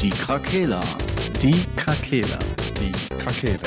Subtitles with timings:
[0.00, 0.80] Die Krakela.
[1.42, 2.38] Die Krakela.
[2.80, 3.60] Die Krakela.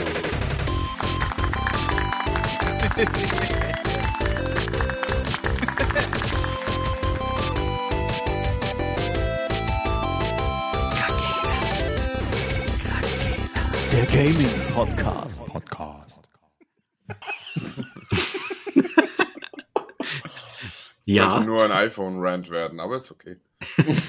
[13.91, 15.45] Der Gaming Podcast.
[15.45, 16.29] Podcast.
[21.05, 23.37] Ja, Sollte nur ein iPhone-Rant werden, aber ist okay.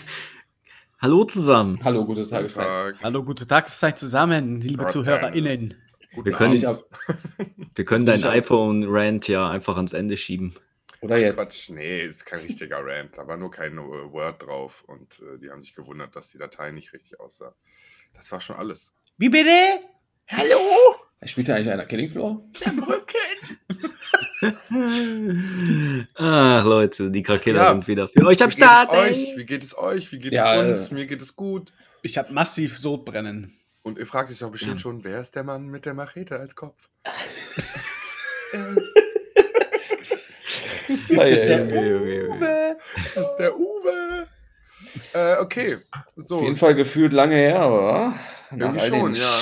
[1.00, 1.82] hallo zusammen.
[1.84, 2.66] Hallo, gute Tageszeit.
[2.66, 2.96] Tag.
[3.02, 5.74] Hallo, gute Tageszeit zusammen, liebe Gott, ZuhörerInnen.
[6.14, 6.82] Guten Wir können- hab,
[7.74, 10.54] Wir können deinen iPhone-Rant ja einfach ans Ende schieben.
[11.00, 11.36] oder jetzt?
[11.36, 13.80] Quatsch, nee, ist kein richtiger Rant, da war nur kein äh,
[14.12, 17.54] Word drauf und äh, die haben sich gewundert, dass die Datei nicht richtig aussah.
[18.14, 18.92] Das war schon alles.
[19.16, 19.50] Wie bitte?
[20.28, 20.56] Hallo!
[21.24, 22.40] Spielt da eigentlich einer Killing Floor?
[26.14, 27.72] Ach Leute, die Krakela Ja.
[27.72, 28.90] sind wieder für euch am Wie geht Start.
[28.90, 29.36] euch?
[29.36, 30.10] Wie geht es euch?
[30.12, 30.90] Wie geht Ja, es uns?
[30.90, 31.72] äh, Mir geht es gut.
[32.02, 33.54] Ich hab massiv Sodbrennen.
[33.82, 34.78] Und ihr fragt euch doch bestimmt Ja.
[34.82, 36.88] schon, wer ist der Mann mit der Machete als Kopf?
[40.88, 41.66] Ist das ei, der.
[41.68, 42.76] Uwe?
[43.14, 44.26] das ist der Uwe.
[45.12, 45.76] Äh, okay,
[46.16, 46.36] so.
[46.38, 48.14] Auf jeden Fall gefühlt lange her, aber
[48.50, 49.40] nach Irgendwie all schon, den ja.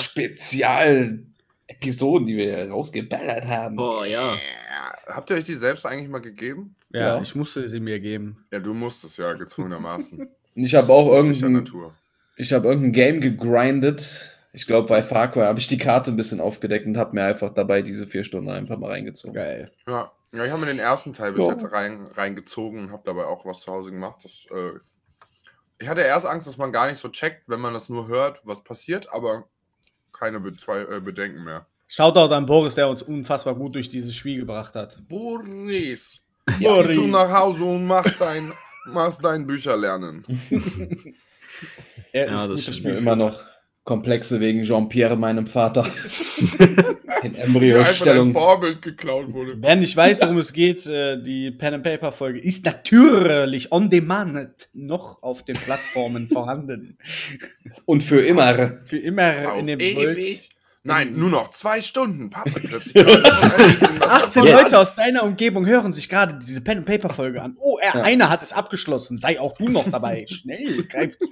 [1.69, 3.77] Spezial-Episoden, die wir rausgeballert haben.
[3.77, 4.36] Boah, ja.
[5.06, 6.77] Habt ihr euch die selbst eigentlich mal gegeben?
[6.91, 7.22] Ja, Ja.
[7.22, 8.44] ich musste sie mir geben.
[8.52, 10.19] Ja, du musstest ja gezwungenermaßen.
[10.56, 11.94] Und ich habe auch irgendein, Natur.
[12.36, 14.34] ich habe irgendein Game gegrindet.
[14.52, 17.25] Ich glaube, bei Far Cry habe ich die Karte ein bisschen aufgedeckt und habe mir
[17.25, 19.34] einfach dabei diese vier Stunden einfach mal reingezogen.
[19.34, 19.70] Geil.
[19.86, 21.53] Ja, ja ich habe mir den ersten Teil bis Ja.
[21.53, 24.20] jetzt rein, reingezogen und habe dabei auch was zu Hause gemacht.
[24.25, 24.78] Das, äh,
[25.78, 28.41] ich hatte erst Angst, dass man gar nicht so checkt, wenn man das nur hört,
[28.44, 29.44] was passiert, aber
[30.12, 31.66] keine Be zwei, äh, Bedenken mehr.
[31.86, 34.98] Shoutout an Boris, der uns unfassbar gut durch dieses Spiel gebracht hat.
[35.08, 36.20] Boris,
[36.60, 36.82] Ja.
[36.82, 38.52] gehst du nach Hause und machst dein,
[38.86, 40.22] machst dein Bücherlernen.
[42.12, 42.76] Er Ja, ist das gutes.
[42.76, 42.94] Spiel.
[42.94, 43.42] Immer noch
[43.89, 45.86] Komplexe wegen Jean-Pierre, meinem Vater.
[47.22, 48.33] In Embryo-Stellung.
[48.33, 49.54] Vorbild geklaut wurde.
[49.56, 53.88] Wer nicht weiß, worum es geht, äh, die Pen and Paper Folge ist natürlich on
[53.88, 56.98] demand noch auf den Plattformen vorhanden.
[57.87, 58.78] Und für immer.
[58.82, 60.50] Für immer Auf in dem ewig.
[60.88, 62.31] Nein, nur noch zwei Stunden.
[62.31, 62.94] Patrick plötzlich.
[63.04, 64.62] hört schon ein bisschen was 18 davon.
[64.65, 67.56] Leute aus deiner Umgebung hören sich gerade diese Pen and Paper Folge an.
[67.60, 68.03] Oh, er, Ja.
[68.03, 69.19] einer hat es abgeschlossen.
[69.19, 70.27] Sei auch du noch dabei.
[70.31, 71.27] Schnell, greif zu.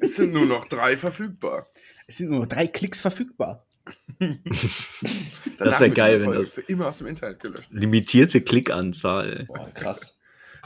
[0.00, 1.66] Es sind nur noch drei verfügbar.
[2.06, 3.66] Es sind nur noch drei Klicks verfügbar.
[4.18, 7.68] Danach wär wird geil, wenn das- für immer aus dem Internet gelöscht.
[7.70, 9.44] Limitierte Klickanzahl.
[9.48, 10.16] Boah, krass.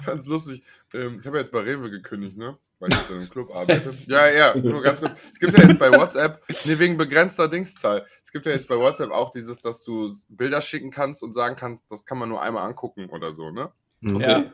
[0.05, 0.63] Ganz lustig.
[0.95, 2.57] Ähm, ich habe ja jetzt bei Rewe gekündigt, ne?
[2.81, 3.95] Weil ich in einem Club arbeite.
[4.07, 5.13] Ja, ja, nur ganz kurz.
[5.35, 8.07] Es gibt ja jetzt bei WhatsApp, ne, wegen begrenzter Dingszahl.
[8.25, 11.57] Es gibt ja jetzt bei WhatsApp auch dieses, dass du Bilder schicken kannst und sagen
[11.57, 13.71] kannst, das kann man nur einmal angucken oder so, ne?
[14.01, 14.21] Mhm.
[14.21, 14.45] Ja.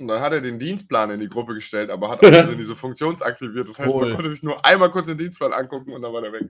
[0.00, 2.74] Und dann hat er den Dienstplan in die Gruppe gestellt, aber hat auch diese, diese
[2.74, 3.68] Funktion aktiviert.
[3.68, 4.06] Das heißt, Cool.
[4.06, 6.48] man konnte sich nur einmal kurz den Dienstplan angucken und dann war der weg.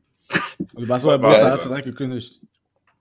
[0.73, 2.41] Du warst War- Boss, hast du direkt gekündigt.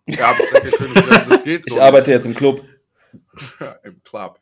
[0.07, 1.31] Ja, hab ich direkt gekündigt.
[1.31, 1.75] Das geht so.
[1.75, 2.15] Ich arbeite nicht.
[2.15, 2.65] jetzt im Club.
[3.83, 4.39] Im Club.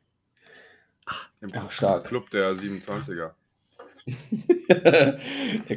[1.42, 2.06] Im Ja, stark.
[2.06, 3.32] Club der 27er.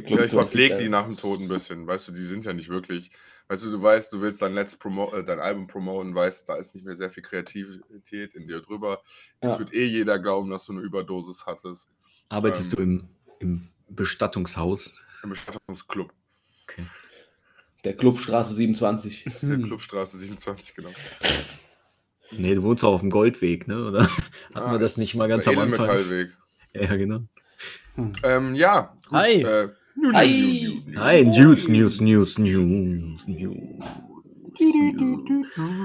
[0.06, 1.86] Ja, ich verpflege die nach dem Tod ein bisschen.
[1.86, 3.10] Weißt du, die sind ja nicht wirklich.
[3.48, 6.56] Weißt du, du weißt, du willst dein Let's Promo äh, dein Album promoten, weißt, da
[6.56, 9.02] ist nicht mehr sehr viel Kreativität in dir drüber.
[9.40, 9.58] Es Ja.
[9.58, 11.88] wird eh jeder glauben, dass du eine Überdosis hattest.
[12.28, 12.76] Arbeitest Ähm.
[12.76, 13.08] du im,
[13.40, 14.96] im Bestattungshaus?
[15.22, 16.12] Im Bestattungsclub.
[17.84, 19.24] Der Clubstraße 27.
[19.24, 19.64] Der Hm.
[19.64, 20.92] Clubstraße 27, genau.
[22.32, 23.86] Nee, du wohnst auch auf dem Goldweg, ne?
[23.86, 24.10] Oder hat
[24.54, 25.88] Ah, man das nicht mal ganz am Anfang?
[25.88, 26.30] Edelmetallweg.
[26.74, 27.24] Ja, genau.
[28.22, 29.18] Ähm, ja, gut.
[29.18, 29.42] Hi.
[29.42, 29.68] Äh,
[30.12, 30.82] Hi.
[30.86, 31.00] nu.
[31.00, 33.56] Hi, News, News, News, News, News.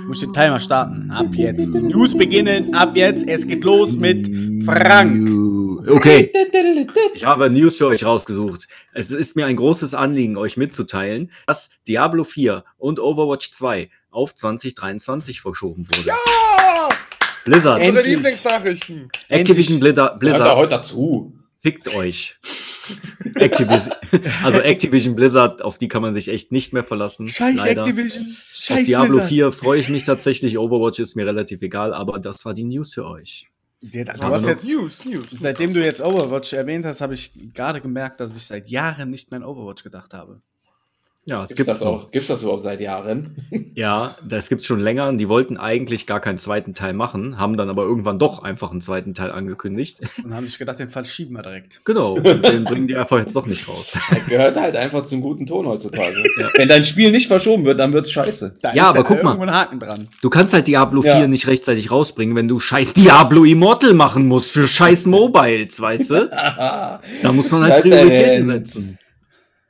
[0.08, 1.10] Muss den Timer starten.
[1.12, 1.74] Ab jetzt.
[1.74, 2.74] Die News beginnen.
[2.74, 3.28] Ab jetzt.
[3.28, 4.28] Es geht los mit
[4.66, 5.30] Frank.
[5.88, 6.32] Okay,
[7.14, 8.68] ich habe News für euch rausgesucht.
[8.94, 14.34] Es ist mir ein großes Anliegen, euch mitzuteilen, dass Diablo 4 und Overwatch 2 auf
[14.34, 16.12] 2023 verschoben wurde.
[16.12, 16.90] Ah,
[17.44, 18.02] Blizzard, unsere.
[18.08, 19.10] Lieblingsnachrichten.
[19.30, 21.35] Activision Blizzard, Hört da Blizzard heute dazu.
[21.66, 22.38] Fickt euch.
[23.34, 23.96] Activision,
[24.44, 27.28] also Activision Blizzard, auf die kann man sich echt nicht mehr verlassen.
[27.28, 27.88] Scheiß leider.
[27.88, 28.24] Activision.
[28.24, 29.30] Auf Scheiß Diablo Blizzard.
[29.30, 30.60] 4 freue ich mich tatsächlich.
[30.60, 33.48] Overwatch ist mir relativ egal, aber das war die News für euch.
[33.82, 35.26] Ja, Du hast jetzt, News, News.
[35.40, 39.32] seitdem du jetzt Overwatch erwähnt hast, habe ich gerade gemerkt, dass ich seit Jahren nicht
[39.32, 40.42] mehr an Overwatch gedacht habe.
[41.28, 41.92] Ja, es Gibt's gibt das es noch.
[42.06, 42.12] auch?
[42.12, 43.36] Gibt's das überhaupt seit Jahren?
[43.78, 45.10] Ja, das gibt's schon länger.
[45.10, 48.72] und Die wollten eigentlich gar keinen zweiten Teil machen, haben dann aber irgendwann doch einfach
[48.72, 50.00] einen zweiten Teil angekündigt.
[50.24, 51.82] Und haben sich gedacht, den verschieben wir direkt.
[51.84, 53.98] genau, und den bringen die einfach jetzt doch nicht raus.
[54.10, 56.24] Das gehört halt einfach zum guten Ton heutzutage.
[56.56, 58.56] Wenn dein Spiel nicht verschoben wird, dann wird's scheiße.
[58.62, 59.68] Da Ja, aber guck mal.
[60.22, 61.18] Du kannst halt Diablo Ja.
[61.18, 66.12] 4 nicht rechtzeitig rausbringen, wenn du scheiß Diablo Immortal machen musst für scheiß Mobiles, weißt
[66.12, 66.30] du?
[66.30, 68.98] Da muss man halt Halt Prioritäten setzen.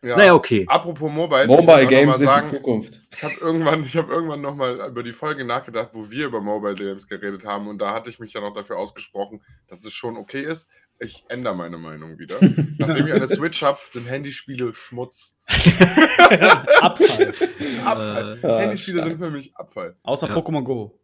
[0.06, 0.18] Ja.
[0.18, 0.66] Naja, okay.
[0.68, 3.02] Apropos Mobile, Mobile Games sind mal die sagen, Zukunft.
[3.12, 6.42] ich habe irgendwann, ich habe irgendwann noch mal über die Folge nachgedacht, wo wir über
[6.42, 9.94] Mobile Games geredet haben und da hatte ich mich ja noch dafür ausgesprochen, dass es
[9.94, 10.68] schon okay ist.
[11.00, 12.36] Ich ändere meine Meinung wieder.
[12.78, 15.36] Nachdem ich eine Switch habe, sind Handyspiele Schmutz.
[16.82, 17.34] Abfall.
[17.84, 18.40] Abfall.
[18.44, 19.08] Äh, Handyspiele stark.
[19.10, 19.96] sind für mich Abfall.
[20.04, 20.36] Außer Ja.
[20.36, 21.00] Pokémon Go.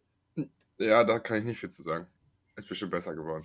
[0.78, 2.06] Ja, da kann ich nicht viel zu sagen.
[2.56, 3.44] Ist bestimmt besser geworden.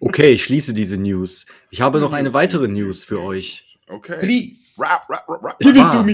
[0.00, 1.46] Okay, ich schließe diese News.
[1.70, 3.71] Ich habe noch eine weitere News für euch.
[3.92, 4.18] Okay.
[4.20, 4.74] Please.
[4.80, 5.56] Rap, rap, rap, rap.
[5.60, 6.06] Es war,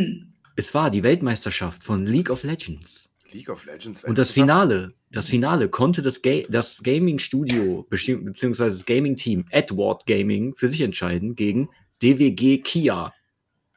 [0.56, 3.14] es war die Weltmeisterschaft von League of Legends.
[3.32, 4.04] League of Legends.
[4.04, 10.06] Und das Finale, das Finale konnte das, Ga das Gaming-Studio besti- beziehungsweise das Gaming-Team Edward
[10.06, 11.68] Gaming für sich entscheiden gegen
[12.02, 13.12] DWG Kia.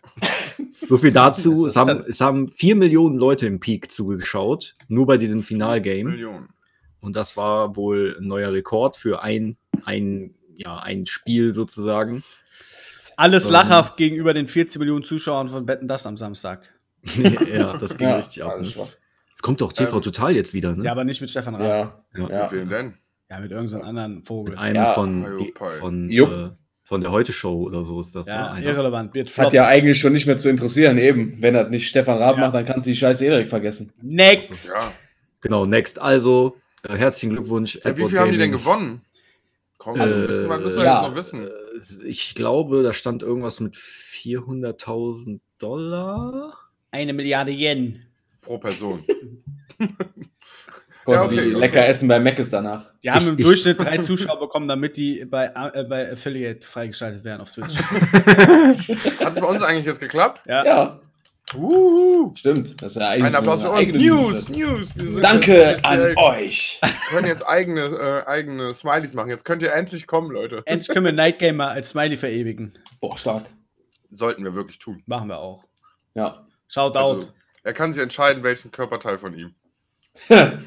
[0.87, 1.67] So viel dazu.
[1.67, 6.09] Es haben, es haben vier Millionen Leute im Peak zugeschaut, nur bei diesem Finalgame.
[6.11, 6.49] Millionen.
[7.01, 12.23] Und das war wohl ein neuer Rekord für ein, ein, ja, ein Spiel sozusagen.
[13.17, 13.51] Alles Ähm.
[13.51, 16.71] lachhaft gegenüber den 14 Millionen Zuschauern von Betten das am Samstag.
[17.53, 18.59] ja, das ging Ja, richtig ab.
[18.61, 18.67] Ne?
[19.35, 20.01] Es kommt doch TV Ähm.
[20.03, 20.85] Total jetzt wieder, ne?
[20.85, 22.03] Ja, aber nicht mit Stefan Raab.
[22.15, 22.21] Ja.
[22.21, 22.29] Ja.
[22.29, 22.43] ja.
[22.43, 22.93] Mit wem denn?
[23.29, 24.51] Ja, mit irgendeinem anderen Vogel.
[24.51, 24.85] Mit einem Ja.
[24.87, 26.49] von, die, von, äh,
[26.83, 28.27] von der Heute-Show oder so ist das.
[28.27, 28.63] Ja, ne?
[28.65, 29.13] Irrelevant.
[29.13, 31.41] Wird Hat ja eigentlich schon nicht mehr zu interessieren, eben.
[31.41, 32.41] Wenn er nicht Stefan Raab Ja.
[32.45, 33.91] macht, dann kannst du die scheiße Erik vergessen.
[34.01, 34.69] Next.
[34.69, 34.91] Ja.
[35.39, 35.99] Genau, next.
[35.99, 37.79] Also, äh, herzlichen Glückwunsch.
[37.83, 38.63] ja wie viel haben die denn Gaming.
[38.65, 39.01] gewonnen?
[39.77, 41.01] Komm, Äh, das müssen wir, müssen wir ja.
[41.01, 41.49] jetzt noch wissen.
[42.05, 46.53] Ich glaube, da stand irgendwas mit 400.000 Dollar.
[46.91, 48.03] Eine Milliarde Yen.
[48.41, 49.03] Pro Person.
[51.03, 51.59] Konnten okay, die okay.
[51.59, 52.91] lecker essen bei Meckes danach.
[53.03, 56.65] Die haben Ich- im ich- Durchschnitt drei Zuschauer bekommen, damit die bei, äh, bei Affiliate
[56.67, 57.75] freigeschaltet werden auf Twitch.
[59.19, 60.41] Hat es bei uns eigentlich jetzt geklappt?
[60.47, 60.63] Ja.
[60.65, 60.99] Ja,
[62.35, 62.81] Stimmt.
[62.81, 64.01] Das ist ja eigentlich Ein Applaus für eine uns.
[64.01, 64.89] News, News.
[64.95, 66.79] Wir Danke an euch.
[67.09, 69.29] können jetzt eigene, äh, eigene Smileys machen.
[69.29, 70.63] Jetzt könnt ihr endlich kommen, Leute.
[70.65, 72.73] Endlich können wir Night Gamer als Smiley verewigen.
[73.01, 73.45] Boah, stark.
[74.11, 75.03] Sollten wir wirklich tun.
[75.05, 75.65] Machen wir auch.
[76.15, 76.45] Ja.
[76.67, 76.97] Shout out.
[76.97, 77.29] Also,
[77.63, 79.53] er kann sich entscheiden, welchen Körperteil von ihm.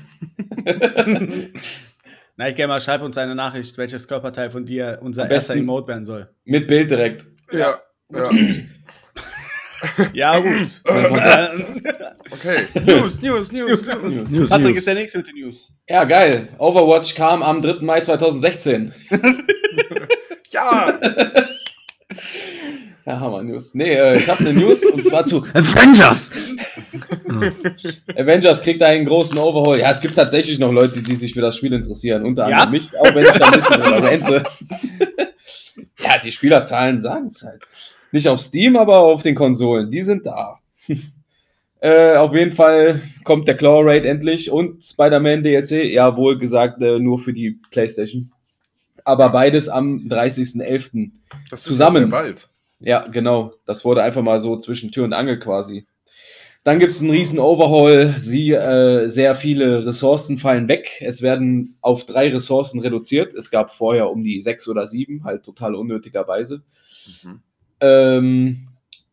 [2.37, 6.29] Night Gamer, schreib uns eine Nachricht, welches Körperteil von dir unser erster Emote werden soll.
[6.45, 7.25] Mit Bild direkt.
[7.51, 7.59] Ja.
[7.59, 7.79] ja.
[8.11, 8.31] Ja,
[10.41, 10.81] gut.
[12.33, 12.65] Okay.
[12.87, 14.31] News, News, News, News.
[14.31, 14.79] News, Patrick News.
[14.79, 15.71] ist der Nächste mit den News.
[15.89, 16.49] Ja, geil.
[16.59, 17.83] Overwatch kam am 3.
[17.83, 18.93] Mai 2016.
[20.51, 20.97] Ja.
[23.07, 23.75] Ja, Hammer News.
[23.75, 26.31] Nee, äh, ich habe eine News und zwar zu Avengers!
[28.17, 29.79] Avengers kriegt einen großen Overhaul.
[29.81, 32.25] Ja, es gibt tatsächlich noch Leute, die sich für das Spiel interessieren.
[32.25, 32.59] Unter Ja?
[32.59, 34.45] anderem mich, auch wenn ich da ein bisschen drüber rente.
[35.99, 37.63] ja, die Spielerzahlen sagen es halt.
[38.15, 39.91] Nicht auf Steam, aber auf den Konsolen.
[39.91, 40.61] Die sind da.
[41.81, 45.91] äh, auf jeden Fall kommt der Claw Raid endlich und Spider-Man DLC.
[45.91, 48.31] Ja, wohl gesagt, äh, nur für die PlayStation.
[49.03, 51.11] Aber beides am 30.11.
[51.51, 51.97] Das ist Zusammen.
[51.97, 52.49] ja sehr bald.
[52.79, 53.55] Ja, genau.
[53.67, 55.85] Das wurde einfach mal so zwischen Tür und Angel quasi.
[56.63, 58.15] Dann gibt es einen riesen Overhaul.
[58.17, 61.01] Sie, äh, sehr viele Ressourcen fallen weg.
[61.01, 63.35] Es werden auf drei Ressourcen reduziert.
[63.35, 66.63] Es gab vorher um die sechs oder sieben, halt total unnötigerweise.
[67.25, 67.41] Mhm.
[67.85, 68.69] Ähm,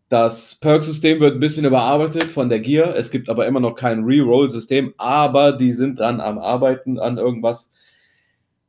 [0.07, 2.95] das Perk-System wird ein bisschen überarbeitet von der Gear.
[2.95, 7.71] Es gibt aber immer noch kein Reroll-System, aber die sind dran am Arbeiten an irgendwas.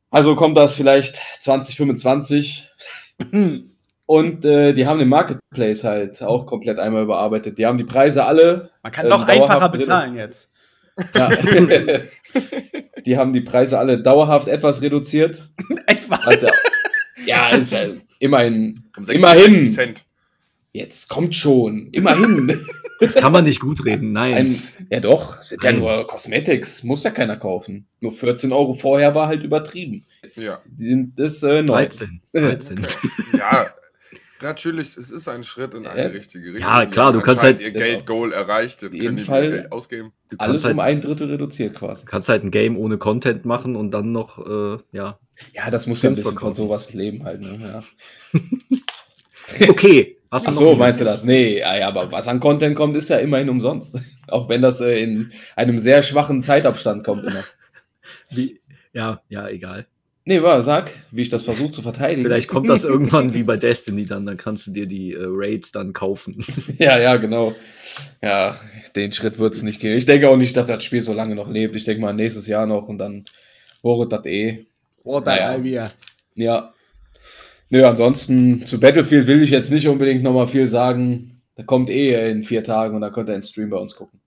[0.09, 2.69] Also kommt das vielleicht 2025.
[4.05, 7.57] Und äh, die haben den Marketplace halt auch komplett einmal überarbeitet.
[7.57, 8.69] Die haben die Preise alle.
[8.83, 10.51] Man kann Ähm, doch einfacher dauerhaft bezahlen jetzt.
[11.15, 11.29] Ja,
[13.05, 15.49] die haben die Preise alle dauerhaft etwas reduziert.
[15.87, 16.15] Etwa.
[16.25, 16.47] Also,
[17.25, 17.79] ja, ist ja
[18.23, 18.83] immerhin.
[18.97, 19.53] Um Immerhin.
[19.65, 20.05] 36 Cent.
[20.71, 21.89] Jetzt kommt schon.
[21.91, 22.65] Immerhin.
[22.99, 24.33] Das kann man nicht gut reden, nein.
[24.33, 27.85] Ein, ja doch, sind ja nur Cosmetics, muss ja keiner kaufen.
[27.99, 30.05] Nur 14 Euro vorher war halt übertrieben.
[30.21, 30.57] Jetzt Ja.
[30.77, 31.73] sind das äh, neu.
[31.73, 32.21] 13.
[32.33, 32.81] 13.
[33.37, 33.67] Ja,
[34.43, 36.07] natürlich, es ist ein Schritt in eine Ja.
[36.09, 36.69] richtige Richtung.
[36.71, 40.13] Ja, klar, du kannst halt- ihr Geld-Goal erreicht, jetzt können die Fall- Geld ausgeben.
[40.29, 42.05] Du Alles halt, um ein Drittel reduziert quasi.
[42.05, 45.19] kannst halt ein Game ohne Content machen und dann noch, äh, ja.
[45.53, 46.53] Ja, das muss ja ein bisschen von verkaufen.
[46.55, 47.41] sowas leben halt.
[47.41, 47.57] Ne?
[47.59, 47.83] Ja.
[49.69, 50.17] Okay.
[50.31, 51.23] Hast du Ach so, meinst du das?
[51.23, 53.95] Nee, ja, ja, aber was an Content kommt, ist ja immerhin umsonst.
[54.27, 57.43] Auch wenn das äh, in einem sehr schwachen Zeitabstand kommt immer.
[58.31, 58.59] Wie?
[58.93, 59.85] Ja, ja, egal.
[60.25, 62.23] Nee, war, sag, wie ich das versuche zu verteidigen.
[62.23, 65.71] Vielleicht kommt das irgendwann wie bei Destiny dann, dann kannst du dir die äh, Raids
[65.71, 66.43] dann kaufen.
[66.79, 67.53] Ja, ja, genau.
[68.21, 68.57] Ja,
[68.95, 69.97] den Schritt wird es nicht gehen.
[69.97, 71.75] Ich denke auch nicht, dass das Spiel so lange noch lebt.
[71.75, 73.25] Ich denke mal nächstes Jahr noch und dann
[73.81, 74.65] bohret das eh.
[75.03, 75.63] Oder Naja.
[75.63, 75.91] wir.
[76.35, 76.73] Ja.
[77.69, 81.41] Nö, ansonsten zu Battlefield will ich jetzt nicht unbedingt nochmal viel sagen.
[81.55, 84.21] Da kommt eh in vier Tagen und da könnt ihr einen Stream bei uns gucken.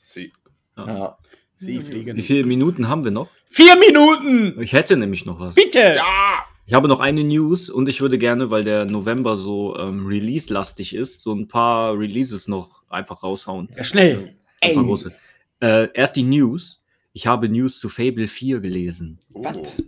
[0.00, 0.32] Sie.
[0.76, 1.16] Ja.
[1.58, 2.16] Sie fliegen.
[2.16, 3.28] Wie viele Minuten haben wir noch?
[3.50, 4.60] Vier Minuten!
[4.62, 5.54] Ich hätte nämlich noch was.
[5.54, 5.78] Bitte!
[5.96, 6.44] Ja!
[6.66, 10.94] Ich habe noch eine News und ich würde gerne, weil der November so ähm, Release-lastig
[10.94, 13.68] ist, so ein paar Releases noch einfach raushauen.
[13.76, 14.34] Ja, schnell.
[14.60, 15.10] Ein paar große.
[15.60, 16.82] Äh, erst die News.
[17.14, 19.18] Ich habe News zu Fable 4 gelesen.
[19.32, 19.42] Oh.
[19.44, 19.82] Was?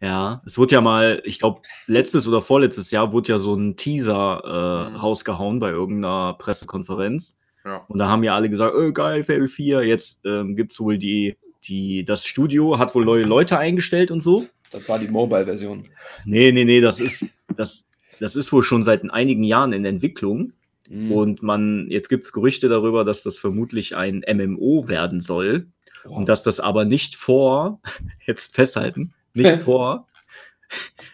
[0.00, 3.76] Ja, es wurde ja mal, ich glaube, letztes oder vorletztes Jahr wurde ja so ein
[3.76, 4.96] Teaser äh, Mhm.
[4.96, 7.36] rausgehauen bei irgendeiner Pressekonferenz.
[7.64, 7.84] Ja.
[7.88, 9.82] Und da haben ja alle gesagt, oh, geil, Fable 4.
[9.82, 14.20] Jetzt ähm, gibt es wohl die, die, das Studio hat wohl neue Leute eingestellt und
[14.20, 14.46] so.
[14.70, 15.88] Das war die Mobile-Version.
[16.24, 17.26] Nee, nee, nee, das ist,
[17.56, 17.88] das,
[18.20, 20.52] das ist wohl schon seit einigen Jahren in Entwicklung.
[20.88, 21.12] Mhm.
[21.12, 25.66] Und man, jetzt gibt es Gerüchte darüber, dass das vermutlich ein MMO werden soll.
[26.04, 27.80] Und dass das aber nicht vor,
[28.26, 30.06] jetzt festhalten, nicht vor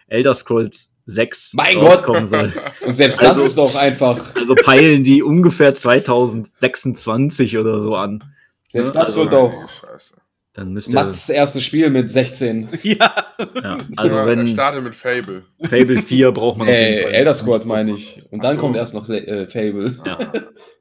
[0.07, 2.53] Elder Scrolls 6 Mein rauskommen soll.
[2.85, 4.35] Und selbst Also- das ist doch einfach.
[4.35, 8.23] Also peilen die ungefähr 2026 oder so an.
[8.69, 10.13] Selbst Ja, das also- wird doch Scheiße.
[10.53, 12.67] Dann müsste, Mats erstes Spiel mit 16.
[12.81, 13.13] Ja.
[13.63, 15.43] ja, also ja, wenn Er startet mit Fable.
[15.63, 17.13] Fable 4 braucht man auf Äh, jeden Fall.
[17.13, 18.23] Elder Scrolls meine ich.
[18.31, 18.61] Und dann so.
[18.61, 19.99] kommt erst noch äh, Fable.
[20.03, 20.17] Ja.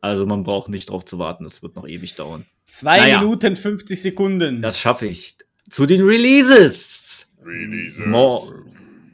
[0.00, 2.46] Also man braucht nicht drauf zu warten, das wird noch ewig dauern.
[2.64, 3.20] Zwei Naja.
[3.20, 4.62] Minuten 50 Sekunden.
[4.62, 5.36] Das schaffe ich.
[5.68, 7.28] Zu den Releases.
[7.44, 8.06] Releases.
[8.06, 8.50] Mo-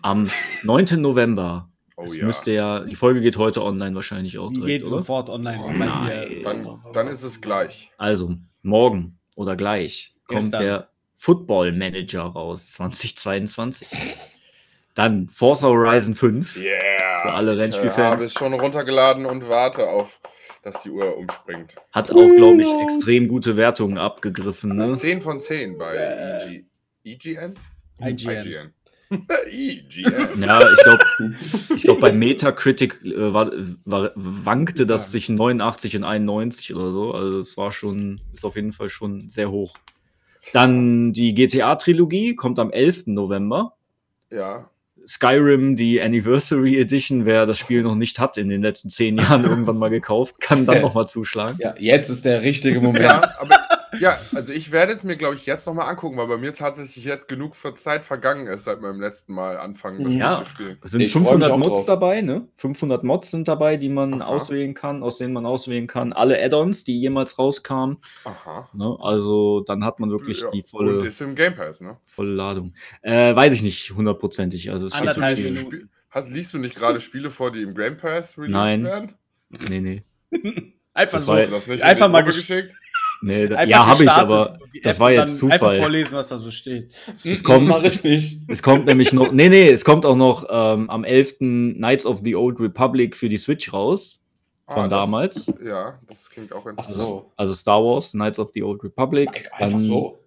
[0.02, 0.28] Am
[0.64, 1.00] 9.
[1.00, 1.68] November.
[1.96, 2.24] Oh Es ja.
[2.24, 4.98] müsste ja, die Folge geht heute online wahrscheinlich auch Die direkt, geht oder?
[4.98, 5.60] sofort online.
[5.64, 6.40] Oh nein.
[6.42, 7.90] Dann, dann ist es gleich.
[7.98, 10.62] Also, morgen oder gleich kommt Gestern.
[10.62, 13.88] der Football Manager raus, 2022.
[14.94, 16.56] Dann Forza Horizon 5.
[16.56, 16.78] Yeah.
[17.22, 17.98] Für alle Ich äh, Rennspielfans.
[18.12, 20.20] habe es schon runtergeladen und warte auf,
[20.64, 21.76] dass die Uhr umspringt.
[21.92, 24.74] Hat auch, glaube ich, extrem gute Wertungen abgegriffen.
[24.74, 24.92] Ne?
[24.92, 26.56] 10 von 10 bei Äh.
[27.04, 27.54] EG, EGN?
[28.00, 28.30] IGN.
[28.30, 28.72] IGN.
[30.40, 31.04] Ja, ich glaube,
[31.76, 33.50] ich glaub, bei Metacritic äh, war,
[33.84, 37.12] war, wankte das zwischen 89 und 91 oder so.
[37.12, 39.76] Also es war schon, ist auf jeden Fall schon sehr hoch.
[40.52, 43.08] Dann die GTA-Trilogie kommt am 11.
[43.08, 43.74] November.
[44.30, 44.70] Ja.
[45.06, 49.44] Skyrim, die Anniversary Edition, wer das Spiel noch nicht hat in den letzten zehn Jahren
[49.48, 51.56] irgendwann mal gekauft, kann dann noch mal zuschlagen.
[51.60, 53.04] Ja, jetzt ist der richtige Moment.
[53.04, 53.58] Ja, aber
[53.98, 57.04] ja, also ich werde es mir, glaube ich, jetzt nochmal angucken, weil bei mir tatsächlich
[57.04, 60.34] jetzt genug für Zeit vergangen ist, seit meinem letzten Mal anfangen, das Ja.
[60.36, 60.78] Spiel zu spielen.
[60.82, 61.86] Es sind Ich freu mich 500 auch Mods drauf.
[61.86, 62.48] dabei, ne?
[62.56, 64.28] 500 Mods sind dabei, die man Aha.
[64.30, 66.12] auswählen kann, aus denen man auswählen kann.
[66.12, 67.98] Alle Add-ons, die jemals rauskamen.
[68.24, 68.68] Aha.
[68.72, 68.96] Ne?
[69.00, 71.96] Also dann hat man wirklich Ja, die Und volle, ist im Game Pass, ne?
[72.04, 72.74] volle Ladung.
[73.02, 74.70] Äh, weiß ich nicht hundertprozentig.
[74.70, 75.38] Also es Anderthalb.
[75.38, 75.58] Minuten.
[75.66, 78.84] Spiel- Hast, liest du nicht gerade Spiele vor, die im Game Pass released Nein.
[78.84, 79.12] werden?
[79.68, 80.02] Nee, nee.
[80.94, 81.32] Einfach Das so.
[81.32, 82.74] Einfach mal geschickt?
[83.22, 85.80] Nee da, ja, habe ich, aber das war jetzt dann Einfach Zufall.
[85.80, 86.92] vorlesen, was da so steht.
[87.24, 88.40] Es kommt, Mach ich nicht.
[88.48, 91.38] es kommt nämlich noch, nee, nee, es kommt auch noch ähm, am 11.
[91.38, 94.18] Knights of the Old Republic für die Switch raus.
[94.66, 95.52] Von Ah, das- damals.
[95.64, 97.02] Ja, das klingt auch Ach interessant.
[97.02, 97.32] so.
[97.36, 99.48] Also Star Wars, Knights of the Old Republic.
[99.52, 100.18] Einfach Dann- so.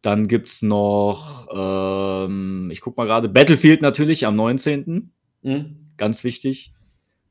[0.00, 5.10] Dann gibt's noch, ähm, ich guck mal gerade, Battlefield natürlich am 19.
[5.42, 5.76] Hm?
[5.96, 6.72] Ganz wichtig.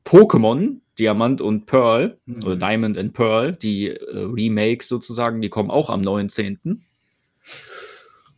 [0.04, 2.44] Pokémon, Diamant und Pearl, Mhm.
[2.44, 6.58] oder Diamond and Pearl, die äh, Remakes sozusagen, die kommen auch am 19.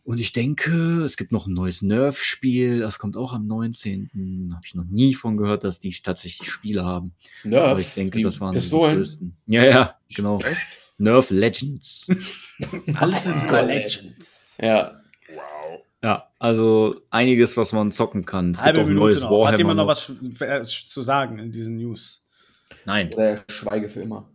[0.03, 4.49] Und ich denke, es gibt noch ein neues Nerf-Spiel, das kommt auch am 19.
[4.53, 7.13] Habe ich noch nie von gehört, dass die tatsächlich Spiele haben.
[7.43, 7.63] Nerf.
[7.69, 8.95] Aber ich denke, das waren so die Pistolen.
[8.97, 9.37] größten.
[9.45, 10.39] Ja, ja, genau.
[10.97, 12.07] Nerf Legends.
[12.95, 14.55] Alles ist über Legends.
[14.59, 15.00] Ja.
[16.03, 18.51] Ja, also einiges, was man zocken kann.
[18.51, 19.31] Es gibt Halbe auch ein Minute neues noch.
[19.31, 19.51] Warhammer.
[19.51, 20.39] Hat jemand noch noch.
[20.39, 22.23] was äh, zu sagen in diesen News?
[22.85, 23.13] Nein.
[23.13, 24.27] Oder er schweige für immer.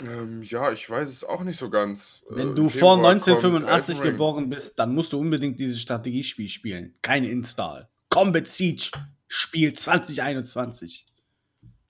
[0.00, 2.22] Ähm, ja, ich weiß es auch nicht so ganz.
[2.30, 4.12] Äh, Wenn im du vor Februar 1985 kommt Elden Ring.
[4.12, 6.94] geboren bist, dann musst du unbedingt dieses Strategiespiel spielen.
[7.02, 7.88] Kein Install.
[8.08, 8.90] Combat Siege
[9.26, 11.06] Spiel 2021.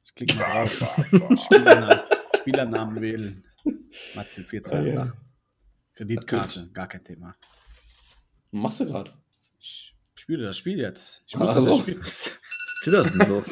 [0.05, 0.97] Ich klicke mal drauf.
[1.45, 2.01] Spielernamen,
[2.39, 3.45] Spielernamen wählen.
[4.15, 5.19] Matze 428.
[5.95, 7.37] Kreditkarte, gar kein Thema.
[8.53, 9.11] Was machst du gerade?
[9.59, 11.23] Ich spiele das Spiel jetzt.
[11.27, 11.71] Ich Ach muss das so.
[11.73, 12.01] jetzt spielen.
[12.01, 13.45] Was ist das denn so?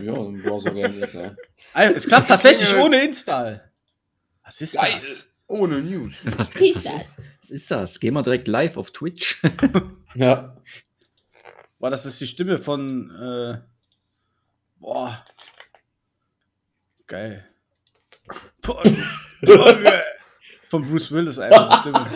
[0.00, 1.34] Ja, ein Browser-Game jetzt, ja.
[1.74, 3.70] Ah, Es klappt tatsächlich ohne Install.
[4.44, 4.92] Was ist Geil.
[4.94, 5.26] das?
[5.48, 6.20] Ohne News.
[6.36, 8.00] Was, was, ist, was ist das?
[8.00, 9.40] Geh mal direkt live auf Twitch.
[10.14, 10.56] Ja.
[11.78, 13.10] Boah, das ist die Stimme von.
[13.10, 13.60] Äh,
[14.80, 15.24] boah.
[17.06, 17.46] Geil.
[18.62, 18.82] Boah.
[20.70, 22.06] Von Bruce Willis einfach die Stimme.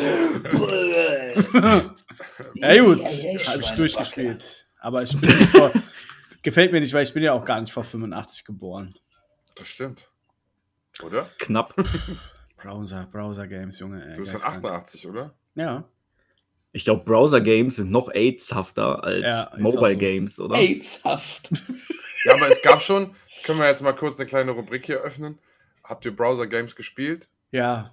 [2.55, 4.67] Ja gut, habe ich durchgespielt.
[4.81, 5.73] Aber ich bin nicht vor,
[6.43, 8.95] gefällt mir nicht, weil ich bin ja auch gar nicht vor 85 geboren.
[9.55, 10.09] Das stimmt.
[11.03, 11.29] Oder?
[11.39, 11.75] Knapp.
[12.57, 14.05] Browser, Browser Games, Junge.
[14.05, 14.65] Ey, Du bist von geistkrank.
[14.75, 15.35] 88, oder?
[15.55, 15.85] Ja.
[16.75, 20.55] Ich glaube, Browser-Games sind noch AIDS-hafter als Ja, ist auch Mobile-Games, oder?
[20.57, 21.51] AIDS-haft.
[22.25, 25.39] Ja, aber es gab schon, können wir jetzt mal kurz eine kleine Rubrik hier öffnen.
[25.85, 27.29] Habt ihr Browser-Games gespielt?
[27.51, 27.93] Ja.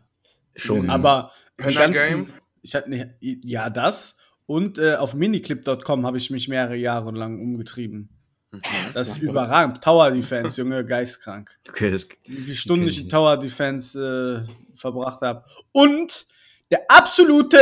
[0.55, 0.89] Schon.
[0.89, 1.93] Aber Penner ganzen-
[2.27, 2.33] Game?
[2.61, 7.39] Ich hatte ne, ja das und äh, auf miniclip.com habe ich mich mehrere Jahre lang
[7.39, 8.09] umgetrieben.
[8.51, 8.61] Mhm.
[8.93, 9.83] Das ist überragend.
[9.83, 11.51] Tower Defense, Junge, geistkrank.
[11.67, 15.45] Okay, das, Wie viele Stunden ich in Tower Defense äh, verbracht habe.
[15.71, 16.25] Und
[16.71, 17.59] der absolute,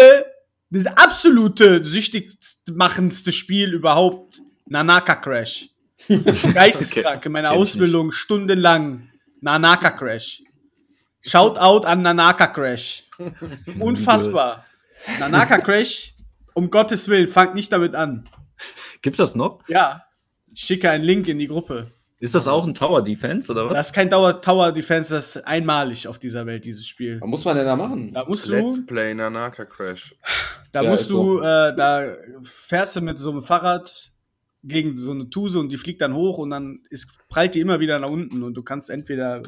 [0.70, 5.70] das absolute süchtigst machendste Spiel überhaupt, Nanaka Crash.
[6.08, 7.26] Geisteskrank.
[7.26, 9.10] In meiner Ausbildung stundenlang
[9.42, 10.44] Nanaka Crash.
[11.22, 13.04] Shoutout an Nanaka Crash.
[13.80, 14.66] Unfassbar.
[15.20, 16.14] Nanaka Crash,
[16.54, 18.28] um Gottes Willen, fangt nicht damit an.
[19.02, 19.60] gibt's das noch?
[19.68, 20.04] Ja,
[20.54, 21.92] ich schicke einen Link in die Gruppe.
[22.20, 23.74] Ist das auch ein Tower Defense oder was?
[23.78, 27.22] Das ist kein Dauer Tower Defense, das ist einmalig auf dieser Welt, dieses Spiel.
[27.22, 28.12] Was muss man denn da machen?
[28.12, 30.16] Da musst Let's du, Play Nanaka Crash.
[30.72, 31.42] da Ja, musst du, so.
[31.42, 34.14] äh, da fährst du mit so einem Fahrrad
[34.64, 37.80] gegen so eine Tuse und die fliegt dann hoch und dann ist, prallt die immer
[37.80, 39.44] wieder nach unten und du kannst entweder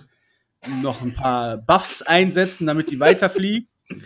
[0.84, 3.68] noch ein paar Buffs einsetzen, damit die weiterfliegt.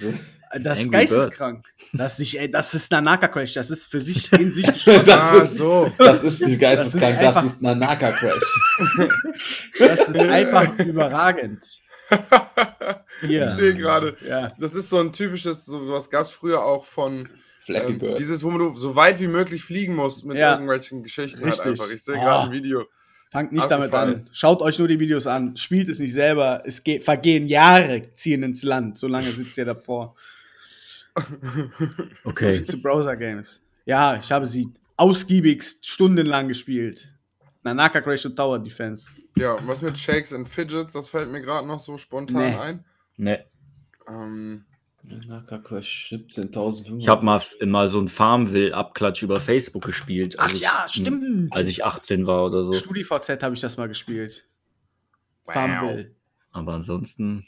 [0.62, 1.63] Das ist geisteskrank.
[1.93, 5.05] Das ist, nicht, ey, das ist Nanaka Crash, das ist für sich in sich geschlossen.
[5.05, 5.91] Das ah, ist- so.
[5.98, 8.43] Das ist nicht geisteskrank, Das ist das ist Nanaka Crash.
[9.79, 11.63] Das ist einfach überragend.
[13.22, 13.41] Hier.
[13.48, 14.15] Ich sehe gerade.
[14.27, 14.51] Ja.
[14.60, 17.29] Das ist so ein typisches, so was gab es früher auch von
[17.65, 18.19] Flappy ähm, Bird.
[18.19, 20.51] dieses, wo du so weit wie möglich fliegen musst mit Ja.
[20.53, 21.72] irgendwelchen Geschichten halt Richtig.
[21.72, 21.89] einfach.
[21.91, 22.19] Ich sehe Oh.
[22.22, 22.86] gerade ein Video.
[23.31, 24.29] Fangt nicht damit an.
[24.31, 25.57] Schaut euch nur die Videos an.
[25.57, 26.62] Spielt es nicht selber.
[26.65, 28.98] Es geht, vergehen Jahre, ziehen ins Land.
[29.00, 30.15] So lange sitzt ihr davor.
[32.24, 32.63] Okay.
[32.63, 33.60] Zu Browser Games.
[33.86, 37.10] Ja, ich habe sie ausgiebigst stundenlang gespielt.
[37.63, 39.10] Nanaka Crash und Tower Defense.
[39.38, 42.55] Ja, und was mit Shakes and Fidgets, das fällt mir gerade noch so spontan Nee.
[42.58, 42.86] ein.
[43.17, 43.46] Ne.
[44.08, 44.65] Ähm,
[45.03, 46.98] Nanaka Crash 17.500.
[47.00, 50.39] Ich habe mal, mal so einen Farmville-Abklatsch über Facebook gespielt.
[50.39, 50.62] als ich-
[51.51, 52.74] Als ich 18 war oder so.
[52.74, 54.46] StudiVZ habe ich das mal gespielt.
[55.46, 55.53] wow.
[55.53, 56.12] Farmville.
[56.51, 57.46] Aber ansonsten.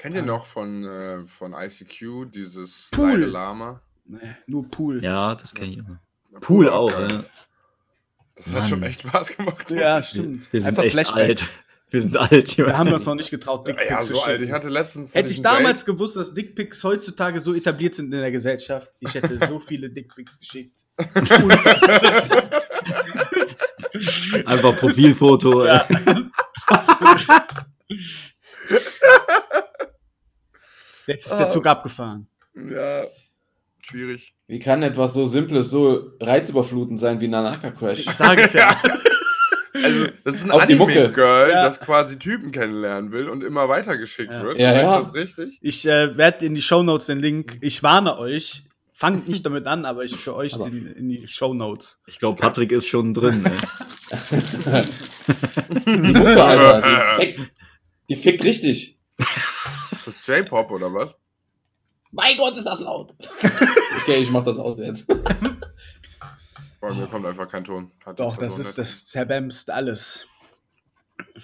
[0.00, 3.22] Kennt ihr noch von, äh, von ICQ dieses Pool.
[3.24, 3.82] Lama?
[4.06, 5.04] Nee, nur Pool.
[5.04, 6.00] Ja, das kenne ich immer.
[6.40, 7.08] Pool auch, geil.
[7.12, 7.24] ja.
[8.36, 8.88] Das hat schon Mann.
[8.88, 9.70] echt Spaß gemacht.
[9.70, 10.50] Ja, Wir, stimmt.
[10.52, 11.22] wir sind Einfach echt Flashback.
[11.28, 11.46] alt.
[11.90, 12.58] Wir sind alt.
[12.58, 14.30] Da haben wir uns noch nicht getraut, Ja, Dickpics so zu alt.
[14.32, 14.44] schicken.
[14.44, 15.14] Ich hatte letztens.
[15.14, 15.86] Hätte hatte ich damals Date.
[15.94, 20.40] gewusst, dass Dickpics heutzutage so etabliert sind in der Gesellschaft, ich hätte so viele Dickpics
[20.40, 20.76] geschickt.
[24.46, 25.66] Einfach Profilfoto.
[25.66, 25.86] Ja.
[31.10, 32.26] Jetzt ist der Zug abgefahren.
[32.54, 33.04] Ja,
[33.80, 34.34] schwierig.
[34.46, 38.00] Wie kann etwas so Simples so reizüberflutend sein wie Nanaka Crash?
[38.00, 38.80] Ich sage es ja.
[39.72, 40.50] Also, das ist ein.
[40.50, 41.62] Anime-Girl, Ja.
[41.62, 44.42] das quasi Typen kennenlernen will und immer weitergeschickt Ja.
[44.42, 44.58] wird.
[44.58, 44.90] Ja, Sag ja.
[44.98, 45.58] ich das richtig?
[45.62, 49.84] Ich äh, werde in die Shownotes den Link, ich warne euch, fangt nicht damit an,
[49.84, 51.98] aber ich für euch den, in die Shownotes.
[52.08, 53.44] Ich glaube, Patrick ist schon drin.
[53.46, 54.82] ey.
[55.86, 57.18] Die Mucke, Alter.
[57.20, 57.50] Die fickt,
[58.10, 58.98] die fickt richtig.
[59.92, 61.14] Ist das J-Pop oder was?
[62.12, 63.14] Mein Gott, ist das laut.
[64.02, 65.06] Okay, ich mach das aus jetzt.
[66.80, 67.90] Bei mir kommt einfach kein Ton.
[68.06, 68.78] Hat Doch, das ist, nicht.
[68.78, 70.26] das zerbämst alles.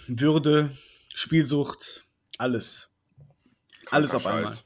[0.06, 0.70] Würde,
[1.14, 2.04] Spielsucht,
[2.38, 2.88] alles.
[3.90, 4.52] alles auf Kranker einmal.
[4.54, 4.64] Scheiß.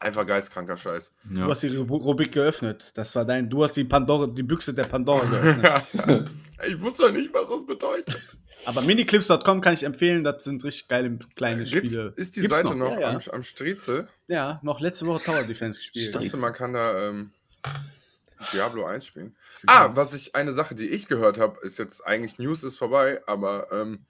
[0.00, 1.12] Einfach geistkranker Scheiß.
[1.24, 1.46] Du Ja.
[1.48, 2.90] hast die Ru- Rubrik geöffnet.
[2.94, 6.28] Das war dein, du hast die Pandora, die Büchse der Pandora geöffnet.
[6.66, 8.20] ich wusste ja nicht, was das bedeutet.
[8.64, 12.12] Aber miniclips.com kann ich empfehlen, das sind richtig geile kleine Gibt's, Spiele.
[12.16, 13.08] ist die Gibt's Seite noch, Ja, ja.
[13.10, 14.08] Am, am Striezel?
[14.28, 16.14] ja, noch letzte Woche Tower Defense gespielt.
[16.14, 17.32] Du, man kann da ähm,
[18.52, 19.36] Diablo 1 spielen?
[19.66, 23.20] Ah, was ich, eine Sache, die ich gehört habe, ist jetzt eigentlich News ist vorbei,
[23.26, 24.04] aber ähm,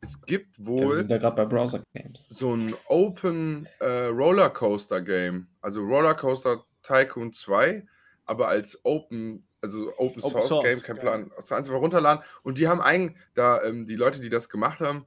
[0.00, 2.26] es gibt Ja, wir wohl sind ja gerade bei Browser Games.
[2.28, 5.48] so ein Open äh, Rollercoaster Game.
[5.60, 7.84] Also Rollercoaster Tycoon 2,
[8.24, 11.02] aber als Open, also Open, Open Source, Source, Game, kein ja.
[11.02, 11.30] Plan.
[11.36, 12.24] Das einfach runterladen.
[12.42, 15.06] Und die haben eigentlich, da ähm, die Leute, die das gemacht haben,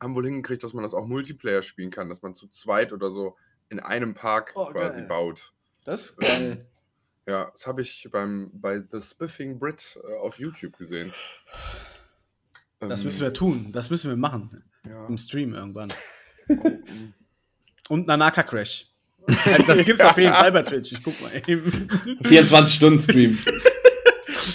[0.00, 3.10] haben wohl hingekriegt, dass man das auch Multiplayer spielen kann, dass man zu zweit oder
[3.10, 3.36] so
[3.68, 5.08] in einem Park Oh, quasi geil.
[5.08, 5.52] baut.
[5.84, 6.66] Das ist geil.
[7.26, 11.12] Ja, das habe ich beim, bei The Spiffing Brit äh, auf YouTube gesehen.
[12.80, 13.72] Das Ähm, müssen wir tun.
[13.72, 14.64] Das müssen wir machen.
[14.88, 15.06] Ja.
[15.06, 15.92] Im Stream irgendwann.
[17.88, 18.86] Und Nanaka Crash.
[19.66, 20.92] Das gibt's auf jeden Fall bei Twitch.
[20.92, 21.70] Ich guck mal eben.
[22.24, 23.38] 24 Stunden Stream.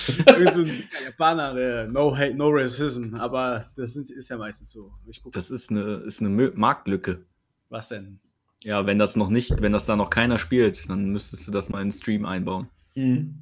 [0.10, 3.16] Irgend so ein Japaner, der no hate, no racism.
[3.16, 4.92] Aber das sind, ist ja meistens so.
[5.32, 7.26] Das ist eine, ist eine Marktlücke.
[7.70, 8.20] was denn?
[8.62, 11.70] Ja, wenn das noch nicht, wenn das da noch keiner spielt, dann müsstest du das
[11.70, 12.68] mal in den Stream einbauen.
[12.96, 13.36] Mhm.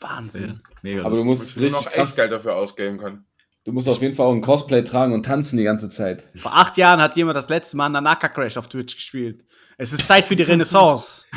[0.00, 0.60] Wahnsinn.
[0.82, 1.26] Mega Aber du lustig.
[1.26, 3.24] musst Damit du noch richtig echt Geld dafür ausgeben können.
[3.66, 6.24] Du musst auf jeden Fall auch ein Cosplay tragen und tanzen die ganze Zeit.
[6.34, 9.44] Vor acht Jahren hat jemand das letzte Mal Nanaka Crash auf Twitch gespielt.
[9.76, 11.26] Es ist Zeit für die Renaissance.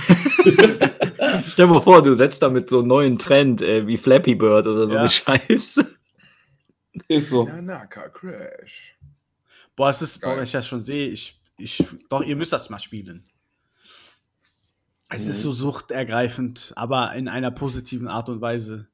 [1.45, 4.35] Stell dir mal vor, du setzt da mit so einem neuen Trend, äh, wie Flappy
[4.35, 5.01] Bird oder so Ja.
[5.01, 5.85] eine Scheiße.
[7.07, 7.43] Ist so.
[7.43, 8.95] Nanaka Crash.
[9.75, 10.37] Boah, es ist, boah, Geil.
[10.37, 13.23] wenn ich das schon sehe, ich, ich, doch, ihr müsst das mal spielen.
[15.09, 18.88] Es ist so suchtergreifend, aber in einer positiven Art und Weise.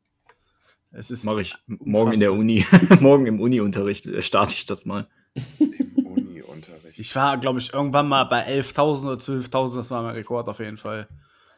[0.98, 2.66] Es ist Mache ich morgen in der Uni.
[3.02, 5.08] morgen im Uni-Unterricht äh, starte ich das mal.
[6.04, 6.98] Uni-Unterricht.
[6.98, 10.60] Ich war, glaube ich, irgendwann mal bei 11.000 oder 12.000, das war mein Rekord auf
[10.60, 11.08] jeden Fall.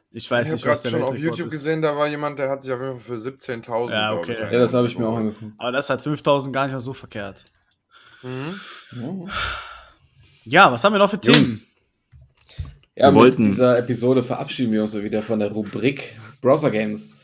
[0.10, 1.54] Ich weiß Ich habe nicht, was gerade der schon auf YouTube ist.
[1.54, 3.91] gesehen, da war jemand, der hat sich auf jeden Fall für 17.000.
[3.91, 4.34] Ja, okay.
[4.34, 5.52] ich, Ja, das habe ich mir auch angeguckt.
[5.58, 7.43] Aber das ist halt 12.000 gar nicht mal so verkehrt.
[8.23, 9.30] Mhm.
[10.45, 10.71] Ja.
[10.71, 11.36] Was haben wir noch für Themen?
[11.45, 11.67] Jungs,
[12.95, 16.71] Ja, Wir mit wollten- dieser Episode verabschieden wir uns so wieder von der Rubrik Browser
[16.71, 17.16] Games.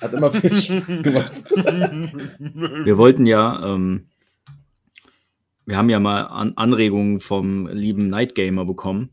[0.00, 1.32] Hat immer viel Spaß gemacht.
[1.50, 4.08] wir wollten ja, ähm,
[5.66, 9.10] wir haben ja mal an Anregungen vom lieben Night Gamer bekommen.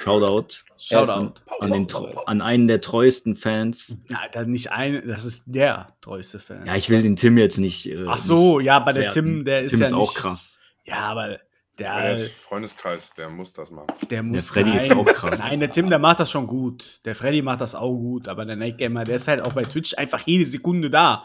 [0.00, 0.64] Shoutout.
[0.78, 1.34] Shoutout.
[1.60, 1.86] An, den,
[2.24, 3.96] an einen der treuesten Fans.
[4.08, 6.64] Ja, das ist nicht ein, das ist der treueste Fan.
[6.64, 7.86] Ja, ich will den Tim jetzt nicht.
[7.86, 9.14] Äh, Ach so, nicht ja, bei der werten.
[9.14, 10.58] Tim, der ist Tim ja ist nicht, auch krass.
[10.86, 11.38] Ja, aber
[11.80, 13.88] Der der, Freundeskreis, der muss das machen.
[14.10, 14.46] der muss.
[14.46, 15.38] Freddy ist nein, auch krass.
[15.38, 17.00] Nein, der Tim, der macht das schon gut.
[17.06, 19.64] Der Freddy macht das auch gut, aber der Night Gamer, der ist halt auch bei
[19.64, 21.24] Twitch einfach jede Sekunde da.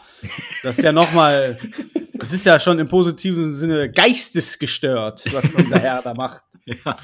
[0.64, 1.60] Das ist ja nochmal,
[2.14, 6.44] das ist ja schon im positiven Sinne geistesgestört, was dieser Herr da macht.
[6.68, 6.98] Ja.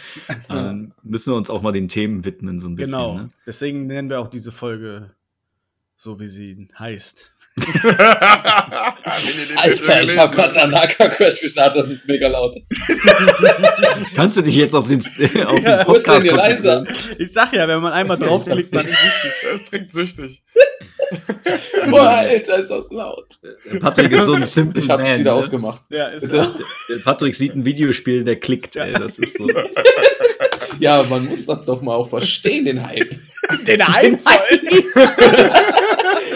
[0.47, 2.93] Dann müssen wir uns auch mal den Themen widmen, so ein bisschen.
[2.93, 3.13] genau.
[3.13, 3.29] Ne?
[3.45, 5.11] Deswegen nennen wir auch diese Folge
[5.95, 7.31] so, wie sie heißt.
[9.55, 12.55] Alter, ich habe gerade Nanaka Crash gestartet, das ist mega laut.
[14.15, 14.99] Kannst du dich jetzt auf den,
[15.45, 16.77] auf den Ja, Podcast hier leiser?
[16.85, 17.15] konzentrieren?
[17.19, 19.31] Ich sag ja, wenn man einmal draufklickt, man ist wichtig.
[19.51, 20.41] Das trinkt süchtig.
[21.89, 23.27] Boah, Alter, ist das laut.
[23.81, 25.19] Patrick ist so ein simple Ich habe es Man.
[25.19, 25.37] wieder ne?
[25.37, 25.81] ausgemacht.
[25.89, 26.53] Ja, ist Bitte?
[26.89, 28.93] Der Patrick sieht ein Videospiel, der klickt, ey.
[28.93, 29.47] Das ist so.
[30.79, 33.13] Ja, man muss das doch mal auch verstehen, den Hype.
[33.67, 34.39] den Einfall.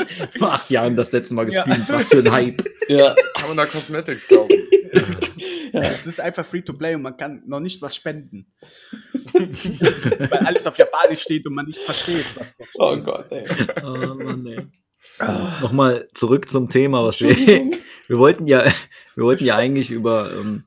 [0.38, 1.64] Vor acht Jahren das letzte Mal Ja.
[1.64, 1.88] gespielt.
[1.90, 2.64] Was für ein Hype.
[2.88, 3.16] Ja.
[3.36, 4.56] Kann man da Cosmetics kaufen?
[5.74, 8.48] Es ist einfach free to play und man kann noch nicht was spenden.
[9.34, 13.44] Weil alles auf Japanisch steht und man nicht versteht, was noch Oh Gott, ey.
[13.84, 14.68] Oh Mann, ey.
[15.62, 17.30] Nochmal zurück zum Thema, was wir.
[18.08, 18.64] Wir wollten ja,
[19.16, 20.64] wir wollten ja eigentlich über ähm,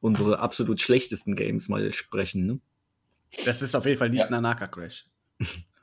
[0.00, 2.46] unsere absolut schlechtesten Games mal sprechen.
[2.46, 2.60] Ne?
[3.44, 4.30] Das ist auf jeden Fall nicht Ja.
[4.30, 5.04] Nanaka Crash.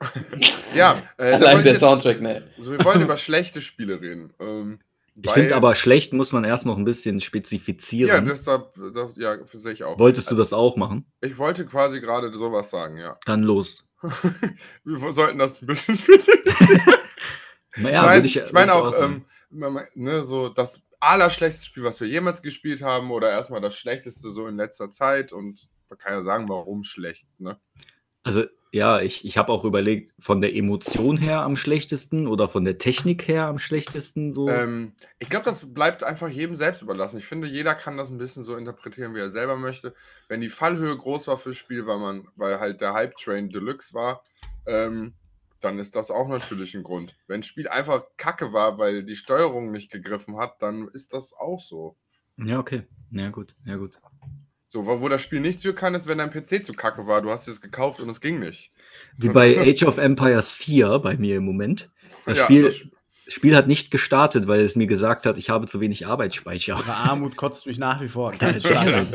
[0.74, 2.48] Ja, äh, Allein der jetzt, Soundtrack, ne.
[2.58, 4.32] so, wir wollen über schlechte Spiele reden.
[4.38, 4.80] Ähm,
[5.20, 8.24] Ich finde aber schlecht muss man erst noch ein bisschen Ja, spezifizieren.
[8.24, 9.98] das, da, das ja, sehe ich auch.
[9.98, 11.04] Wolltest du das auch machen?
[11.20, 13.16] Ich wollte quasi gerade sowas sagen, ja.
[13.26, 13.84] Dann los.
[14.84, 16.94] Wir sollten das ein bisschen spezifizieren.
[17.76, 19.26] Naja, Nein, ich, ich, meine auch, sagen.
[19.52, 24.30] ähm, ne, so das allerschlechteste Spiel, was wir jemals gespielt haben, oder erstmal das schlechteste
[24.30, 27.58] so in letzter Zeit und man kann ja sagen, warum schlecht, ne?
[28.22, 32.64] Also, ja, ich, ich habe auch überlegt, von der Emotion her am schlechtesten oder von
[32.64, 34.48] der Technik her am schlechtesten so.
[34.48, 37.18] Ähm, ich glaube, das bleibt einfach jedem selbst überlassen.
[37.18, 39.92] Ich finde, jeder kann das ein bisschen so interpretieren, wie er selber möchte.
[40.28, 43.92] Wenn die Fallhöhe groß war fürs Spiel, weil man, weil halt der Hype Train Deluxe
[43.92, 44.22] war,
[44.66, 45.14] ähm,
[45.60, 47.16] dann ist das auch natürlich ein Grund.
[47.26, 51.32] Wenn ein Spiel einfach kacke war, weil die Steuerung nicht gegriffen hat, dann ist das
[51.32, 51.96] auch so.
[52.36, 52.84] Ja, okay.
[53.10, 53.56] Ja, gut.
[53.64, 54.00] Ja, gut.
[54.72, 57.20] So, wo, wo das Spiel nichts für kann, ist, wenn dein PC zu kacke war.
[57.22, 58.70] Du hast es gekauft und es ging nicht.
[59.18, 61.90] Wie bei Age of Empires 4 bei mir im Moment.
[62.24, 62.84] Das, Ja, Spiel, das-
[63.26, 66.76] Spiel hat nicht gestartet, weil es mir gesagt hat, ich habe zu wenig Arbeitsspeicher.
[66.76, 68.30] Aber Armut kotzt mich nach wie vor.
[68.38, 68.60] Keine.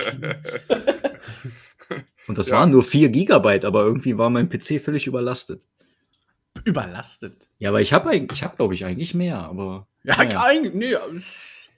[2.27, 2.57] Und das Ja.
[2.59, 5.67] waren nur 4 Gigabyte, aber irgendwie war mein PC völlig überlastet.
[6.63, 7.47] Überlastet.
[7.59, 10.41] Ja, aber ich habe eigentlich, ich habe glaube ich eigentlich mehr, aber Ja, Naja.
[10.43, 10.95] eigentlich, nee.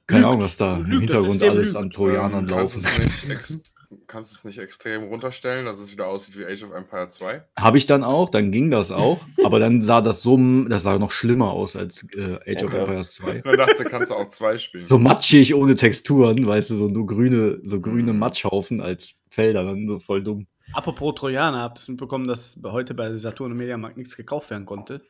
[0.08, 0.28] Keine.
[0.28, 1.78] Ahnung, was da im Lügt, das Hintergrund alles lügt.
[1.78, 3.04] an Trojanern Ähm, kannst, laufen.
[3.04, 3.62] es nicht ex
[4.06, 7.41] kannst es nicht extrem runterstellen, dass es wieder aussieht wie Age of Empire 2?
[7.58, 11.00] Habe ich dann auch, dann ging das auch, aber dann sah das so, das sah
[11.00, 12.80] noch schlimmer aus als äh, Age of Okay.
[12.82, 13.41] Empires 2.
[13.46, 14.84] Dann dachte ich, kannst du auch zwei spielen.
[14.84, 18.20] So matschig ohne Texturen, weißt du, so nur grüne, so grüne Mhm.
[18.20, 20.48] Matschhaufen als Felder, dann so voll dumm.
[20.74, 25.02] Apropos Trojaner, habt ihr mitbekommen, dass heute bei Saturn und Mediamarkt nichts gekauft werden konnte?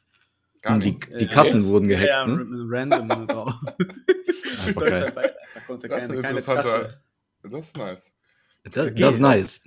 [0.62, 1.20] Gar Und die, nicht.
[1.20, 1.70] die Äh, Kassen yes.
[1.70, 2.46] wurden Ja, gehackt, ja, ne?
[2.70, 3.10] Random
[4.74, 6.64] Deutschlandweit, Da konnte Das ist keine, ein keine interessanter.
[6.64, 7.02] Kasse.
[7.44, 8.12] Das ist nice.
[8.64, 9.62] Das, das ist nice.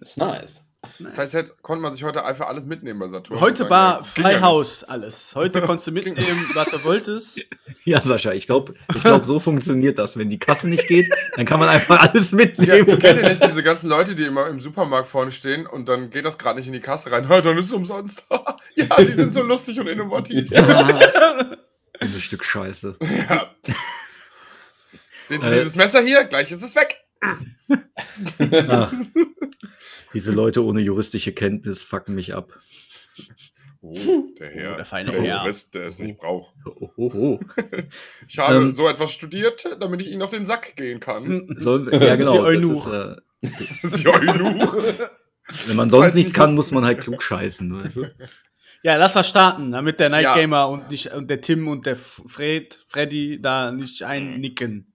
[0.00, 0.64] Ist nice.
[1.00, 3.40] Das heißt, hätte, konnte man sich heute einfach alles mitnehmen bei Saturn.
[3.40, 5.34] Heute war dann, ja, ja Freihaus alles.
[5.34, 7.40] Heute konntest du mitnehmen, was du wolltest.
[7.86, 10.16] Ja, Sascha, ich glaube, ich glaub, so funktioniert das.
[10.16, 12.98] Wenn die Kasse nicht geht, dann kann man einfach alles Ja, mitnehmen.
[12.98, 16.24] kennt ihr nicht diese ganzen Leute, die immer im Supermarkt vorne stehen und dann geht
[16.24, 17.28] das gerade nicht in die Kasse rein?
[17.28, 18.24] Ja, dann ist es umsonst.
[18.74, 20.50] ja, die sind so lustig und innovativ.
[20.50, 21.58] Ja.
[22.00, 22.96] Ein Stück Scheiße.
[23.28, 23.54] Ja.
[25.26, 25.54] Sehen Sie Äh.
[25.58, 26.24] dieses Messer hier?
[26.24, 27.00] Gleich ist es weg.
[27.20, 27.38] Ach,
[30.12, 32.52] diese Leute ohne juristische Kenntnis fucken mich ab.
[33.80, 34.76] Oh, der Herr.
[34.76, 35.40] der feine der Herr.
[35.42, 36.54] Jurist, der es nicht braucht.
[36.64, 37.40] Oh, oh, oh.
[38.28, 38.72] Ich habe Ähm.
[38.72, 41.54] so etwas studiert, damit ich Ihnen auf den Sack gehen kann.
[41.58, 42.50] So, ja, genau.
[42.50, 43.16] Sie Das ist, äh,
[43.82, 44.74] Sie Eunuch.
[45.66, 47.84] wenn man sonst Falls nichts nicht- kann, muss man halt klug scheißen.
[47.84, 48.06] Weißt du?
[48.82, 50.34] Ja, lass was starten, damit der Night Ja.
[50.34, 54.93] Gamer und, nicht, und der Tim und der Fred, Freddy da nicht einnicken.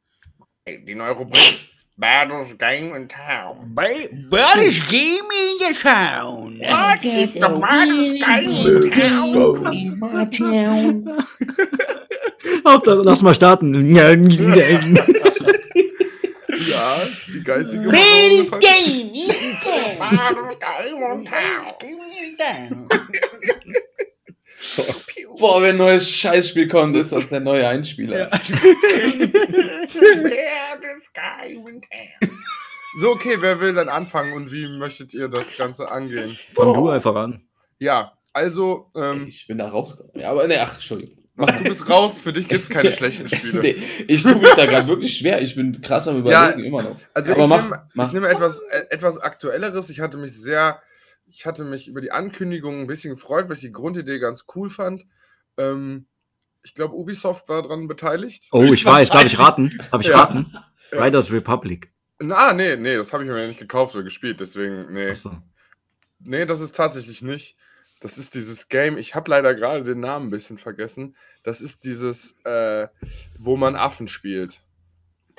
[0.67, 1.59] Die neue Rubrik.
[1.97, 3.73] Battles Game in Town.
[3.75, 6.59] British Gaming in the Town.
[6.61, 11.25] What is the Battles Game in Town?
[12.65, 13.93] Hauptsache, lass mal starten.
[13.95, 14.15] Ja,
[17.27, 19.57] die geistige ist halt- Battles Game in
[21.25, 22.87] Town.
[25.37, 28.29] Boah, wenn ein neues Scheißspiel kommt, ist das der neue Einspieler.
[32.99, 36.35] So, okay, wer will dann anfangen und wie möchtet ihr das Ganze angehen?
[36.55, 37.43] Fang du einfach an.
[37.77, 40.19] Ja, also, ähm, Ich bin da rausgekommen.
[40.19, 41.17] Ja, aber ne, ach, Entschuldigung.
[41.37, 43.61] ach, du bist raus, für dich gibt es keine schlechten Spiele.
[43.61, 43.75] Nee,
[44.07, 45.41] ich tue mich da gerade wirklich schwer.
[45.41, 46.97] Ich bin krass am Überlegen immer noch.
[47.13, 47.49] Also Aber ich
[47.93, 49.89] nehme nehme etwas, äh, etwas Aktuelleres.
[49.89, 50.79] Ich hatte mich sehr,
[51.29, 54.69] ich hatte mich über die Ankündigung ein bisschen gefreut, weil ich die Grundidee ganz cool
[54.69, 55.05] fand.
[55.57, 56.07] Ähm,
[56.63, 58.47] ich glaube, Ubisoft war daran beteiligt.
[58.51, 59.11] Oh, ich weiß.
[59.11, 59.77] Darf ich raten?
[59.91, 60.17] Darf ich Ja.
[60.23, 60.51] raten?
[60.91, 61.03] Ja.
[61.03, 61.91] Riders Republic.
[62.19, 65.11] Na, nee, nee, das habe ich mir nicht gekauft oder gespielt, deswegen, nee.
[65.11, 65.37] Achso.
[66.19, 67.55] Nee, das ist tatsächlich nicht.
[68.01, 71.15] Das ist dieses Game, ich habe leider gerade den Namen ein bisschen vergessen.
[71.43, 72.87] Das ist dieses, äh,
[73.37, 74.63] wo man Affen spielt.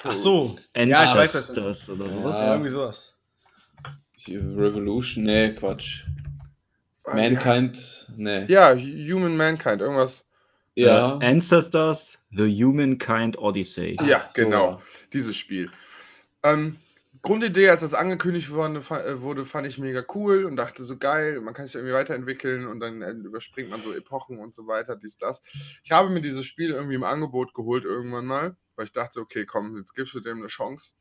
[0.03, 0.57] Ach so.
[0.75, 1.91] Ja, ich weiß das.
[1.91, 2.37] Oder sowas.
[2.39, 3.17] Ja, irgendwie sowas.
[4.37, 6.05] Revolution, nee, Quatsch.
[7.05, 8.45] Ah, Mankind, nee.
[8.47, 10.27] Ja, Human Mankind, irgendwas.
[10.75, 11.19] Ja.
[11.21, 13.97] Äh, Ancestors, The Humankind Odyssey.
[14.07, 14.71] Ja, so, genau.
[14.71, 14.79] ja.
[15.13, 15.71] Dieses Spiel.
[16.43, 16.79] Ähm,
[17.23, 18.53] Grundidee, als das angekündigt äh,
[19.23, 22.81] wurde, fand ich mega cool und dachte so geil, man kann sich irgendwie weiterentwickeln und
[22.81, 25.43] dann äh, überspringt man so Epochen und so weiter, dies, das.
[25.85, 29.45] Ich habe mir dieses Spiel irgendwie im Angebot geholt irgendwann mal, weil ich dachte, okay,
[29.45, 30.95] komm, jetzt gibst du dem eine Chance.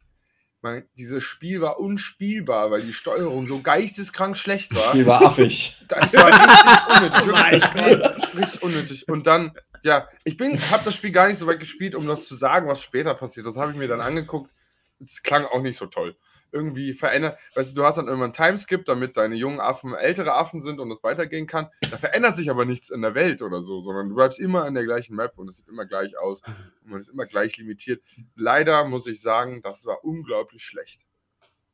[0.61, 4.93] Mein, dieses Spiel war unspielbar, weil die Steuerung so geisteskrank schlecht war.
[4.93, 5.77] Die war affig.
[5.87, 7.25] Das war richtig unnötig.
[7.25, 9.07] Wirklich, das Spiel, richtig unnötig.
[9.07, 12.27] Und dann, ja, ich bin, habe das Spiel gar nicht so weit gespielt, um das
[12.27, 13.45] zu sagen, was später passiert.
[13.45, 14.51] Das habe ich mir dann angeguckt.
[14.99, 16.17] Es klang auch nicht so toll.
[16.51, 20.33] Irgendwie verändert, weißt du, du hast dann irgendwann einen Timeskip, damit deine jungen Affen ältere
[20.33, 21.67] Affen sind und es weitergehen kann.
[21.91, 24.73] Da verändert sich aber nichts in der Welt oder so, sondern du bleibst immer an
[24.73, 26.41] der gleichen Map und es sieht immer gleich aus
[26.83, 28.01] und man ist immer gleich limitiert.
[28.35, 31.05] Leider muss ich sagen, das war unglaublich schlecht.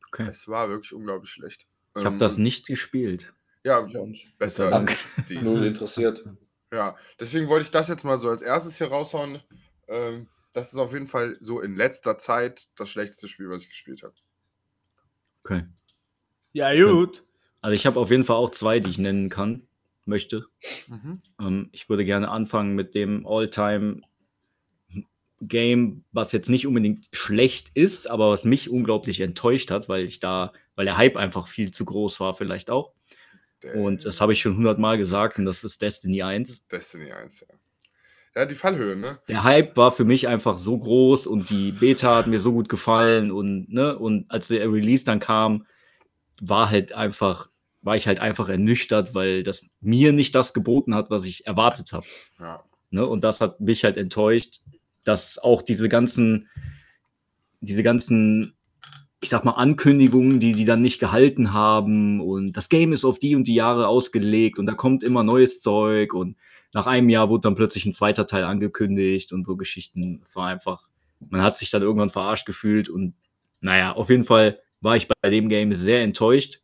[0.08, 0.28] Okay.
[0.30, 1.68] Es war wirklich unglaublich schlecht.
[1.98, 3.34] Ich habe Ähm, das nicht gespielt.
[3.64, 3.88] Ja,
[4.38, 4.86] besser
[5.30, 5.42] dies.
[5.42, 6.24] Null interessiert.
[6.72, 9.42] Ja, deswegen wollte ich das jetzt mal so als erstes hier raushauen.
[9.88, 13.70] Ähm, das ist auf jeden Fall so in letzter Zeit das schlechteste Spiel, was ich
[13.70, 14.14] gespielt habe.
[15.46, 15.64] Okay.
[16.54, 17.24] Ja, gut.
[17.62, 19.68] Also ich habe auf jeden Fall auch zwei, die ich nennen kann,
[20.06, 20.48] möchte.
[21.40, 24.02] Ähm, ich würde gerne anfangen mit dem All-Time
[25.42, 30.20] Game, was jetzt nicht unbedingt schlecht ist, aber was mich unglaublich enttäuscht hat, weil ich
[30.20, 32.94] da, weil der Hype einfach viel zu groß war, vielleicht auch.
[33.76, 36.68] Und das habe ich schon hundertmal gesagt, und das ist Destiny 1.
[36.68, 37.48] Destiny 1, ja.
[38.36, 39.20] Ja, die Fallhöhe, ne?
[39.30, 42.68] Der Hype war für mich einfach so groß und die Beta hat mir so gut
[42.68, 45.66] gefallen und, ne, und als der Release dann kam,
[46.42, 47.50] war halt einfach,
[47.82, 51.94] war ich halt einfach ernüchtert, weil das mir nicht das geboten hat, was ich erwartet
[51.94, 52.06] habe.
[52.38, 52.64] Ja.
[52.90, 53.06] Ne?
[53.06, 54.62] Und das hat mich halt enttäuscht,
[55.06, 56.50] dass auch diese ganzen,
[57.62, 58.55] diese ganzen,
[59.22, 63.20] ich sag mal, Ankündigungen, die die dann nicht gehalten haben und das Game ist auf
[63.20, 66.38] die und die Jahre ausgelegt und da kommt immer neues Zeug und
[66.74, 70.22] nach einem Jahr wurde dann plötzlich ein zweiter Teil angekündigt und so Geschichten.
[70.24, 73.16] Es war einfach, man hat sich dann irgendwann verarscht gefühlt und
[73.62, 76.62] naja, auf jeden Fall war ich bei dem Game sehr enttäuscht.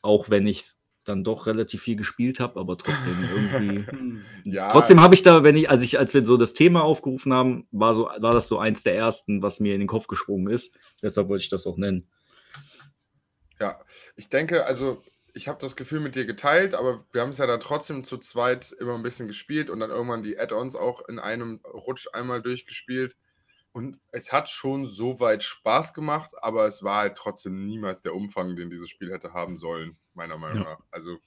[0.00, 0.64] Auch wenn ich
[1.04, 3.86] dann doch relativ viel gespielt habe, aber trotzdem irgendwie.
[3.92, 4.24] Hm.
[4.44, 7.32] Ja, Trotzdem habe ich da, wenn ich, als ich, als wir so das Thema aufgerufen
[7.32, 10.52] haben, war so, war das so eins der ersten, was mir in den Kopf gesprungen
[10.52, 10.76] ist.
[11.02, 12.08] Deshalb wollte ich das auch nennen.
[13.60, 13.78] ja.
[14.16, 15.02] Ich denke, also,
[15.34, 18.18] ich habe das Gefühl mit dir geteilt, aber wir haben es ja da trotzdem zu
[18.18, 22.42] zweit immer ein bisschen gespielt und dann irgendwann die Add-ons auch in einem Rutsch einmal
[22.42, 23.16] durchgespielt.
[23.72, 28.54] Und es hat schon soweit Spaß gemacht, aber es war halt trotzdem niemals der Umfang,
[28.54, 30.70] den dieses Spiel hätte haben sollen, meiner Meinung Ja.
[30.74, 30.80] nach.
[30.90, 31.18] Also,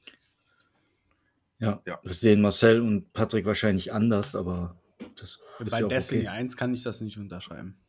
[1.58, 2.00] Ja, Ja.
[2.04, 4.78] das sehen Marcel und Patrick wahrscheinlich anders, aber
[5.16, 6.30] das ist Bei ja auch Destiny okay.
[6.30, 7.80] 1 kann ich das nicht unterschreiben.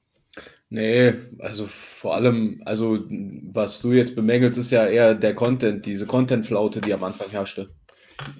[0.69, 3.01] Nee, also vor allem, also
[3.53, 7.75] was du jetzt bemängelst, ist ja eher der Content, diese Content-Flaute, die am Anfang herrschte.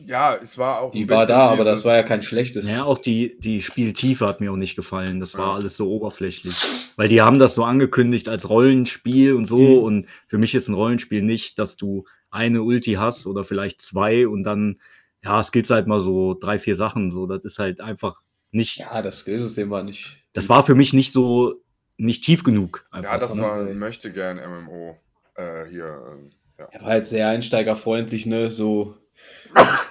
[0.07, 0.93] Ja, es war auch.
[0.93, 2.69] Die ein war da, aber das war ja kein schlechtes.
[2.69, 5.21] Ja, auch die, die Spieltiefe hat mir auch nicht gefallen.
[5.21, 5.55] Das war Ja.
[5.55, 6.55] alles so oberflächlich.
[6.97, 9.59] Weil die haben das so angekündigt als Rollenspiel und so.
[9.59, 9.79] Mhm.
[9.85, 14.27] Und für mich ist ein Rollenspiel nicht, dass du eine Ulti hast oder vielleicht zwei
[14.29, 14.77] und dann,
[15.23, 17.11] ja, skills halt mal so drei, vier Sachen.
[17.11, 18.79] So, das ist halt einfach nicht.
[18.79, 20.17] Ja, das Skillsystem war nicht.
[20.33, 21.63] Das war für mich nicht so,
[21.97, 22.87] nicht tief genug.
[22.91, 23.71] Einfach, Ja, das war ne?
[23.71, 24.97] ein möchte gern MMO.
[25.35, 25.85] Äh, hier.
[25.85, 26.69] äh, Ja.
[26.73, 28.51] Er war halt sehr einsteigerfreundlich, ne?
[28.51, 28.95] So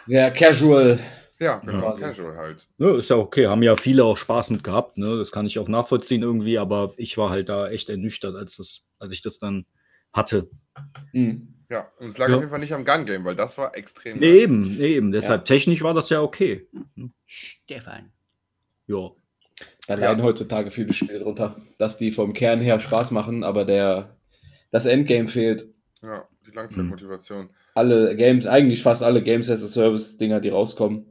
[0.06, 1.00] sehr casual.
[1.39, 2.02] ja, genau, Quasi.
[2.02, 2.67] Casual halt.
[2.78, 3.48] Ja, ist ja okay.
[3.48, 4.98] Haben ja viele auch Spaß mit gehabt.
[4.98, 5.17] Ne?
[5.17, 6.58] Das kann ich auch nachvollziehen irgendwie.
[6.58, 9.65] Aber ich war halt da echt ernüchtert, als, das, als ich das dann
[10.13, 10.50] hatte.
[11.12, 11.52] Hm.
[11.69, 12.36] Ja, und es lag Ja.
[12.36, 14.19] auf jeden Fall nicht am Gun-Game, weil das war extrem.
[14.19, 14.43] Nee, nice.
[14.43, 15.12] Eben, nee, eben.
[15.12, 16.67] Deshalb technisch war das ja okay.
[17.26, 18.12] Stefan.
[18.88, 19.10] Ja.
[19.88, 20.10] Da Ja.
[20.12, 24.15] leiden heutzutage viele Spiele drunter, dass die vom Kern her Spaß machen, aber der
[24.71, 25.67] das Endgame fehlt.
[26.04, 27.50] Ja, die Langzeitmotivation.
[27.76, 31.06] Alle Games, eigentlich fast alle Games as a Service Dinger, die rauskommen,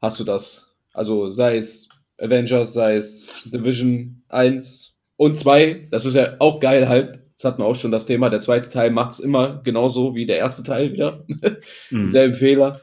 [0.00, 0.74] hast du das.
[0.94, 6.88] Also sei es Avengers, sei es Division 1 und 2, das ist ja auch geil
[6.88, 7.20] halt.
[7.34, 8.30] Das hatten wir auch schon das Thema.
[8.30, 11.22] Der zweite Teil macht es immer genauso wie der erste Teil wieder.
[11.90, 12.02] Mhm.
[12.02, 12.80] Dieselben Fehler.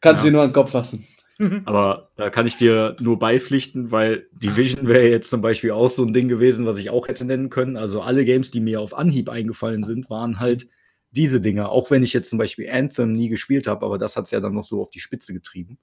[0.00, 0.30] Kannst Ja.
[0.30, 1.06] dir nur an den Kopf fassen.
[1.66, 6.04] Aber da kann ich dir nur beipflichten, weil Division wäre jetzt zum Beispiel auch so
[6.04, 7.76] ein Ding gewesen, was ich auch hätte nennen können.
[7.76, 10.66] Also alle Games, die mir auf Anhieb eingefallen sind, waren halt
[11.12, 11.68] diese Dinge.
[11.68, 14.40] Auch wenn ich jetzt zum Beispiel Anthem nie gespielt habe, aber das hat es ja
[14.40, 15.78] dann noch so auf die Spitze getrieben.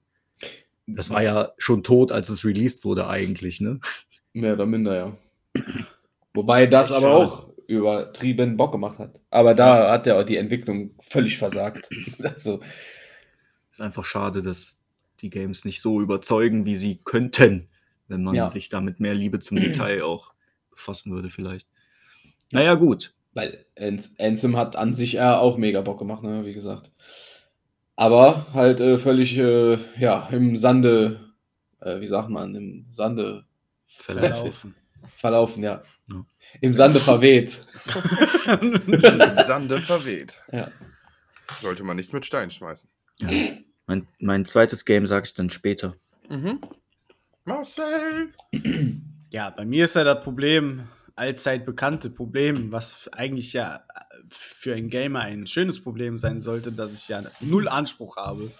[0.86, 3.78] Das war ja schon tot, als es released wurde eigentlich, ne?
[4.32, 5.16] Mehr oder minder, ja.
[6.34, 7.16] Wobei das Echt aber schade.
[7.32, 9.20] auch übertrieben Bock gemacht hat.
[9.30, 11.88] Aber da hat ja auch die Entwicklung völlig versagt.
[12.22, 12.60] Also,
[13.72, 14.82] Ist einfach schade, dass
[15.20, 17.68] die Games nicht so überzeugen, wie sie könnten,
[18.08, 18.50] wenn man Ja.
[18.50, 20.32] sich da mit mehr Liebe zum Detail auch
[20.70, 21.68] befassen würde, vielleicht.
[22.50, 23.14] Naja, gut.
[23.34, 26.90] Weil An- Ansem hat an sich ja auch mega Bock gemacht, ne, wie gesagt.
[27.96, 31.32] Aber halt äh, völlig, äh, ja, im Sande,
[31.80, 33.44] äh, wie sagt man, im Sande
[33.86, 34.30] Verlaufen.
[34.30, 34.74] Verlaufen.
[35.16, 35.82] verlaufen, ja.
[36.08, 36.24] Ja.
[36.60, 37.66] Im Sande verweht.
[38.60, 38.98] Im
[39.46, 40.42] Sande verweht.
[40.52, 40.70] Ja.
[41.60, 42.88] Sollte man nicht mit Stein schmeißen.
[43.20, 43.28] Ja.
[43.86, 45.94] Mein, mein zweites Game sage ich dann später.
[46.28, 46.60] Mhm.
[47.44, 48.32] Marcel!
[49.30, 50.88] Ja, bei mir ist ja das Problem,
[51.20, 53.84] allzeit bekannte Problem, was eigentlich ja
[54.30, 58.50] für einen Gamer ein schönes Problem sein sollte, dass ich ja null Anspruch habe.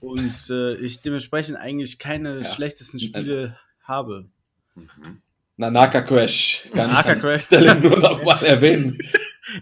[0.00, 2.44] Und äh, ich dementsprechend eigentlich keine Ja.
[2.44, 4.28] schlechtesten Spiele habe.
[4.76, 5.20] Mhm.
[5.56, 6.68] Nanaka Crash.
[6.72, 7.44] Kann Nanaka Crash.
[7.44, 8.96] Stelle nur noch mal erwähnen.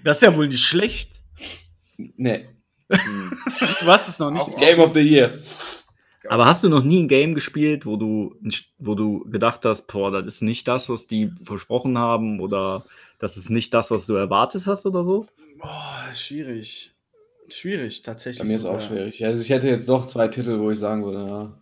[0.05, 1.23] Das ist ja wohl nicht schlecht.
[1.97, 2.47] Nee.
[2.93, 3.33] Hm.
[3.81, 4.57] Du hast es noch nicht.
[4.59, 5.39] Game of the Year.
[6.29, 8.35] Aber hast du noch nie ein Game gespielt, wo du,
[8.79, 12.85] wo du gedacht hast, boah, das ist nicht das, was die versprochen haben oder
[13.19, 15.27] das ist nicht das, was du erwartet hast oder so?
[15.59, 16.93] Boah, schwierig.
[17.49, 18.41] Schwierig, tatsächlich.
[18.43, 18.89] Bei mir ist auch sogar.
[18.89, 19.25] schwierig.
[19.25, 21.59] Also ich hätte jetzt doch zwei Titel, wo ich sagen würde, ja.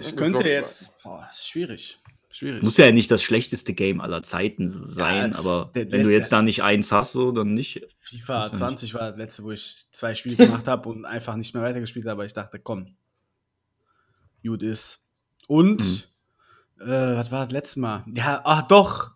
[0.00, 1.00] Ich könnte jetzt.
[1.02, 1.98] Boah, ist schwierig.
[2.30, 2.56] Schwierig.
[2.58, 6.08] Es muss ja nicht das schlechteste Game aller Zeiten sein, Ja, aber der- wenn du
[6.08, 7.86] der- jetzt da nicht eins hast, so, dann nicht.
[8.00, 11.36] FIFA Muss ja 20 war das letzte, wo ich zwei Spiele gemacht habe und einfach
[11.36, 12.94] nicht mehr weitergespielt habe, aber ich dachte, komm,
[14.48, 15.02] gut ist.
[15.46, 15.80] Und,
[16.80, 16.82] Mhm.
[16.90, 18.04] äh, was war das letzte Mal?
[18.12, 19.12] Ja, ach doch,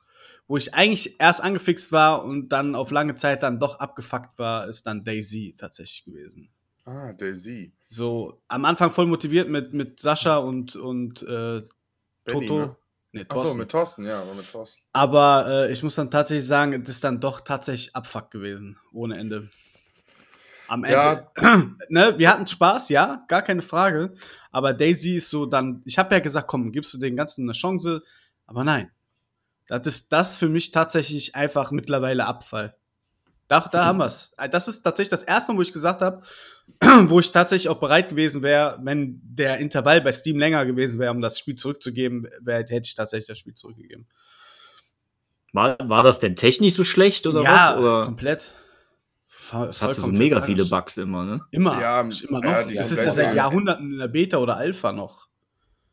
[0.49, 4.68] wo ich eigentlich erst angefixt war und dann auf lange Zeit dann doch abgefuckt war,
[4.68, 6.51] ist dann Daisy tatsächlich gewesen.
[6.85, 7.73] Ah, Daisy.
[7.88, 11.62] So, am Anfang voll motiviert mit, mit Sascha und, und äh,
[12.25, 12.59] Benny, Toto.
[12.59, 12.77] ne?
[13.14, 13.59] Nee, Achso, Thorsten.
[13.59, 14.83] mit Thorsten, ja, aber mit Thorsten.
[14.95, 19.18] Aber äh, ich muss dann tatsächlich sagen, das ist dann doch tatsächlich Abfuck gewesen, ohne
[19.18, 19.49] Ende.
[20.68, 21.27] Am Ende.
[21.37, 21.66] Ja.
[21.90, 24.14] ne, wir hatten Spaß, ja, gar keine Frage.
[24.53, 27.53] Aber Daisy ist so dann, ich habe ja gesagt, komm, gibst du den Ganzen eine
[27.53, 28.03] Chance.
[28.47, 28.91] Aber nein.
[29.67, 32.77] Das ist das für mich tatsächlich einfach mittlerweile Abfall.
[33.49, 34.35] Da, da haben wir es.
[34.51, 36.23] Das ist tatsächlich das erste Mal, wo ich gesagt habe,
[37.07, 41.11] wo ich tatsächlich auch bereit gewesen wäre, wenn der Intervall bei Steam länger gewesen wäre,
[41.11, 44.07] um das Spiel zurückzugeben, wär, hätte ich tatsächlich das Spiel zurückgegeben.
[45.53, 47.79] War, war das denn technisch so schlecht oder ja, was?
[47.79, 48.55] Oder komplett.
[49.53, 51.41] Voll- es hatte so mega viele Bugs immer, ne?
[51.51, 51.81] Immer.
[51.81, 52.43] Ja, immer noch.
[52.51, 55.29] ja, die das ist ja seit Jahrhunderten in der Beta oder Alpha noch.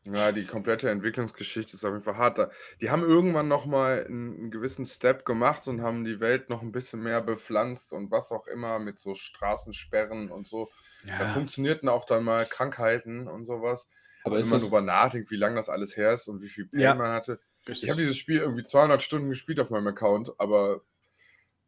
[0.04, 2.38] Ja, die komplette Entwicklungsgeschichte ist auf jeden Fall hart.
[2.38, 6.62] Da- Die haben irgendwann nochmal einen, einen gewissen Step gemacht und haben die Welt noch
[6.62, 10.70] ein bisschen mehr bepflanzt und was auch immer mit so Straßensperren und so.
[11.06, 11.28] Da Ja.
[11.28, 13.88] funktionierten auch dann mal Krankheiten und sowas.
[14.24, 16.80] Aber wenn man darüber nachdenkt, wie lange das alles her ist und wie viel Pain
[16.80, 16.94] Ja.
[16.94, 17.38] man hatte.
[17.68, 17.84] Richtig.
[17.84, 20.80] Ich habe dieses Spiel irgendwie 200 Stunden gespielt auf meinem Account, aber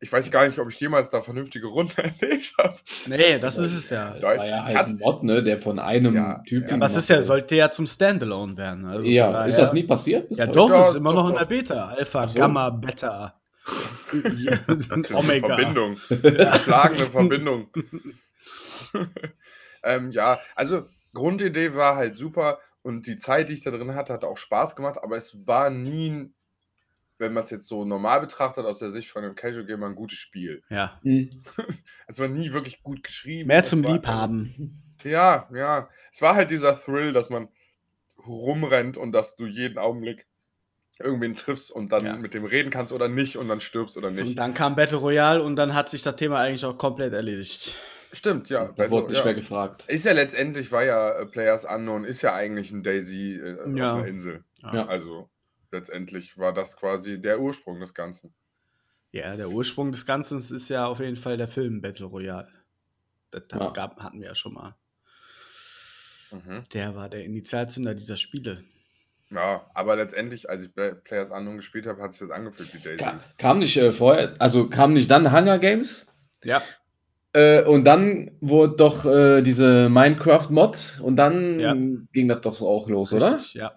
[0.02, 2.74] ich weiß gar nicht, ob ich jemals da vernünftige Runden erlebt habe.
[3.06, 4.10] nee, das ist es ja.
[4.14, 6.80] das war ja halt Hat- ein Mod, ne, der von einem Ja, Typen.
[6.80, 8.84] ja, es ist ja, sollte ja zum Standalone werden.
[8.84, 10.26] Also ja, daher- ist das nie passiert?
[10.30, 10.52] Ja, heute?
[10.52, 11.86] doch, ist immer doch, noch in der Beta.
[11.88, 12.38] Alpha, so.
[12.38, 13.40] Gamma, Beta.
[14.36, 15.38] Ja, Das ist eine.
[15.40, 15.96] Verbindung.
[16.08, 17.68] Geschlagene Verbindung.
[19.84, 20.82] ähm, ja, also
[21.14, 24.74] Grundidee war halt super und die Zeit, die ich da drin hatte, hat auch Spaß
[24.76, 26.34] gemacht, aber es war nie, ein-
[27.22, 29.94] wenn man es jetzt so normal betrachtet, aus der Sicht von einem Casual Gamer, ein
[29.94, 30.62] gutes Spiel.
[30.68, 31.00] Ja.
[31.02, 31.30] Hm.
[32.06, 33.46] Es war nie wirklich gut geschrieben.
[33.48, 34.78] Mehr zum war- Liebhaben.
[35.04, 35.88] Ja, ja.
[36.12, 37.48] Es war halt dieser Thrill, dass man
[38.24, 40.26] rumrennt und dass du jeden Augenblick
[41.00, 42.16] irgendwen triffst und dann Ja.
[42.16, 44.28] mit dem reden kannst oder nicht und dann stirbst oder nicht.
[44.28, 47.76] Und dann kam Battle Royale und dann hat sich das Thema eigentlich auch komplett erledigt.
[48.12, 48.70] Stimmt, ja.
[48.76, 49.24] Da wurde nicht ja.
[49.24, 49.86] mehr gefragt.
[49.88, 53.86] Ist ja letztendlich, war ja äh, Players Unknown, ist ja eigentlich ein Daisy äh, Ja.
[53.86, 54.44] auf einer Insel.
[54.62, 54.86] Ja.
[54.86, 55.28] Also
[55.72, 58.32] letztendlich war das quasi der Ursprung des Ganzen.
[59.10, 62.48] Ja, der Ursprung des Ganzen ist ja auf jeden Fall der Film Battle Royale.
[63.30, 63.70] Das Ja.
[63.70, 64.74] gab, hatten wir ja schon mal.
[66.30, 66.64] Mhm.
[66.72, 68.64] Der war der Initialzünder dieser Spiele.
[69.30, 72.78] Ja, aber letztendlich, als ich Play- Players Unknown gespielt habe, hat es jetzt angefühlt wie
[72.78, 72.98] Daisy.
[72.98, 76.06] Ka kam nicht äh, vorher, also kam nicht dann Hunger Games?
[76.44, 76.62] Ja.
[77.34, 81.74] Äh, und dann wurde doch äh, diese Minecraft-Mod und dann Ja.
[81.74, 83.36] ging das doch auch los, oder?
[83.36, 83.68] Richtig, ja.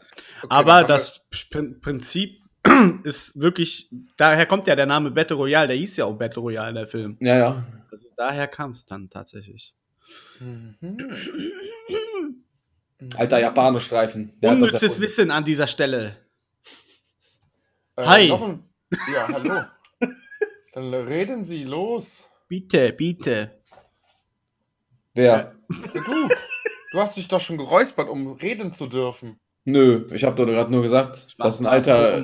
[0.44, 2.42] Okay, Aber das Prin- Prinzip
[3.04, 6.74] ist wirklich, daher kommt ja der Name Battle Royale, der hieß ja auch Battle Royale,
[6.74, 7.16] der Film.
[7.22, 7.64] Ja, ja.
[7.92, 9.74] Also daher kam es dann tatsächlich.
[10.40, 10.98] Mhm.
[13.16, 14.34] Alter Japaner-Streifen.
[14.42, 15.00] Unnützes.
[15.00, 16.18] Wissen an dieser Stelle.
[17.96, 18.28] Äh, Hi.
[18.28, 18.64] noch ein-
[19.14, 19.62] Ja, hallo.
[20.74, 22.28] Dann reden Sie los.
[22.48, 23.52] Bitte, bitte.
[25.14, 25.26] Wer?
[25.26, 25.52] Ja,
[25.94, 26.30] du,
[26.92, 29.40] du hast dich doch schon geräuspert, um reden zu dürfen.
[29.66, 32.24] Nö, ich habe doch gerade nur gesagt, das ist ein alter.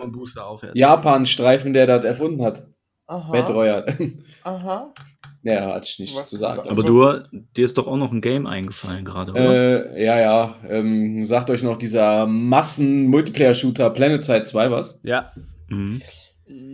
[0.74, 2.68] Japan-Streifen, der das erfunden hat.
[3.08, 3.40] Aha.
[3.40, 3.98] Royale.
[4.44, 4.94] Aha.
[5.44, 6.70] ja, hatte ich nichts Was zu sagen.
[6.70, 7.20] Aber du,
[7.58, 9.96] dir ist doch auch noch ein Game eingefallen gerade, oder?
[9.96, 10.56] Äh, ja, ja.
[10.70, 15.00] Ähm, sagt euch noch dieser Massen-Multiplayer-Shooter Planet Side 2 was?
[15.04, 15.32] Ja.
[15.68, 16.02] Mhm.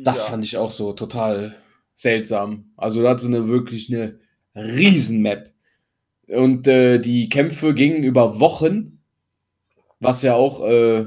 [0.04, 0.32] Das ja.
[0.32, 1.56] fand ich auch so total
[1.98, 2.72] seltsam.
[2.78, 4.20] Also da hat sie eine wirklich eine
[4.56, 5.52] Riesen-Map.
[6.28, 9.00] Und äh, die Kämpfe gingen über Wochen,
[10.00, 11.06] was ja auch äh,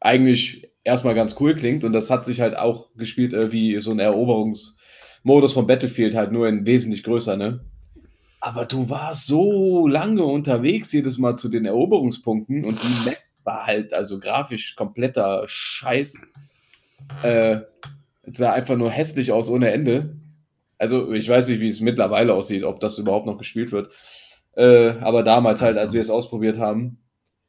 [0.00, 1.84] eigentlich erstmal ganz cool klingt.
[1.84, 6.32] Und das hat sich halt auch gespielt äh, wie so ein Eroberungsmodus von Battlefield, halt
[6.32, 7.60] nur in wesentlich größer, ne?
[8.40, 13.66] Aber du warst so lange unterwegs jedes Mal zu den Eroberungspunkten und die Map war
[13.66, 16.26] halt also grafisch kompletter Scheiß.
[17.22, 17.60] Äh,
[18.32, 20.16] es sah einfach nur hässlich aus ohne Ende.
[20.78, 23.90] Also ich weiß nicht, wie es mittlerweile aussieht, ob das überhaupt noch gespielt wird.
[24.56, 26.98] Äh, aber damals halt, als wir es ausprobiert haben.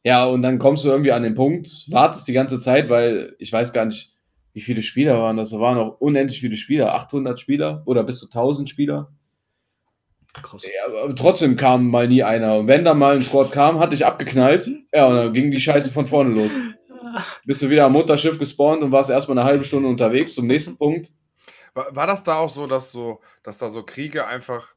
[0.04, 3.54] Ja, und dann kommst du irgendwie an den Punkt, wartest die ganze Zeit, weil ich
[3.54, 4.14] weiß gar nicht,
[4.54, 5.52] wie viele Spieler waren das.
[5.52, 9.12] Da waren noch unendlich viele Spieler, 800 Spieler oder bis zu 1000 Spieler.
[10.34, 10.64] Krass.
[10.64, 12.58] Ja, aber trotzdem kam mal nie einer.
[12.58, 14.70] Und wenn da mal ein Squad kam, hatte ich abgeknallt.
[14.94, 16.52] Ja, und dann ging die Scheiße von vorne los.
[17.46, 20.78] Bist du wieder am Mutterschiff gespawnt und warst erstmal eine halbe Stunde unterwegs zum nächsten
[20.78, 21.12] Punkt.
[21.74, 24.76] War, war das da auch so, dass so, dass da so Kriege einfach,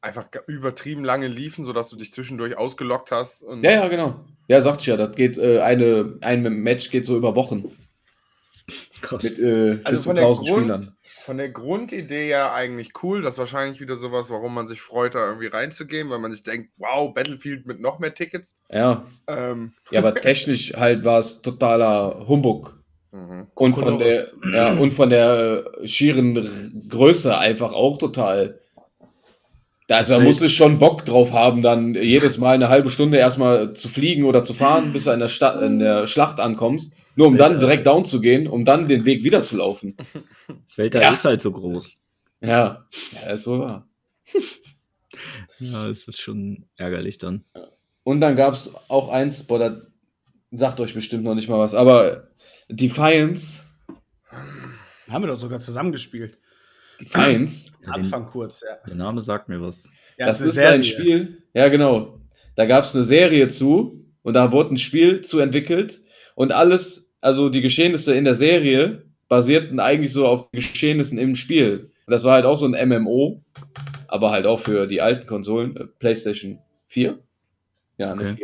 [0.00, 3.42] einfach übertrieben lange liefen, sodass du dich zwischendurch ausgelockt hast?
[3.42, 4.24] Und Ja, ja, genau.
[4.48, 7.64] Ja, sagte ich ja, das geht, äh, eine, ein Match geht so über Wochen
[9.00, 9.22] Krass.
[9.22, 10.95] mit äh, Also bis zu von der 1000 Grund- Spielern.
[11.26, 13.20] Von der Grundidee ja eigentlich cool.
[13.20, 16.44] Das ist wahrscheinlich wieder sowas, warum man sich freut, da irgendwie reinzugehen, weil man sich
[16.44, 18.62] denkt, wow, Battlefield mit noch mehr Tickets.
[18.70, 19.04] Ja.
[19.26, 22.78] Ähm, ja, aber technisch halt war es totaler Humbug.
[23.10, 23.48] mhm.
[23.56, 28.60] Und von der, ja, und von der äh, schieren Größe einfach auch total.
[29.88, 33.74] Also da musst du schon Bock drauf haben, dann jedes Mal eine halbe Stunde erstmal
[33.74, 36.92] zu fliegen oder zu fahren, bis du in der, Stadt, in der Schlacht ankommst.
[37.14, 39.96] Nur um dann direkt down zu gehen, um dann den Weg wieder zu laufen.
[40.48, 41.12] Das Weltall Ja.
[41.12, 42.02] ist halt so groß.
[42.40, 43.88] Ja, ja ist so wahr.
[45.58, 47.44] Ja, es ist schon ärgerlich dann.
[48.02, 49.80] Und dann gab es auch eins, boah, da
[50.50, 52.28] sagt euch bestimmt noch nicht mal was, aber
[52.68, 53.62] Defiance,
[55.08, 56.38] Haben wir doch sogar zusammengespielt.
[57.14, 57.50] Ja, den,
[57.86, 58.76] Anfang kurz, ja.
[58.86, 59.92] der Name sagt mir was.
[60.18, 62.20] ja das eine ist ein Spiel, ja genau.
[62.54, 66.02] Da gab es eine Serie zu und da wurde ein Spiel zu entwickelt
[66.34, 71.90] und alles, also die Geschehnisse in der Serie basierten eigentlich so auf Geschehnissen im Spiel.
[72.06, 73.42] Und das war halt auch so ein MMO,
[74.06, 77.18] aber halt auch für die alten Konsolen, äh, PlayStation 4.
[77.98, 78.36] Ja, eine Okay.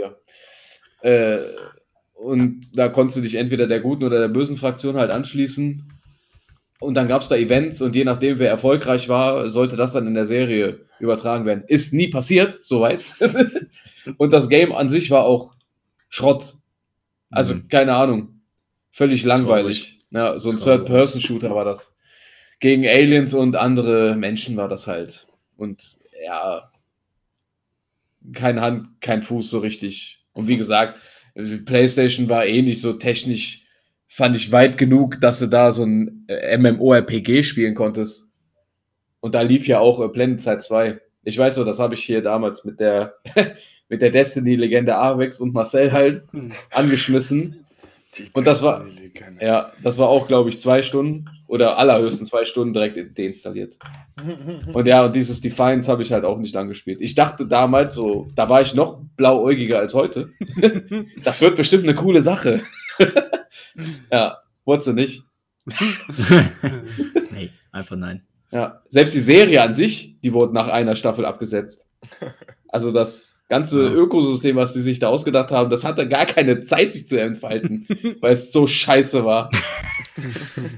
[1.03, 1.11] 4.
[1.11, 1.39] Äh,
[2.15, 5.89] und da konntest du dich entweder der guten oder der bösen Fraktion halt anschließen.
[6.83, 10.07] Und dann gab es da Events und je nachdem, wer erfolgreich war, sollte das dann
[10.07, 11.65] in der Serie übertragen werden.
[11.67, 13.05] Ist nie passiert, soweit.
[14.19, 15.55] und das Game an sich war auch
[16.09, 16.55] Schrott.
[17.31, 17.69] Also, Mhm.
[17.69, 18.41] keine Ahnung.
[18.91, 20.01] Völlig langweilig.
[20.11, 20.59] Ja, so ein.
[20.59, 21.95] Third-Person-Shooter war das.
[22.61, 25.27] Gegen Aliens und andere Menschen war das halt.
[25.57, 25.83] Und
[26.25, 26.71] ja,
[28.35, 30.19] kein Hand, kein Fuß so richtig.
[30.33, 31.01] Und wie gesagt,
[31.35, 33.62] die PlayStation war eh nicht so technisch,
[34.13, 38.29] fand ich weit genug, dass du da so ein äh, MMORPG spielen konntest.
[39.21, 40.99] Und da lief ja auch äh, Blendenzeit 2.
[41.25, 43.15] Ich weiß so, das habe ich hier damals mit der,
[43.89, 46.25] mit der Destiny-Legende Avex und Marcel halt
[46.71, 47.65] angeschmissen.
[48.15, 48.85] Die Und das war-.
[49.41, 53.79] Ja, das war auch, glaube ich, zwei Stunden oder allerhöchstens zwei Stunden direkt deinstalliert.
[54.75, 56.99] Und ja, und dieses Defiance habe ich halt auch nicht lang gespielt.
[57.01, 60.33] Ich dachte damals so, da war ich noch blauäugiger als heute.
[61.25, 62.61] Das wird bestimmt eine coole Sache.
[64.11, 65.23] ja, wurde sie nicht.
[67.31, 68.27] nee, einfach nein.
[68.51, 71.87] Ja, selbst die Serie an sich, die wurde nach einer Staffel abgesetzt.
[72.69, 73.91] Also das ganze Ja.
[73.93, 77.87] Ökosystem, was die sich da ausgedacht haben, das hatte gar keine Zeit, sich zu entfalten,
[78.21, 79.51] weil es so scheiße war.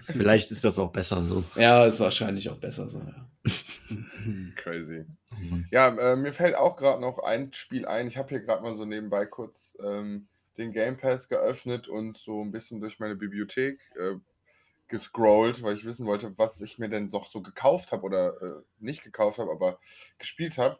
[0.07, 1.43] Vielleicht ist das auch besser so.
[1.57, 2.99] Ja, ist wahrscheinlich auch besser so.
[2.99, 3.29] Ja.
[4.57, 5.05] Crazy.
[5.71, 8.07] Ja, äh, mir fällt auch gerade noch ein Spiel ein.
[8.07, 10.29] Ich habe hier gerade mal so nebenbei kurz ähm,
[10.59, 14.15] den Game Pass geöffnet und so ein bisschen durch meine Bibliothek äh,
[14.89, 18.63] gescrollt, weil ich wissen wollte, was ich mir denn noch so gekauft habe oder äh,
[18.79, 19.79] nicht gekauft habe, aber
[20.19, 20.79] gespielt habe.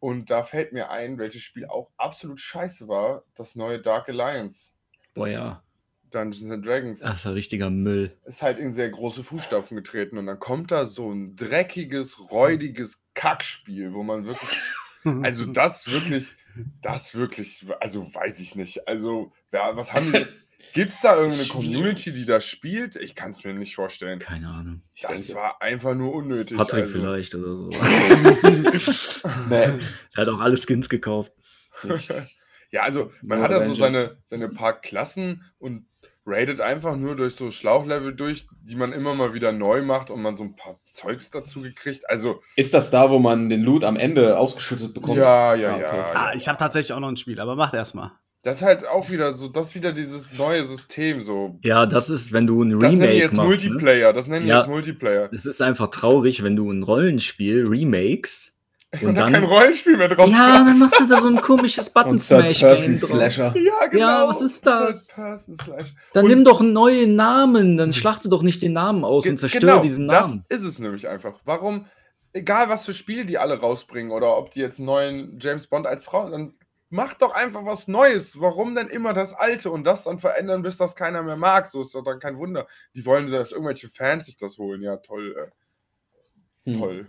[0.00, 4.74] Und da fällt mir ein, welches Spiel auch absolut scheiße war, das neue Dark Alliance.
[5.14, 5.62] Boah, ja.
[6.10, 8.16] Dungeons and Dragons Das ist ein richtiger Müll.
[8.24, 13.02] ist halt in sehr große Fußstapfen getreten und dann kommt da so ein dreckiges, räudiges
[13.14, 14.50] Kackspiel, wo man wirklich,
[15.04, 16.32] also das wirklich,
[16.82, 18.88] das wirklich, also weiß ich nicht.
[18.88, 20.26] Also, ja, was haben die,
[20.72, 22.96] gibt's da irgendeine Community, die das spielt?
[22.96, 24.18] Ich kann es mir nicht vorstellen.
[24.18, 24.82] Keine Ahnung.
[25.02, 26.56] Das war einfach nur unnötig.
[26.56, 27.00] Patrick also.
[27.00, 27.68] vielleicht oder so.
[29.48, 29.80] Nee, Er
[30.16, 31.32] hat auch alle Skins gekauft.
[32.70, 35.86] Ja, also man Nur hat da so seine, seine paar Klassen und
[36.26, 40.22] raidet einfach nur durch so Schlauchlevel durch, die man immer mal wieder neu macht und
[40.22, 42.08] man so ein paar Zeugs dazu gekriegt.
[42.08, 45.18] Also, Ist das da, wo man den Loot am Ende ausgeschüttet bekommt?
[45.18, 45.86] ja, ja, Ah, ja.
[46.04, 46.12] okay.
[46.14, 48.12] Ah, ich habe tatsächlich auch noch ein Spiel, aber macht erst mal.
[48.42, 51.58] Das ist halt auch wieder so, das ist wieder dieses neue System, so.
[51.62, 53.64] Ja, das ist, wenn du ein Das nenne ich Remake jetzt machst.
[53.64, 53.70] Ne?
[53.70, 54.58] Multiplayer, das nenne ich Ja.
[54.58, 55.30] jetzt Multiplayer.
[55.32, 58.60] Es ist einfach traurig, wenn du ein Rollenspiel remakes
[59.02, 59.32] Und, und da dann.
[59.32, 61.00] kein Rollenspiel mehr draus ja, dann machst.
[61.00, 62.78] du da so ein komisches Und Button-Smash-Game drauf.
[62.80, 63.54] Third-Person-Slasher.
[63.56, 64.06] Ja, genau.
[64.06, 65.16] Ja, was ist das?
[66.12, 69.38] Dann Und- nimm doch einen neuen Namen, dann schlachte doch nicht den Namen aus und
[69.38, 70.42] zerstör genau, diesen Namen.
[70.48, 71.38] Das ist es nämlich einfach.
[71.44, 71.86] Warum,
[72.32, 75.86] egal was für Spiele die alle rausbringen oder ob die jetzt einen neuen James Bond
[75.86, 76.54] als Frau, dann
[76.90, 78.40] macht doch einfach was Neues.
[78.40, 81.66] Warum denn immer das Alte und das dann verändern, bis das keiner mehr mag?
[81.66, 82.66] So ist doch dann kein Wunder.
[82.94, 84.80] Die wollen, dass irgendwelche Fans sich das holen.
[84.82, 85.34] Ja, toll.
[85.36, 85.50] Äh,
[86.66, 87.06] Hm.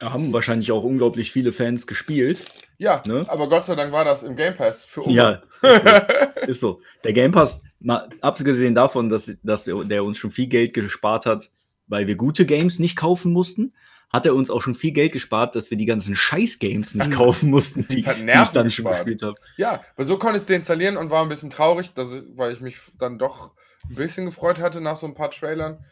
[0.00, 2.46] Haben wahrscheinlich auch unglaublich viele Fans gespielt.
[2.78, 3.26] Ja, Ne?
[3.28, 5.14] aber Gott sei Dank war das im Game Pass für uns.
[5.14, 6.40] Ja, ist so.
[6.46, 6.80] ist so.
[7.04, 11.50] Der Game Pass, mal abgesehen davon, dass, dass der uns schon viel Geld gespart hat,
[11.88, 13.74] weil wir gute Games nicht kaufen mussten,
[14.10, 17.50] hat er uns auch schon viel Geld gespart, dass wir die ganzen Scheiß-Games nicht kaufen
[17.50, 18.94] mussten, die, die ich dann schon gespart.
[18.96, 19.34] gespielt habe.
[19.58, 22.52] Ja, weil so konnte ich es deinstallieren und war ein bisschen traurig, dass ich, weil
[22.54, 23.52] ich mich dann doch
[23.88, 25.84] ein bisschen gefreut hatte nach so ein paar Trailern.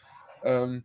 [0.42, 0.84] Ähm,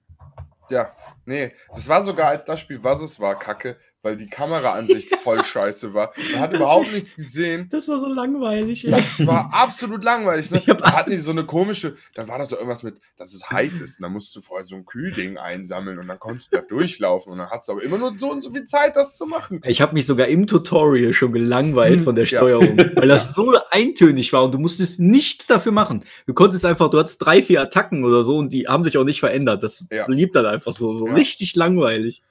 [0.70, 0.95] ja,
[1.26, 5.43] nee, das war sogar, als das Spiel, was es war, kacke, weil die Kameraansicht voll
[5.43, 6.13] scheiße war.
[6.33, 7.67] Man hat überhaupt nichts gesehen.
[7.71, 8.85] Das war so langweilig.
[8.85, 8.91] ey.
[8.91, 10.51] Das war absolut langweilig.
[10.51, 10.61] Ne?
[10.65, 13.81] Da hatten die so eine komische, dann war das so irgendwas mit, dass es heiß
[13.81, 13.99] ist.
[13.99, 17.31] Und dann musst du vorher so ein Kühlding einsammeln und dann konntest du da durchlaufen.
[17.31, 19.61] Und dann hast du aber immer nur so und so viel Zeit, das zu machen.
[19.65, 22.37] Ich habe mich sogar im Tutorial schon gelangweilt von der Ja.
[22.37, 26.03] Steuerung, weil das so eintönig war und du musstest nichts dafür machen.
[26.27, 29.05] Du konntest einfach, du hattest drei, vier Attacken oder so und die haben sich auch
[29.05, 29.63] nicht verändert.
[29.63, 30.05] Das Ja.
[30.05, 31.13] blieb dann einfach so, so Ja.
[31.13, 32.21] richtig langweilig.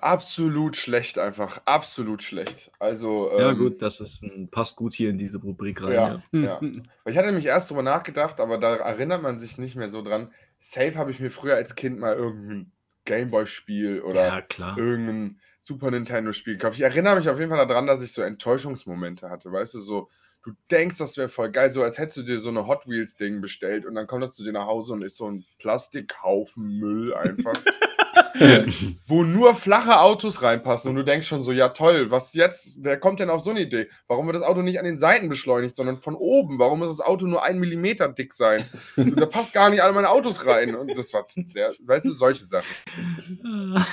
[0.00, 1.60] Absolut schlecht einfach.
[1.64, 2.70] Absolut schlecht.
[2.78, 5.92] Also, Ja, ähm, gut, das ist ein, passt gut hier in diese Rubrik rein.
[5.92, 6.60] Ja, Ja.
[6.62, 6.82] Ja.
[7.04, 10.32] Ich hatte nämlich erst drüber nachgedacht, aber da erinnert man sich nicht mehr so dran.
[10.58, 12.72] Safe habe ich mir früher als Kind mal irgendein
[13.06, 16.76] Gameboy-Spiel oder ja, irgendein Super Nintendo-Spiel gekauft.
[16.76, 19.50] Ich erinnere mich auf jeden Fall daran, dass ich so Enttäuschungsmomente hatte.
[19.50, 20.08] Weißt du, so,
[20.44, 23.40] du denkst, das wäre voll geil, so als hättest du dir so eine Hot Wheels-Ding
[23.40, 27.14] bestellt und dann kommt das zu dir nach Hause und ist so ein Plastikhaufen Müll
[27.14, 27.54] einfach.
[29.06, 32.98] wo nur flache Autos reinpassen und du denkst schon so, ja toll, was jetzt, wer
[32.98, 33.88] kommt denn auf so eine Idee?
[34.06, 36.58] Warum wird das Auto nicht an den Seiten beschleunigt, sondern von oben?
[36.58, 38.64] Warum muss das Auto nur ein Millimeter dick sein?
[38.96, 40.74] da passt gar nicht alle meine Autos rein.
[40.74, 42.66] Und das war, sehr, weißt du, solche Sachen.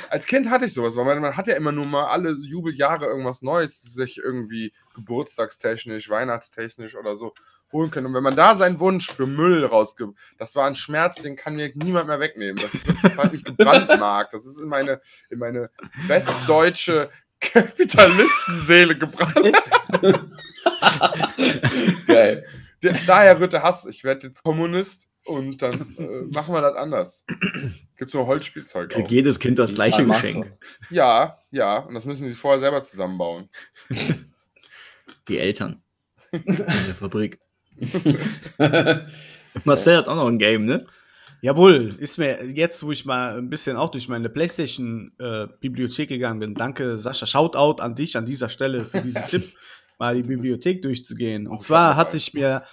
[0.09, 3.05] Als Kind hatte ich sowas, weil man, man hat ja immer nur mal alle Jubeljahre
[3.05, 7.33] irgendwas Neues sich irgendwie geburtstagstechnisch, weihnachtstechnisch oder so
[7.75, 8.07] holen können.
[8.07, 11.55] Und wenn man da seinen Wunsch für Müll rausgibt, das war ein Schmerz, den kann
[11.55, 12.55] mir niemand mehr wegnehmen.
[12.55, 14.33] Das, ist, das hat mich gebrandmarkt.
[14.33, 14.99] Das ist in meine,
[15.29, 15.69] in meine
[16.07, 17.09] westdeutsche
[17.39, 19.57] Kapitalistenseele gebrannt.
[22.07, 22.45] Geil.
[23.05, 23.85] Daher rührt der Hass.
[23.85, 27.25] Ich werde jetzt Kommunist und dann äh, machen wir das anders.
[27.97, 30.57] Gibt's nur Holzspielzeug Kriegt jedes Kind das gleiche Marx Geschenk.
[30.89, 31.77] Ja, ja.
[31.79, 33.49] Und das müssen sie vorher selber zusammenbauen.
[35.27, 35.81] Die Eltern.
[36.31, 37.39] In der Fabrik.
[39.63, 40.83] Marcel hat auch noch ein Game, ne?
[41.41, 46.55] Jawohl, ist mir jetzt, wo ich mal ein bisschen auch durch meine PlayStation-Bibliothek gegangen bin.
[46.55, 47.25] Danke, Sascha.
[47.25, 49.53] Shoutout an dich an dieser Stelle für diesen Tipp,
[49.99, 51.47] mal die Bibliothek durchzugehen.
[51.47, 52.63] Und zwar hatte ich mir,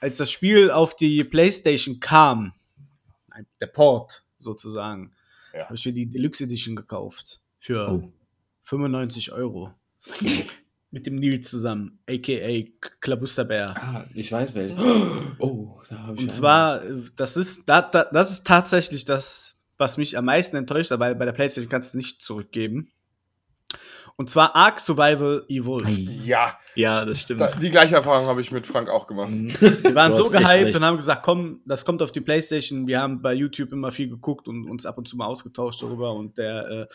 [0.00, 2.52] als das Spiel auf die PlayStation kam,
[3.60, 5.14] der Port sozusagen,
[5.54, 5.64] Ja.
[5.64, 7.40] habe ich mir die Deluxe Edition gekauft.
[7.58, 8.12] Für Oh.
[8.64, 9.72] 95 Euro.
[10.94, 12.70] Mit dem Nils zusammen, a.k.a.
[13.00, 13.74] Klabusterbär.
[13.76, 14.78] Ah, ich weiß welchen.
[15.40, 16.18] Oh, da habe ich.
[16.18, 16.30] Und einen.
[16.30, 16.82] zwar,
[17.16, 21.16] das ist, da, da, das ist tatsächlich das, was mich am meisten enttäuscht hat, weil
[21.16, 22.92] bei der PlayStation kannst du es nicht zurückgeben.
[24.14, 25.88] Und zwar Ark Survival Evolved.
[26.24, 27.40] Ja, Ja, das stimmt.
[27.40, 29.30] da, die gleiche Erfahrung habe ich mit Frank auch gemacht.
[29.30, 29.48] Mhm.
[29.82, 32.86] Wir waren so gehypt und haben gesagt, komm, das kommt auf die PlayStation.
[32.86, 36.12] Wir haben bei YouTube immer viel geguckt und uns ab und zu mal ausgetauscht darüber.
[36.14, 36.86] Und der, äh,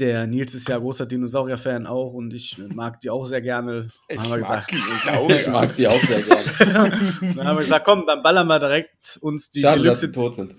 [0.00, 3.88] der Nils ist ja großer Dinosaurier-Fan auch und ich mag die auch sehr gerne.
[4.08, 5.40] Ich haben wir mag gesagt, Dinosaurier.
[5.40, 6.44] ich mag die auch sehr gerne.
[7.36, 10.12] dann haben wir gesagt, komm, dann ballern wir direkt uns die Schade, dass Deluxe sie
[10.12, 10.54] tot sind.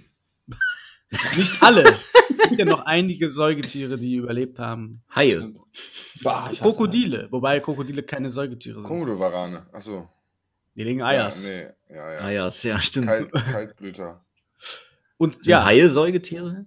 [1.37, 1.83] Nicht alle.
[2.29, 5.03] es gibt ja noch einige Säugetiere, die überlebt haben.
[5.13, 5.53] Haie.
[6.23, 8.87] Bah, Krokodile, wobei Krokodile keine Säugetiere sind.
[8.87, 9.67] Komodo-Varane.
[9.73, 10.07] Achso.
[10.75, 11.45] Die legen Eiers.
[11.45, 12.19] Ja, nee, ja, ja.
[12.19, 13.07] Ah ja, stimmt.
[13.07, 14.23] Kalt, Kaltblüter.
[15.17, 16.65] Und ja, Haie Säugetiere?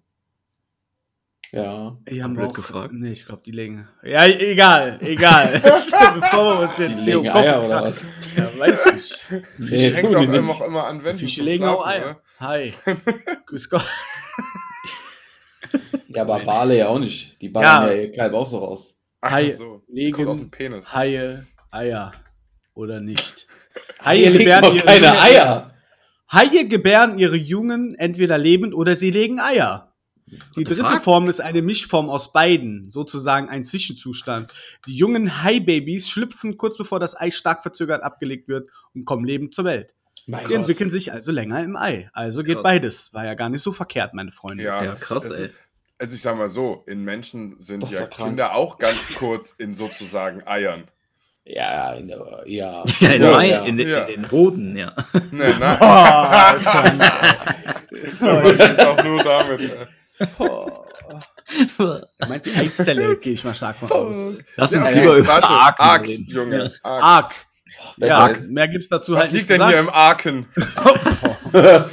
[1.54, 1.96] Ja.
[2.08, 2.92] die haben Blöd auch, gefragt.
[2.92, 3.88] Nee, ich glaube, die legen.
[4.02, 5.48] Ja, egal, egal.
[6.14, 8.04] Bevor wir uns jetzt hier legen Eier oder was?
[8.36, 9.24] Ja, weiß ich.
[9.58, 11.18] Nee, Hängt doch immer, auch immer an Wänden.
[11.20, 12.20] Fische legen auch Eier.
[12.40, 12.72] Hi.
[13.46, 13.84] Grüß Gott.
[16.08, 17.40] Ja, aber Wale ja auch nicht.
[17.40, 17.94] Die ballern Ja.
[18.02, 18.98] ja, Kalb auch so raus.
[19.20, 19.82] Ach Haie so.
[20.12, 20.92] Kommt aus dem legen Penis.
[20.92, 22.12] Haie Eier.
[22.74, 23.46] Oder nicht?
[24.04, 25.70] Haie legen gebären ihre keine Jungen- Eier.
[26.32, 29.93] Haie gebären ihre Jungen entweder lebend oder sie legen Eier.
[30.56, 31.00] Die the dritte fuck?
[31.02, 34.52] Form ist eine Mischform aus beiden, sozusagen ein Zwischenzustand.
[34.86, 39.54] Die jungen Haibabys schlüpfen kurz bevor das Ei stark verzögert abgelegt wird und kommen lebend
[39.54, 39.94] zur Welt.
[40.26, 40.60] Mein Sie Gott.
[40.60, 42.08] entwickeln sich also länger im Ei.
[42.14, 42.62] Also geht Krass.
[42.62, 43.12] beides.
[43.14, 44.62] War ja gar nicht so verkehrt, meine Freunde.
[44.64, 45.50] Ja, Ja, krass, es- ey.
[45.98, 48.30] Also ich sag mal so, in Menschen sind ist ja krank.
[48.30, 50.84] Kinder auch ganz kurz in sozusagen Eiern.
[51.44, 52.82] Ja, in der, ja.
[53.00, 53.64] Ja, in, So, Mai, ja.
[53.64, 54.04] in, den- Ja.
[54.04, 54.92] in den Hoden, ja.
[55.30, 55.78] Nee, nein.
[55.80, 56.94] Oh, Alter.
[57.90, 59.60] Das auch nur damit.
[60.18, 64.38] Er meint die Eizelle, gehe ich mal stark von aus.
[64.56, 66.26] Lass Ja, uns okay, lieber über warte, Ark Ark, reden.
[66.28, 66.64] Junge.
[66.64, 66.70] Ja.
[66.82, 67.02] Ark.
[67.02, 67.34] Ark.
[67.96, 70.46] Ja, ist- mehr gibt's dazu Was halt liegt nicht denn zu hier im Arken?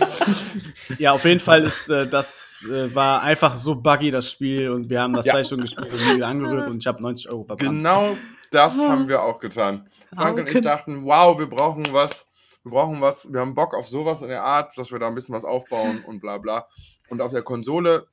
[0.97, 4.69] Ja, auf jeden Fall ist äh, das äh, war einfach so buggy, das Spiel.
[4.69, 5.41] Und wir haben das Ja.
[5.43, 7.77] Stunden gespielt und nie wieder angerührt und ich habe 90 Euro verbrannt.
[7.79, 8.17] Genau
[8.51, 9.87] das haben wir auch getan.
[10.13, 12.25] Frank und ich dachten, wow, wir brauchen was.
[12.63, 13.31] Wir brauchen was.
[13.31, 16.03] Wir haben Bock auf sowas in der Art, dass wir da ein bisschen was aufbauen
[16.05, 16.67] und bla bla.
[17.09, 18.07] Und auf der Konsole,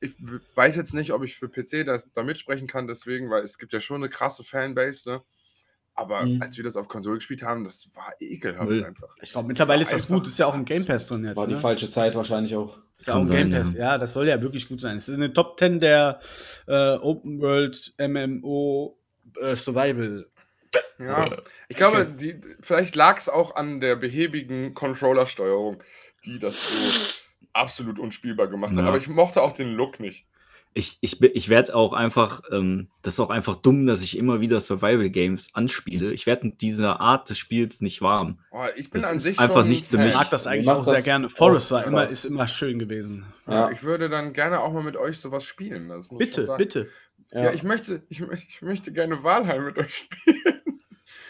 [0.00, 0.12] ich
[0.54, 3.72] weiß jetzt nicht, ob ich für PC das, da mitsprechen kann, deswegen, weil es gibt
[3.72, 5.22] ja schon eine krasse Fanbase, ne?
[5.96, 6.42] Aber Mhm.
[6.42, 8.84] als wir das auf Konsole gespielt haben, das war ekelhaft Null.
[8.84, 9.14] einfach.
[9.22, 10.26] Ich glaube, mittlerweile ist das gut.
[10.26, 11.36] Ist ja auch im abs- Game Pass drin jetzt.
[11.36, 11.60] War die ne?
[11.60, 12.76] falsche Zeit wahrscheinlich auch.
[12.98, 13.74] Ist ja auch im Game Pass.
[13.74, 13.78] ja.
[13.92, 13.98] Ja.
[13.98, 14.96] das soll ja wirklich gut sein.
[14.96, 16.18] Es ist eine Top 10 der
[16.66, 18.98] äh, Open World MMO
[19.40, 20.26] äh, Survival.
[20.98, 21.24] Ja,
[21.68, 25.82] ich glaube, die, vielleicht lag es auch an der behäbigen Controller-Steuerung,
[26.24, 27.18] die das so
[27.52, 28.78] absolut unspielbar gemacht hat.
[28.80, 28.86] Ja.
[28.86, 30.26] Aber ich mochte auch den Look nicht.
[30.76, 34.40] Ich, ich, ich werde auch einfach, ähm, das ist auch einfach dumm, dass ich immer
[34.40, 36.12] wieder Survival Games anspiele.
[36.12, 38.40] Ich werde mit dieser Art des Spiels nicht warm.
[38.50, 40.08] Oh, ich bin Das an ist sich einfach schon nicht für Fan.
[40.08, 41.30] Ich mag das eigentlich auch sehr gerne.
[41.30, 43.24] Forest war immer, ist immer schön gewesen.
[43.46, 43.70] Ja, Ja.
[43.70, 45.88] ich würde dann gerne auch mal mit euch sowas spielen.
[45.90, 46.58] Das muss ich schon Bitte, sagen.
[46.58, 46.88] bitte.
[47.32, 50.62] Ja, ich, möchte, ich, ich möchte gerne Walheim mit euch spielen.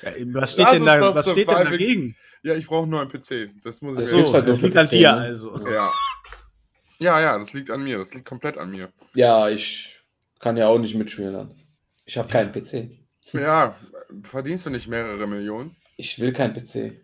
[0.03, 2.17] Ja, was steht, Lass denn, da, das was steht denn dagegen?
[2.43, 3.51] Ja, ich brauche nur einen PC.
[3.63, 5.57] Das muss ich So, halt das liegt an dir also.
[5.69, 5.91] Ja.
[6.99, 7.99] Ja, ja, das liegt an mir.
[7.99, 8.93] Das liegt komplett an mir.
[9.15, 9.99] Ja, ich
[10.41, 11.55] kann ja auch nicht mitspielen dann.
[12.05, 12.91] Ich habe keinen PC.
[13.33, 13.77] Ja,
[14.23, 15.75] verdienst du nicht mehrere Millionen?
[15.97, 17.01] Ich will keinen PC.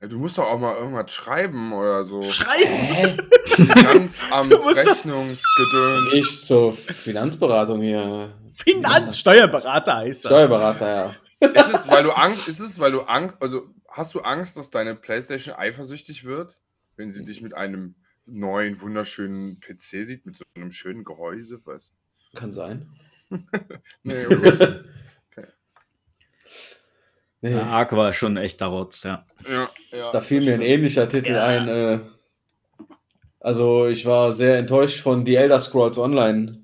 [0.00, 2.22] Ja, du musst doch auch mal irgendwas schreiben oder so.
[2.22, 2.70] Schreiben!
[2.70, 3.16] Hä?
[3.44, 6.12] Finanzamt, Rechnungsgedöns.
[6.12, 8.34] Ich zur Finanzberatung hier.
[8.52, 10.30] Finanzsteuerberater heißt das.
[10.30, 11.48] Steuerberater, ja.
[11.48, 14.70] Ist es, weil du Angst, ist es, weil du Angst, also hast du Angst, dass
[14.70, 16.60] deine Playstation eifersüchtig wird,
[16.96, 17.94] wenn sie dich mit einem
[18.26, 21.92] neuen, wunderschönen PC sieht, mit so einem schönen Gehäuse, weißt
[22.34, 22.90] Kann sein.
[24.02, 24.80] Nee, okay.
[27.46, 27.56] Nee.
[27.56, 29.24] Ja, Ark war schon echt der Rotz, ja.
[29.48, 31.44] ja, ja, Da fiel mir ein ähnlicher Titel Ja.
[31.44, 31.68] ein.
[31.68, 31.98] Äh,
[33.38, 36.58] also ich war sehr enttäuscht von The Elder Scrolls Online.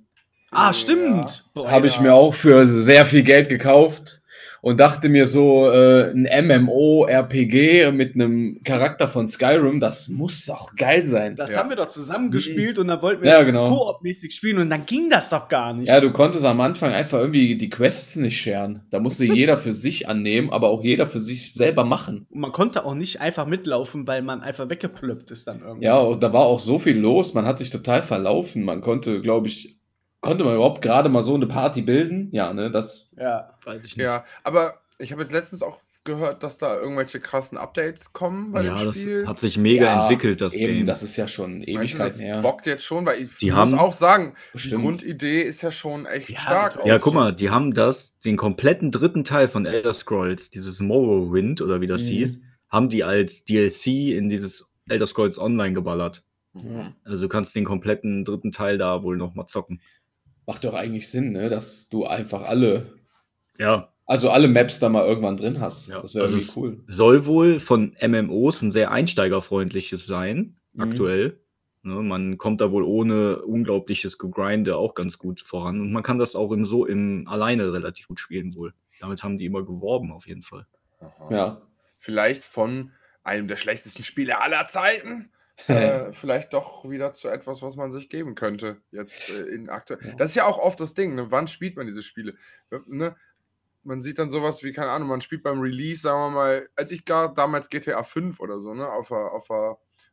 [0.51, 1.45] Ah, stimmt.
[1.55, 4.22] Habe ich mir auch für sehr viel Geld gekauft.
[4.63, 10.75] Und dachte mir so, äh, ein MMO-RPG mit einem Charakter von Skyrim, das muss doch
[10.77, 11.37] geil sein.
[11.37, 11.59] Das Ja.
[11.59, 13.69] haben wir doch zusammen gespielt und dann wollten wir Ja, es genau.
[13.69, 15.89] koop-mäßig spielen und dann ging das doch gar nicht.
[15.89, 18.83] Ja, du konntest am Anfang einfach irgendwie die Quests nicht scheren.
[18.91, 22.27] Da musste jeder für sich annehmen, aber auch jeder für sich selber machen.
[22.31, 25.85] und man konnte auch nicht einfach mitlaufen, weil man einfach weggeplöppt ist dann irgendwie.
[25.87, 28.63] Ja, und da war auch so viel los, man hat sich total verlaufen.
[28.63, 29.77] Man konnte, glaube ich,
[30.23, 32.31] konnte man überhaupt gerade mal so eine Party bilden?
[32.33, 33.09] Ja, ne, das.
[33.19, 33.53] ja.
[33.65, 34.05] Weiß ich nicht.
[34.05, 38.65] Ja, aber ich habe jetzt letztens auch gehört, dass da irgendwelche krassen Updates kommen bei
[38.65, 39.27] ja, dem das Spiel.
[39.29, 40.87] hat sich mega Ja, entwickelt, das eben, Game.
[40.87, 42.41] das ist ja schon Meinst du, Ewigkeiten das her.
[42.41, 44.83] bockt jetzt schon, weil ich Die muss haben- auch sagen, die Bestimmt.
[44.83, 46.81] Grundidee ist ja schon echt Ja, stark.
[46.85, 51.61] Ja, guck mal, die haben das, den kompletten dritten Teil von Elder Scrolls, dieses Morrowind
[51.63, 52.09] oder wie das Mhm.
[52.09, 56.25] hieß, haben die als DLC in dieses Elder Scrolls Online geballert.
[56.53, 56.95] Mhm.
[57.05, 59.81] Also du kannst den kompletten dritten Teil da wohl noch mal zocken.
[60.47, 62.99] Macht doch eigentlich Sinn, ne, dass du einfach alle,
[63.59, 65.89] Ja, also alle Maps da mal irgendwann drin hast.
[65.89, 66.85] Ja, das wäre also irgendwie cool.
[66.89, 70.83] soll wohl von MMOs ein sehr einsteigerfreundliches sein, Mhm.
[70.83, 71.39] aktuell.
[71.85, 75.81] Ne, man kommt da wohl ohne unglaubliches Gegrinde auch ganz gut voran.
[75.81, 78.73] Und man kann das auch im so im alleine relativ gut spielen wohl.
[79.01, 80.67] Damit haben die immer geworben, auf jeden Fall.
[81.01, 81.35] Aha.
[81.35, 81.63] Ja.
[81.99, 82.93] Vielleicht von
[83.25, 85.31] einem der schlechtesten Spiele aller Zeiten.
[85.67, 88.83] Äh, vielleicht doch wieder zu etwas, was man sich geben könnte.
[88.91, 90.01] Jetzt äh, in aktuell.
[90.03, 90.15] Ja.
[90.15, 91.15] Das ist ja auch oft das Ding.
[91.15, 91.31] Ne?
[91.31, 92.35] Wann spielt man diese Spiele?
[92.87, 93.17] Ne?
[93.85, 96.93] Man sieht dann sowas wie, keine Ahnung, man spielt beim Release, sagen wir mal, als
[96.93, 99.49] ich gar damals GTA 5 oder so, ne, auf der, auf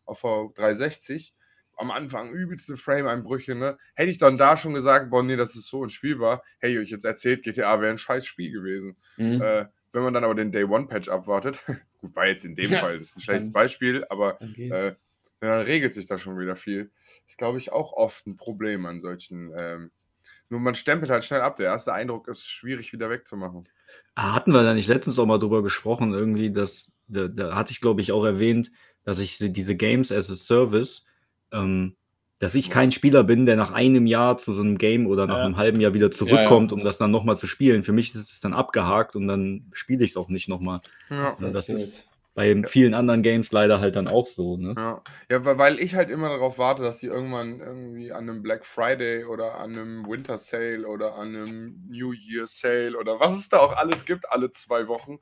[0.09, 1.33] auf der 360,
[1.77, 3.77] am Anfang übelste Frame-Einbrüche, ne?
[3.95, 6.89] Hätte ich dann da schon gesagt, boah, nee, das ist so unspielbar, hätte ich euch
[6.89, 8.97] jetzt erzählt, GTA wäre ein scheiß Spiel gewesen.
[9.17, 9.41] Mhm.
[9.41, 11.61] Äh, wenn man dann aber den Day One Patch abwartet,
[11.99, 14.93] gut, war jetzt in dem Ja, Fall, das ist ein schlechtes Beispiel, aber äh,
[15.41, 16.91] ja, dann regelt sich da schon wieder viel.
[17.27, 19.51] Ist, glaube ich, auch oft ein Problem an solchen.
[19.57, 19.91] Ähm,
[20.49, 21.55] nur man stempelt halt schnell ab.
[21.57, 23.67] Der erste Eindruck ist schwierig wieder wegzumachen.
[24.15, 27.71] Ah, Hatten wir da nicht letztens auch mal drüber gesprochen, irgendwie, dass, da, da hatte
[27.71, 28.71] ich, glaube ich, auch erwähnt,
[29.03, 31.05] dass ich diese Games as a Service,
[31.51, 31.95] ähm,
[32.39, 35.37] dass ich kein Spieler bin, der nach einem Jahr zu so einem Game oder nach
[35.37, 35.45] Ja.
[35.45, 36.11] einem halben Jahr wieder ja.
[36.11, 37.83] zurückkommt, um das dann nochmal zu spielen.
[37.83, 40.81] Für mich ist es dann abgehakt und dann spiele ich es auch nicht nochmal.
[41.09, 41.25] Ja.
[41.25, 41.79] Also das zählt.
[41.79, 44.55] ist bei vielen anderen Games leider halt dann auch so.
[44.57, 44.73] Ne?
[44.77, 48.41] Ja, ja weil, weil ich halt immer darauf warte, dass die irgendwann irgendwie an einem
[48.41, 53.37] Black Friday oder an einem Winter Sale oder an einem New Year Sale oder was
[53.37, 55.19] es da auch alles gibt, alle zwei Wochen,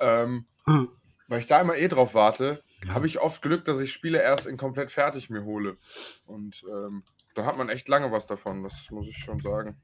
[0.00, 0.88] ähm, Hm.
[1.28, 2.94] weil ich da immer eh drauf warte, Ja.
[2.94, 5.76] habe ich oft Glück, dass ich Spiele erst in komplett fertig mir hole.
[6.24, 7.02] Und ähm,
[7.34, 9.76] da hat man echt lange was davon, das muss ich schon sagen.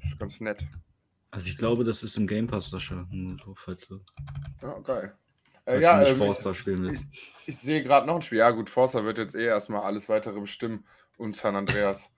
[0.00, 0.66] Das ist ganz nett.
[1.30, 3.06] Also ich glaube, das ist im Game Pass, Sascha.
[3.10, 4.00] Nur so, falls du,
[4.62, 5.16] Ja, geil.
[5.68, 7.06] Äh, ja, ähm, ich, Forza spielen willst.
[7.12, 8.38] ich, ich sehe gerade noch ein Spiel.
[8.38, 10.86] Ja, gut, Forza wird jetzt eh erstmal alles weitere bestimmen
[11.18, 12.10] und San Andreas.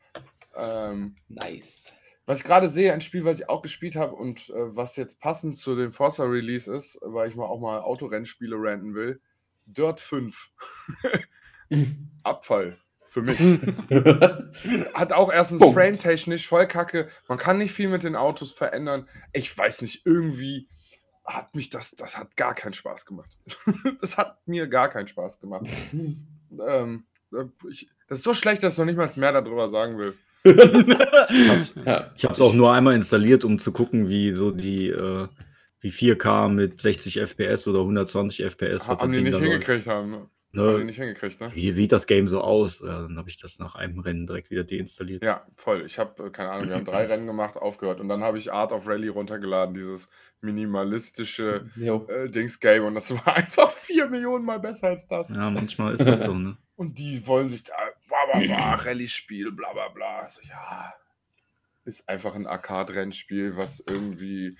[0.55, 1.93] Ähm, Nice.
[2.27, 5.21] was ich gerade sehe, ein Spiel, was ich auch gespielt habe und äh, was jetzt
[5.21, 9.21] passend zu dem Forza Release ist, weil ich mal auch mal Autorennspiele ranten will.
[9.67, 10.51] Dirt 5.
[12.23, 12.79] Abfall.
[13.03, 13.39] Für mich.
[14.95, 17.09] Hat auch erstens frame-technisch voll kacke.
[17.27, 19.09] Man kann nicht viel mit den Autos verändern.
[19.33, 20.69] Ich weiß nicht, irgendwie
[21.25, 23.37] hat mich das, das hat gar keinen Spaß gemacht.
[24.01, 25.67] das hat mir gar keinen Spaß gemacht.
[26.67, 29.99] ähm, äh, ich, das ist so schlecht, dass ich noch nicht mal mehr darüber sagen
[29.99, 30.15] will.
[31.85, 32.11] ja.
[32.17, 35.29] Ich habe es auch nur einmal installiert, um zu gucken, wie so die äh,
[35.81, 39.45] wie 4K mit 60 FPS oder 120 FPS haben das die nicht läuft.
[39.45, 40.11] hingekriegt haben.
[40.11, 40.31] Ne?
[40.53, 40.85] Ne?
[40.85, 41.55] Nicht hingekriegt, ne?
[41.55, 42.81] Wie sieht das Game so aus?
[42.81, 45.23] Ja, dann habe ich das nach einem Rennen direkt wieder deinstalliert.
[45.23, 45.85] Ja, voll.
[45.87, 48.01] Ich habe, keine Ahnung, wir haben drei Rennen gemacht, aufgehört.
[48.01, 50.09] Und dann habe ich Art of Rally runtergeladen, dieses
[50.41, 52.85] minimalistische äh, Dings-Game.
[52.85, 55.29] Und das war einfach vier Millionen Mal besser als das.
[55.29, 56.57] Ja, manchmal ist das so, ne?
[56.77, 57.75] Und die wollen sich da,
[58.09, 60.27] bla bla bla, Rallye-Spiel, bla bla bla.
[60.27, 60.95] So, ja,
[61.85, 64.57] ist einfach ein Arcade-Rennspiel, was irgendwie,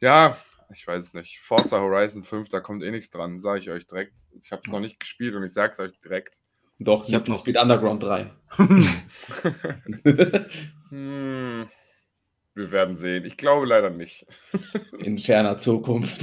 [0.00, 0.36] ja,
[0.74, 1.38] ich weiß es nicht.
[1.40, 4.26] Forza Horizon 5, da kommt eh nichts dran, sage ich euch direkt.
[4.40, 6.40] Ich habe es noch nicht gespielt und ich sage es euch direkt.
[6.78, 8.30] Doch, Ich ich hab habe noch- Speed Underground 3.
[10.90, 11.66] Hm,
[12.54, 13.24] wir werden sehen.
[13.24, 14.26] Ich glaube leider nicht.
[14.98, 16.22] In ferner Zukunft.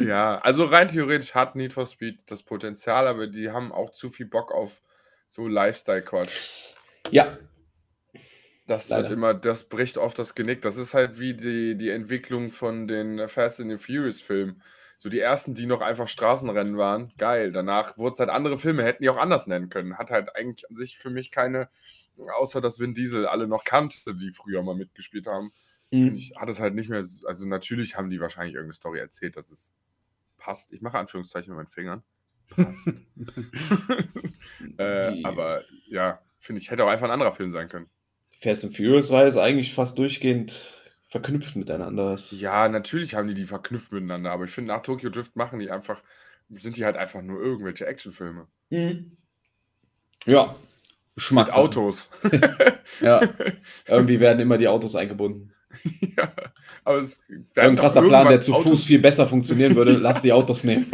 [0.00, 4.08] Ja, also rein theoretisch hat Need for Speed das Potenzial, aber die haben auch zu
[4.08, 4.80] viel Bock auf
[5.28, 6.72] so Lifestyle-Quatsch.
[7.10, 7.36] ja,
[8.68, 9.04] Das Leider.
[9.04, 10.62] wird immer, das bricht oft das Genick.
[10.62, 14.62] Das ist halt wie die, die Entwicklung von den Fast and the Furious Filmen.
[14.98, 17.50] So die ersten, die noch einfach Straßenrennen waren, geil.
[17.52, 19.96] Danach wurde es halt andere Filme, hätten die auch anders nennen können.
[19.96, 21.68] Hat halt eigentlich an sich für mich keine,
[22.38, 25.52] außer dass Vin Diesel alle noch kannte, die früher mal mitgespielt haben,
[25.90, 26.14] Mhm.
[26.16, 29.36] ich, hat es halt nicht mehr, so- also natürlich haben die wahrscheinlich irgendeine Story erzählt,
[29.38, 29.72] dass es
[30.36, 30.74] passt.
[30.74, 32.02] Ich mache Anführungszeichen mit meinen Fingern.
[32.50, 32.92] Passt.
[34.78, 37.88] äh, aber ja, finde ich, hätte auch einfach ein anderer Film sein können.
[38.40, 42.16] Fast and Furious war jetzt eigentlich fast durchgehend verknüpft miteinander.
[42.30, 45.70] Ja, natürlich haben die die verknüpft miteinander, aber ich finde, nach Tokyo Drift machen die
[45.70, 46.02] einfach,
[46.50, 48.46] sind die halt einfach nur irgendwelche Actionfilme.
[48.70, 49.16] Mhm.
[50.26, 50.54] Ja,
[51.14, 51.60] Geschmackssache.
[51.60, 52.10] Autos.
[53.00, 53.20] Ja,
[53.86, 55.52] irgendwie werden immer die Autos eingebunden.
[56.16, 56.32] ja,
[56.84, 57.20] aber es
[57.56, 59.92] Ein krasser Plan, der zu Autos, Fuß viel besser funktionieren würde.
[59.92, 60.86] Lass die Autos nehmen.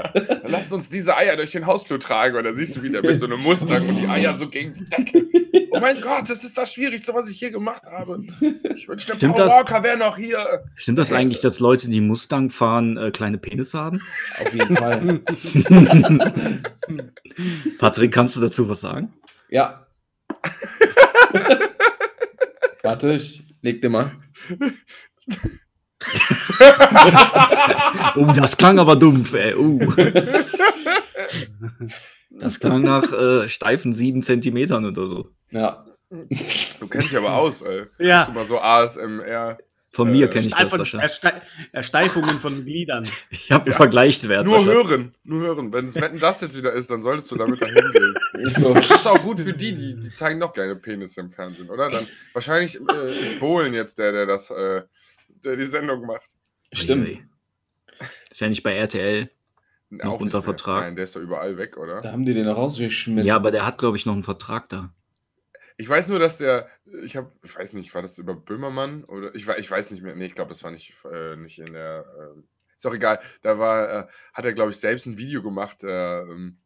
[0.44, 3.26] Lasst uns diese Eier durch den Hausflur tragen und dann siehst du wieder mit so
[3.26, 5.26] einem Mustang und die Eier so gegen die Decke.
[5.70, 8.22] Oh mein Gott, das ist das Schwierigste, was ich hier gemacht habe.
[8.74, 9.52] Ich wünschte, Stimmt Paul das?
[9.52, 10.64] Walker wäre noch hier.
[10.74, 14.00] Stimmt das eigentlich, dass Leute, die Mustang fahren, äh, kleine Penisse haben?
[14.40, 15.20] Auf jeden Fall.
[17.78, 19.12] Patrick, kannst du dazu was sagen?
[19.48, 19.86] Ja.
[22.82, 24.12] Warte, ich leg dir mal.
[28.16, 29.54] Oh, das klang aber dumpf, ey.
[29.54, 29.92] Uh.
[32.30, 35.28] Das klang nach äh, steifen sieben Zentimetern oder so.
[35.50, 35.86] Ja.
[36.10, 37.84] Du kennst dich aber aus, ey.
[37.98, 38.18] Ja.
[38.18, 39.58] Bist du mal so ASMR.
[39.94, 41.02] Von mir Äh, kenne ich das wahrscheinlich.
[41.10, 43.06] Erste Ersteifungen von Gliedern.
[43.30, 44.46] Ich habe einen Vergleichswert.
[44.46, 45.72] Nur hören, nur hören.
[45.72, 48.14] Wenn wenn das jetzt wieder ist, dann solltest du damit dahin gehen.
[48.56, 48.74] So.
[48.74, 51.88] Das ist auch gut für die, die, die zeigen noch gerne Penisse im Fernsehen, oder?
[51.90, 54.82] Dann wahrscheinlich äh, ist Bohlen jetzt der, der das, äh,
[55.44, 56.36] der die Sendung macht.
[56.72, 57.20] Stimmt.
[58.30, 59.30] Ist ja nicht bei RTL.
[59.90, 60.42] Noch nicht unter.
[60.42, 60.84] Vertrag.
[60.84, 62.00] Nein, der ist doch überall weg, oder?
[62.00, 63.26] Da haben die den rausgeschmissen.
[63.26, 64.92] Ja, aber der hat, glaube ich, noch einen Vertrag da.
[65.76, 66.68] Ich weiß nur, dass der,
[67.04, 70.14] ich habe, ich weiß nicht, war das über Böhmermann oder ich, ich weiß nicht mehr.
[70.14, 72.04] Nee, ich glaube, das war nicht, äh, nicht in der.
[72.18, 72.44] ähm,
[72.76, 73.18] ist auch egal.
[73.42, 76.58] Da war, äh, hat er, glaube ich, selbst ein Video gemacht, äh, ähm,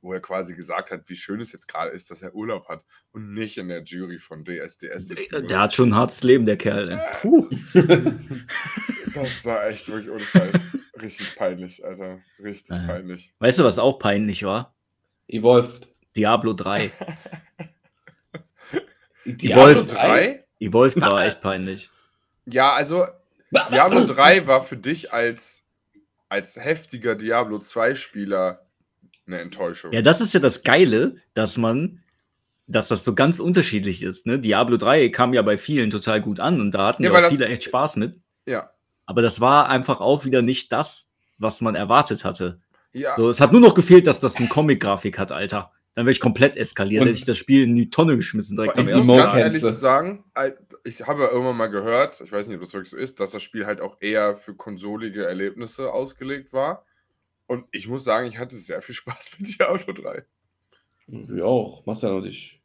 [0.00, 2.84] wo er quasi gesagt hat, wie schön es jetzt gerade ist, dass er Urlaub hat
[3.12, 5.48] und nicht in der Jury von DSDS sitzen muss.
[5.48, 6.90] Der hat schon ein hartes Leben, der Kerl.
[6.90, 6.98] Ey.
[7.20, 7.48] Puh.
[9.14, 10.68] Das war echt wirklich ohne Scheiß.
[11.00, 12.20] Richtig peinlich, Alter.
[12.42, 12.86] Richtig Ja.
[12.86, 13.30] peinlich.
[13.40, 14.74] Weißt du, was auch peinlich war?
[15.28, 15.88] Evolved.
[16.16, 16.90] Diablo 3.
[19.24, 20.44] Diablo Evolved 3?
[20.60, 21.90] Evolved war echt peinlich.
[22.46, 23.06] Ja, also
[23.70, 25.64] Diablo 3 war für dich als,
[26.28, 28.62] als heftiger Diablo 2-Spieler
[29.26, 29.92] eine Enttäuschung.
[29.92, 32.02] Ja, das ist ja das Geile, dass man,
[32.66, 34.26] dass das so ganz unterschiedlich ist.
[34.26, 34.38] Ne?
[34.38, 37.46] Diablo 3 kam ja bei vielen total gut an und da hatten Ja, ja, viele
[37.48, 38.18] echt Spaß mit.
[38.46, 38.70] ja.
[39.04, 42.60] Aber das war einfach auch wieder nicht das, was man erwartet hatte.
[42.92, 43.14] ja.
[43.16, 45.72] So, es hat nur noch gefehlt, dass das eine Comic-Grafik hat, Alter.
[45.94, 48.74] Dann wäre ich komplett eskaliert, Und- hätte ich das Spiel in die Tonne geschmissen direkt
[48.74, 49.42] Ich am muss ersten Emote ganz Tag.
[49.42, 49.66] Tänze.
[49.66, 50.24] ehrlich sagen,
[50.84, 53.32] ich habe ja irgendwann mal gehört, ich weiß nicht, ob das wirklich so ist, dass
[53.32, 56.84] das Spiel halt auch eher für konsolige Erlebnisse ausgelegt war.
[57.46, 60.24] Und ich muss sagen, ich hatte sehr viel Spaß mit Diablo 3.
[61.08, 61.84] Ich auch.
[61.84, 62.62] Machst ja noch dich.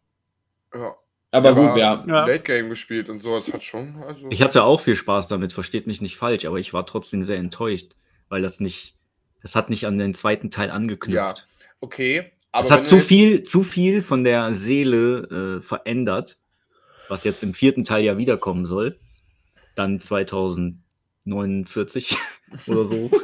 [0.74, 0.94] Ja.
[1.32, 2.06] Aber Ich gut, habe ja.
[2.08, 2.26] Ja.
[2.26, 4.02] Late Game gespielt und sowas hat schon.
[4.04, 7.26] Also, Ich hatte auch viel Spaß damit, versteht mich nicht falsch, aber ich war trotzdem
[7.26, 7.94] sehr enttäuscht,
[8.30, 8.96] weil das nicht,
[9.42, 11.48] das hat nicht an den zweiten Teil angeknüpft.
[11.82, 12.30] okay, aber.
[12.62, 16.38] Es hat zu viel, zu viel von der Seele äh, verändert,
[17.10, 18.96] was jetzt im vierten Teil ja wiederkommen soll.
[19.76, 22.18] Dann 2049
[22.68, 23.12] oder so.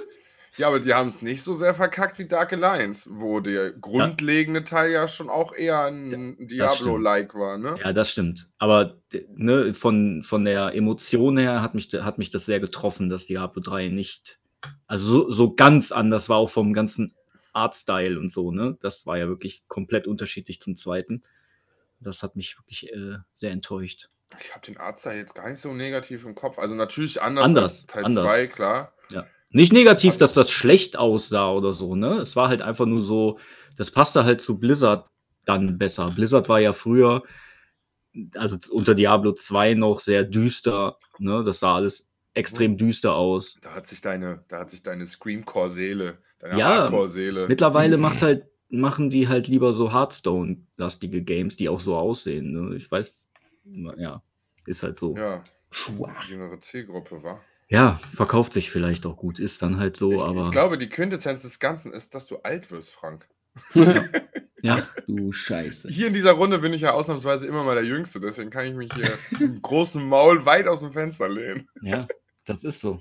[0.55, 4.63] Ja, aber die haben es nicht so sehr verkackt wie Dark Alliance, wo der grundlegende
[4.63, 6.37] Teil ja schon auch eher ein.
[6.37, 7.75] Diablo-like war, ne?
[7.83, 8.49] Ja, das stimmt.
[8.59, 8.99] Aber
[9.33, 13.63] ne, von, von der Emotion her hat mich, hat mich das sehr getroffen, dass Diablo
[13.63, 14.37] 3 nicht,
[14.85, 17.15] also so, so ganz anders war, auch vom ganzen
[17.53, 18.77] Artstyle und so, ne?
[18.81, 21.21] Das war ja wirklich komplett unterschiedlich zum zweiten.
[21.99, 24.09] Das hat mich wirklich äh, sehr enttäuscht.
[24.41, 26.57] Ich habe den Arzt jetzt gar nicht so negativ im Kopf.
[26.57, 28.31] Also natürlich anders, Anders, als Teil anders.
[28.31, 28.93] 2, klar.
[29.55, 32.15] Nicht negativ, dass das schlecht aussah oder so, ne?
[32.15, 33.37] Es war halt einfach nur so,
[33.77, 35.07] das passte halt zu Blizzard
[35.45, 36.09] dann besser.
[36.09, 37.21] Blizzard war ja früher,
[38.35, 41.43] also unter Diablo 2 noch sehr düster, ne?
[41.43, 43.59] Das sah alles extrem düster aus.
[43.61, 46.17] Da hat sich deine, da hat sich deine Screamcore-Seele,
[46.49, 47.47] deine Ja, Hardcore-Seele.
[47.47, 52.51] Mittlerweile macht halt, machen die halt lieber so Hearthstone-lastige Games, die auch so aussehen.
[52.51, 52.75] Ne?
[52.75, 53.29] Ich weiß,
[53.97, 54.21] ja,
[54.65, 55.15] ist halt so.
[55.15, 55.23] Ja.
[55.23, 56.25] Ja, Schwach.
[56.29, 57.41] jüngere Zielgruppe, war.
[58.11, 61.41] verkauft sich vielleicht auch gut, ist dann halt so, ich, aber ich glaube, die Quintessenz
[61.41, 63.27] des Ganzen ist, dass du alt wirst, Frank.
[64.61, 65.87] ja, du Scheiße.
[65.89, 68.73] Hier in dieser Runde bin ich ja ausnahmsweise immer mal der Jüngste, deswegen kann ich
[68.73, 71.67] mich hier im großen Maul weit aus dem Fenster lehnen.
[71.81, 72.07] Ja,
[72.45, 72.99] das ist so.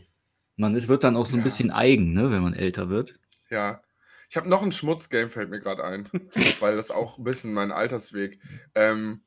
[0.57, 1.45] Man ist, wird dann auch so ein Ja.
[1.45, 3.14] bisschen eigen, ne, wenn man älter wird.
[3.53, 3.83] Ja.
[4.31, 6.09] Ich habe noch ein Schmutzgame, fällt mir gerade ein,
[6.61, 8.41] weil das auch ein bisschen mein Altersweg.
[8.75, 9.23] Ähm,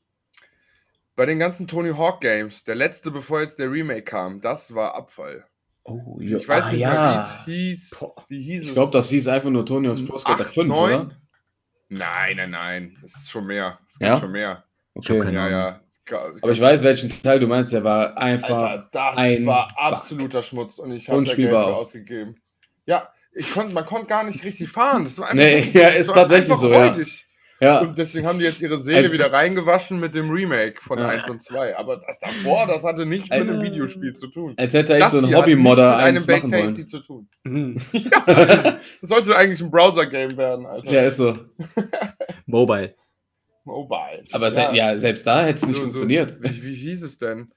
[1.15, 4.95] bei den ganzen Tony Hawk Games, der letzte, bevor jetzt der Remake kam, das war
[4.95, 5.45] Abfall.
[5.83, 6.89] Oh, Ich weiß ah, nicht ja.
[6.91, 7.11] mehr,
[7.45, 8.05] wie es hieß.
[8.27, 8.73] Wie hieß Ich es?
[8.73, 10.93] glaube, das hieß einfach nur Tony Hawk's Pro Skater Acht, 5, neun?
[10.93, 11.11] oder?
[11.89, 12.97] Nein, nein, nein.
[13.03, 13.79] Das ist schon mehr.
[13.87, 14.17] Es gibt Ja?
[14.17, 14.63] schon mehr.
[14.95, 15.19] Okay.
[15.19, 15.81] keine Ja, ja.
[16.41, 17.71] Aber ich weiß, welchen Teil du meinst.
[17.73, 18.61] Der war einfach.
[18.61, 19.77] Alter, das ein war Bug.
[19.77, 22.41] absoluter Schmutz und ich habe da Geld Unspielbar für ausgegeben.
[22.85, 25.03] Ja, ich konnt, man konnte gar nicht richtig fahren.
[25.03, 26.87] Das war einfach, Nee, das ja, ist war tatsächlich einfach so, ja.
[26.87, 27.25] räudig.
[27.61, 30.99] Ja, Und deswegen haben die jetzt ihre Seele Also- wieder reingewaschen mit dem Remake von
[30.99, 31.07] Ja.
[31.07, 31.77] 1 und 2.
[31.77, 34.55] Aber das davor, das hatte nichts mit einem Äh, Videospiel zu tun.
[34.57, 36.87] als hätte er Das so ein Hobbymodder mit einem machen Tasty wollen.
[36.87, 37.29] zu tun.
[37.43, 37.77] Mhm.
[37.95, 38.79] Das
[39.09, 40.91] sollte eigentlich ein Browser-Game werden, Alter.
[40.91, 41.37] Ja, ist so.
[42.45, 42.93] Mobile.
[43.63, 44.23] Mobile.
[44.33, 44.97] Aber se ja.
[44.99, 46.35] selbst da hätte es nicht So- so- funktioniert.
[46.41, 47.47] Wie, wie hieß es denn?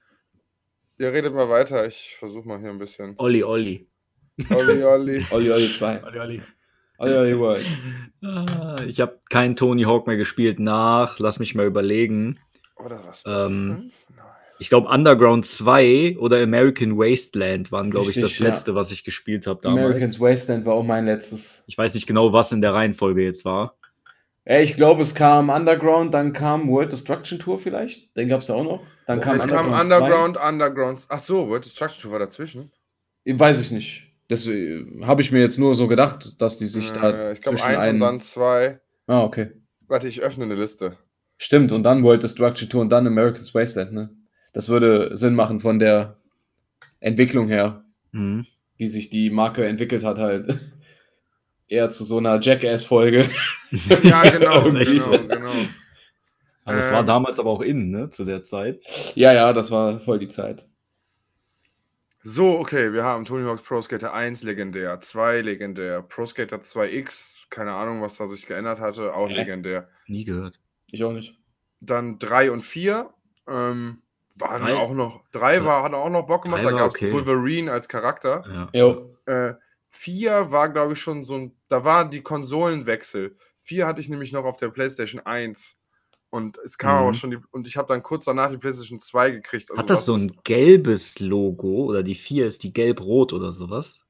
[0.97, 3.15] Ihr redet mal weiter, ich versuche mal hier ein bisschen.
[3.17, 3.88] Olli Olli.
[4.49, 5.25] Olli, Olli.
[5.31, 6.03] Olli Olli 2.
[6.03, 6.41] Olli, Olli.
[6.97, 7.65] Olli Olli World.
[8.87, 11.17] Ich habe keinen Tony Hawk mehr gespielt nach.
[11.19, 12.39] Lass mich mal überlegen.
[12.75, 13.23] Oder was?
[13.27, 13.91] Ähm.
[14.61, 18.47] Ich glaube, Underground 2 oder American Wasteland waren, glaube ich, das ja.
[18.47, 19.85] letzte, was ich gespielt habe damals.
[19.85, 21.63] Americans Wasteland war auch mein letztes.
[21.67, 23.77] Ich weiß nicht genau, was in der Reihenfolge jetzt war.
[24.43, 28.17] Ey, ich glaube, es kam Underground, dann kam World Destruction Tour vielleicht.
[28.17, 28.81] Den gab es ja auch noch.
[29.05, 30.03] Dann kam es kam Underground 2.
[30.03, 31.05] Underground, Underground.
[31.07, 32.71] Ach so, World Destruction Tour war dazwischen.
[33.25, 34.08] Weiß ich nicht.
[34.29, 37.41] Das äh, habe ich mir jetzt nur so gedacht, dass die sich da Äh, ich
[37.41, 38.79] glaube, zwischen eins und dann zwei.
[39.07, 39.51] Ah, okay.
[39.87, 40.97] Warte, ich öffne eine Liste.
[41.37, 44.09] Stimmt, und dann World Destruction Tour und dann American's Wasteland, ne?
[44.53, 46.17] Das würde Sinn machen von der
[46.99, 48.45] Entwicklung her, Mhm.
[48.77, 50.57] wie sich die Marke entwickelt hat, halt.
[51.67, 53.27] Eher zu so einer Jackass-Folge.
[54.03, 55.51] Ja, genau, genau, genau.
[56.65, 57.05] Aber das war Ähm.
[57.05, 58.81] damals aber auch in, ne, zu der Zeit.
[59.15, 60.65] Ja, ja, das war voll die Zeit.
[62.21, 67.47] So, okay, wir haben Tony Hawk's Pro Skater 1 legendär, 2 legendär, Pro Skater 2X,
[67.49, 69.35] keine Ahnung, was da sich geändert hatte, auch Hä?
[69.35, 69.89] legendär.
[70.07, 70.59] Nie gehört.
[70.87, 71.33] Ich auch nicht.
[71.79, 73.09] Dann 3 und 4
[73.47, 74.01] ähm,
[74.35, 74.75] waren Drei?
[74.75, 77.11] auch noch, 3 war, hat auch noch Bock gemacht, da gab es okay.
[77.13, 78.69] Wolverine als Charakter.
[78.73, 78.79] Ja.
[78.79, 79.15] Jo.
[79.25, 79.53] Äh,
[79.89, 83.37] 4 war, glaube ich, schon so ein, da war die Konsolenwechsel.
[83.61, 85.78] 4 hatte ich nämlich noch auf der PlayStation 1.
[86.31, 87.03] Und es kam Mhm.
[87.07, 89.71] aber schon die, und ich habe dann kurz danach die PlayStation 2 gekriegt.
[89.71, 94.01] Also Hat das so ein gelbes Logo oder die 4 ist die gelb-rot oder sowas?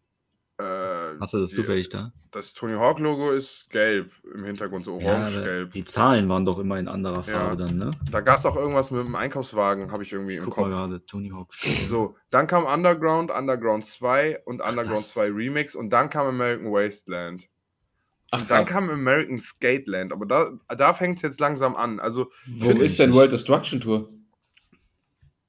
[0.60, 2.12] Äh, Hast du das die- zufällig da?
[2.32, 5.72] Das Tony Hawk Logo ist gelb im Hintergrund, so Ja, orange-gelb.
[5.72, 7.92] die Zahlen waren doch immer in anderer Farbe dann, ne?
[8.12, 10.64] da gab es auch irgendwas mit dem Einkaufswagen, habe ich irgendwie Ich im guck mal
[10.64, 10.74] Kopf.
[10.74, 11.54] gerade, Tony Hawk.
[11.90, 15.10] So, dann kam Underground, Underground 2 und Underground das.
[15.12, 17.48] 2 Remix und dann kam American Wasteland.
[18.32, 22.00] Ach, dann kam American Skateland, aber da, da fängt es jetzt langsam an.
[22.00, 24.10] Also, Wo ist denn World Destruction Tour?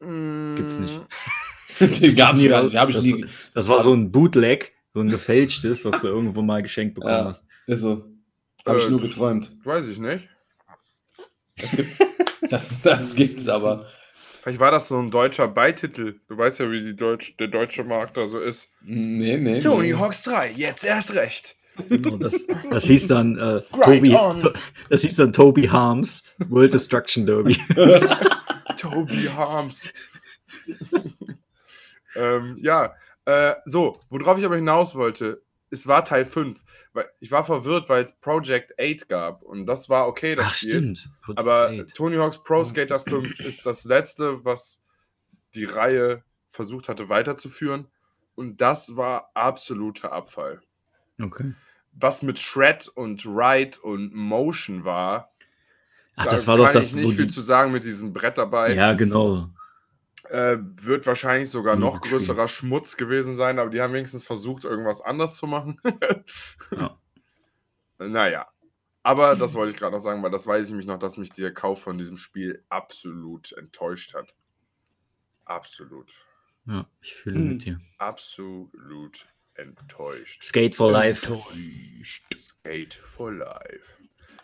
[0.01, 0.99] Gibt's nicht.
[1.81, 2.81] mm, ist gab's nie gar raus- nicht.
[2.81, 3.26] Hab ich das- nie.
[3.55, 7.24] Das war so ein Bootleg, so ein gefälschtes, was du irgendwo mal geschenkt bekommen Ja.
[7.26, 7.47] hast.
[7.66, 8.05] Ist so.
[8.66, 9.57] Habe ich Äh, nur das- geträumt.
[9.64, 10.28] Weiß ich nicht.
[11.57, 11.99] Das gibt's.
[12.49, 13.87] das, das gibt's aber.
[14.43, 16.18] Vielleicht war das so ein deutscher Beititel.
[16.28, 18.70] Du weißt ja, wie die Deutsch, der deutsche Markt da so ist.
[18.81, 19.61] Nee, nee.
[19.61, 19.95] Tony nee.
[19.99, 21.57] Hawks 3, jetzt erst recht.
[21.89, 24.16] Genau, das, das hieß dann äh, Toby,
[24.91, 27.59] das hieß dann Toby Harms World Destruction Derby.
[28.76, 29.89] Toby Harms.
[32.14, 36.62] ähm, ja, äh, so, worauf ich aber hinaus wollte, es war Teil 5.
[36.93, 39.43] Weil ich war verwirrt, weil es Project 8 gab.
[39.43, 40.70] Und das war okay, das Ach, Spiel.
[40.70, 41.09] stimmt.
[41.22, 41.95] Project Aber Eight.
[41.95, 44.83] Tony Hawk's Pro Skater 5 ist das letzte, was
[45.55, 47.87] die Reihe versucht hatte weiterzuführen.
[48.35, 50.61] Und das war absoluter Abfall.
[51.20, 51.55] Okay.
[51.93, 55.30] Was mit Shred und Ride und Motion war,
[56.16, 58.12] Ach, da das war kann doch das, ich nicht viel die, zu sagen mit diesem
[58.12, 58.74] Brett dabei.
[58.74, 59.49] Ja, genau.
[60.28, 62.20] Äh, wird wahrscheinlich sogar noch gespielt.
[62.20, 65.80] größerer Schmutz gewesen sein, aber die haben wenigstens versucht, irgendwas anders zu machen.
[66.70, 66.97] Ja.
[67.99, 68.47] Naja.
[69.03, 71.30] Aber das wollte ich gerade noch sagen, weil das weiß ich mich noch, dass mich
[71.32, 74.34] der Kauf von diesem Spiel absolut enttäuscht hat.
[75.45, 76.12] Absolut.
[76.66, 77.49] Ja, ich fühle Hm.
[77.49, 77.78] mit dir.
[77.99, 80.42] Absolut enttäuscht.
[80.42, 81.32] Skate for Life.
[82.34, 83.92] Skate for life.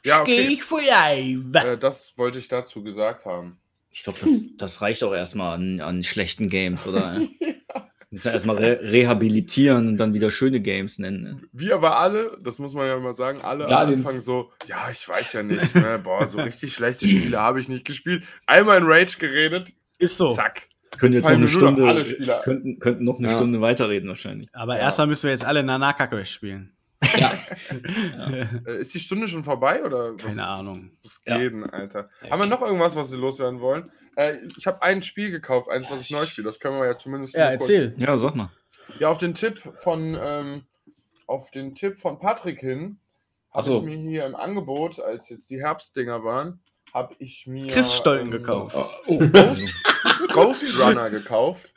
[0.05, 0.41] Ja, okay.
[0.41, 1.55] ich für live.
[1.55, 3.59] Äh, das wollte ich dazu gesagt haben.
[3.91, 7.21] Ich glaube, das, das reicht auch erstmal an, an schlechten Games, oder?
[8.11, 11.23] Müssen wir erstmal re rehabilitieren und dann wieder schöne Games nennen.
[11.23, 11.37] Ne?
[11.53, 14.89] Wir aber alle, das muss man ja mal sagen, alle Ja, am Anfang so, ja,
[14.91, 15.99] ich weiß ja nicht, ne?
[16.03, 18.23] boah, so richtig schlechte Spiele habe ich nicht gespielt.
[18.47, 20.31] Einmal in Rage geredet, Ist so.
[20.33, 20.69] zack.
[20.99, 22.05] Können jetzt noch eine Stunde,
[22.45, 23.35] könnten, könnten noch eine Ja.
[23.35, 24.49] Stunde weiterreden wahrscheinlich.
[24.53, 24.83] Aber Ja.
[24.83, 26.73] erstmal müssen wir jetzt alle Nanaka Crash spielen.
[27.19, 27.33] Ja.
[28.67, 30.15] Äh, ist die Stunde schon vorbei oder?
[30.15, 30.91] was- Keine Ahnung.
[31.03, 31.39] Was Ja.
[31.39, 32.09] geht denn, Alter?
[32.31, 33.91] Haben wir noch irgendwas, was wir loswerden wollen?
[34.17, 36.47] Äh, ich habe ein Spiel gekauft, eins, was ich neu spiele.
[36.47, 37.35] Das können wir ja zumindest.
[37.35, 37.95] Ja, nur kurz- erzähl.
[37.99, 38.51] Ja, sag mal.
[38.99, 40.63] Ja, auf den Tipp von, ähm,
[41.27, 42.99] auf den Tipp von Patrick hin,
[43.53, 43.79] habe so.
[43.79, 46.61] ich mir hier im Angebot, als jetzt die Herbstdinger waren,
[46.97, 48.75] habe ich mir Chris Stollen ähm, gekauft.
[49.07, 49.63] Oh, Ghost,
[50.33, 51.75] Ghost Runner gekauft.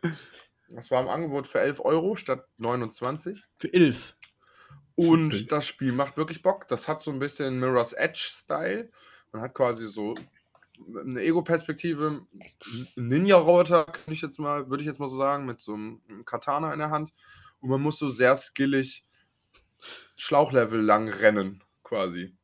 [0.69, 3.43] Das war im Angebot für 11 Euro statt 29.
[3.57, 4.15] Für Ilf.
[4.95, 6.69] Und das Spiel macht wirklich Bock.
[6.69, 8.89] Das hat so ein bisschen Mirror's Edge-Style.
[9.33, 10.15] Man hat quasi so
[10.87, 12.25] eine Ego-Perspektive,
[12.95, 16.71] Ninja-Roboter, kann ich jetzt mal, würde ich jetzt mal so sagen, mit so einem Katana
[16.71, 17.11] in der Hand.
[17.59, 19.03] Und man muss so sehr skillig
[20.15, 22.37] Schlauchlevel lang rennen, quasi.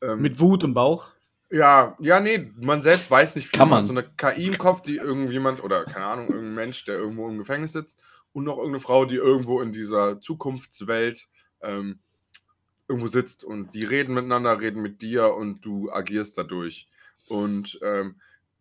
[0.00, 1.11] Ähm, Mit Wut im Bauch.
[1.52, 3.58] Ja, ja, nee, man selbst weiß nicht viel.
[3.58, 6.96] Kann Man so eine KI im Kopf, die irgendjemand, oder keine Ahnung, irgendein Mensch, der
[6.96, 11.28] irgendwo im Gefängnis sitzt und noch irgendeine Frau, die irgendwo in dieser Zukunftswelt
[11.60, 12.00] ähm,
[12.88, 16.88] irgendwo sitzt und die reden miteinander, reden mit dir und du agierst dadurch.
[17.28, 18.16] Und ähm,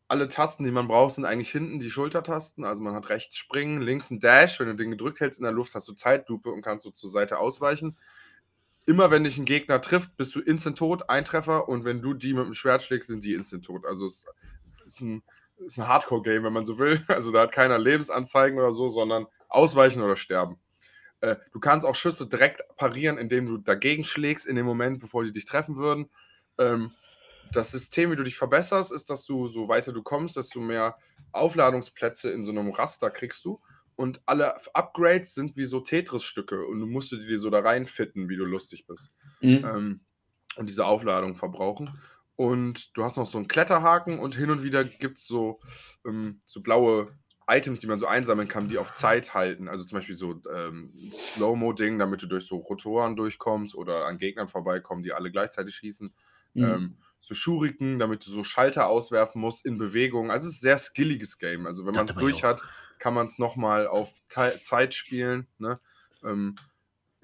[0.10, 2.66] alle Tasten, die man braucht, sind eigentlich hinten die Schultertasten.
[2.66, 4.60] Also man hat rechts springen, links ein Dash.
[4.60, 7.10] Wenn du den gedrückt hältst in der Luft, hast du Zeitlupe und kannst so zur
[7.10, 7.96] Seite ausweichen.
[8.92, 11.70] Immer wenn dich ein Gegner trifft, bist du instant tot, ein Treffer.
[11.70, 13.86] Und wenn du die mit dem Schwert schlägst, sind die instant tot.
[13.86, 14.26] Also es
[14.86, 15.24] ist ein,
[15.66, 17.02] ist ein Hardcore-Game, wenn man so will.
[17.08, 20.60] Also da hat keiner Lebensanzeigen oder so, sondern ausweichen oder sterben.
[21.22, 25.24] Äh, du kannst auch Schüsse direkt parieren, indem du dagegen schlägst in dem Moment, bevor
[25.24, 26.10] die dich treffen würden.
[26.58, 26.92] Ähm,
[27.54, 30.98] das System, wie du dich verbesserst, ist, dass du, so weiter du kommst, desto mehr
[31.32, 33.62] Aufladungsplätze in so einem Raster kriegst du.
[33.96, 38.38] Und alle Upgrades sind wie so Tetris-Stücke und du musst die so da reinfitten, wie
[38.38, 39.16] du lustig bist.
[39.42, 39.66] Mhm.
[39.66, 40.02] Ähm,
[40.58, 41.98] und diese Aufladung verbrauchen.
[42.36, 45.60] Und du hast noch so einen Kletterhaken und hin und wieder gibt es so,
[46.06, 47.08] ähm, so blaue
[47.48, 49.68] Items, die man so einsammeln kann, die auf Zeit halten.
[49.68, 54.18] Also zum Beispiel so ähm, ein Slow-Mo-Ding, damit du durch so Rotoren durchkommst oder an
[54.18, 56.14] Gegnern vorbeikommen, die alle gleichzeitig schießen.
[56.54, 56.64] Mhm.
[56.64, 60.32] Ähm, so Schuriken, damit du so Schalter auswerfen musst in Bewegung.
[60.32, 61.66] Also es ist ein sehr skilliges Game.
[61.68, 62.64] Also wenn man es durch hat,
[63.00, 65.48] kann man es nochmal auf Te Zeit spielen.
[65.60, 65.80] Ne?
[66.24, 66.56] Ähm,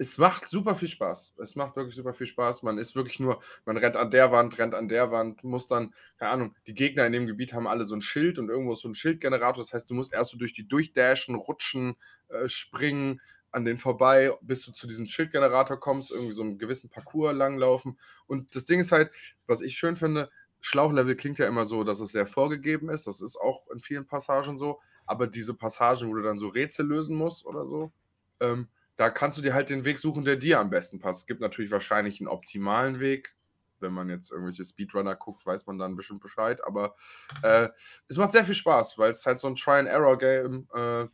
[0.00, 1.34] es macht super viel Spaß.
[1.42, 2.62] Es macht wirklich super viel Spaß.
[2.62, 5.92] Man ist wirklich nur, man rennt an der Wand, rennt an der Wand, muss dann,
[6.18, 8.82] keine Ahnung, die Gegner in dem Gebiet haben alle so ein Schild und irgendwo ist
[8.82, 9.64] so ein Schildgenerator.
[9.64, 11.96] Das heißt, du musst erst so durch die durchdashen, rutschen,
[12.28, 13.20] äh, springen,
[13.50, 17.98] an den vorbei, bis du zu diesem Schildgenerator kommst, irgendwie so einen gewissen Parcours langlaufen.
[18.26, 19.10] Und das Ding ist halt,
[19.46, 20.30] was ich schön finde,
[20.60, 23.06] Schlauchlevel klingt ja immer so, dass es sehr vorgegeben ist.
[23.06, 24.80] Das ist auch in vielen Passagen so.
[25.06, 27.92] Aber diese Passagen, wo du dann so Rätsel lösen musst oder so,
[28.40, 31.20] ähm, da kannst du dir halt den Weg suchen, der dir am besten passt.
[31.20, 33.34] Es gibt natürlich wahrscheinlich einen optimalen Weg.
[33.80, 36.60] Wenn man jetzt irgendwelche Speedrunner guckt, weiß man dann bestimmt Bescheid.
[36.64, 36.94] Aber
[37.42, 37.68] äh,
[38.08, 41.06] es macht sehr viel Spaß, weil es halt so ein Try-and-Error-Game äh,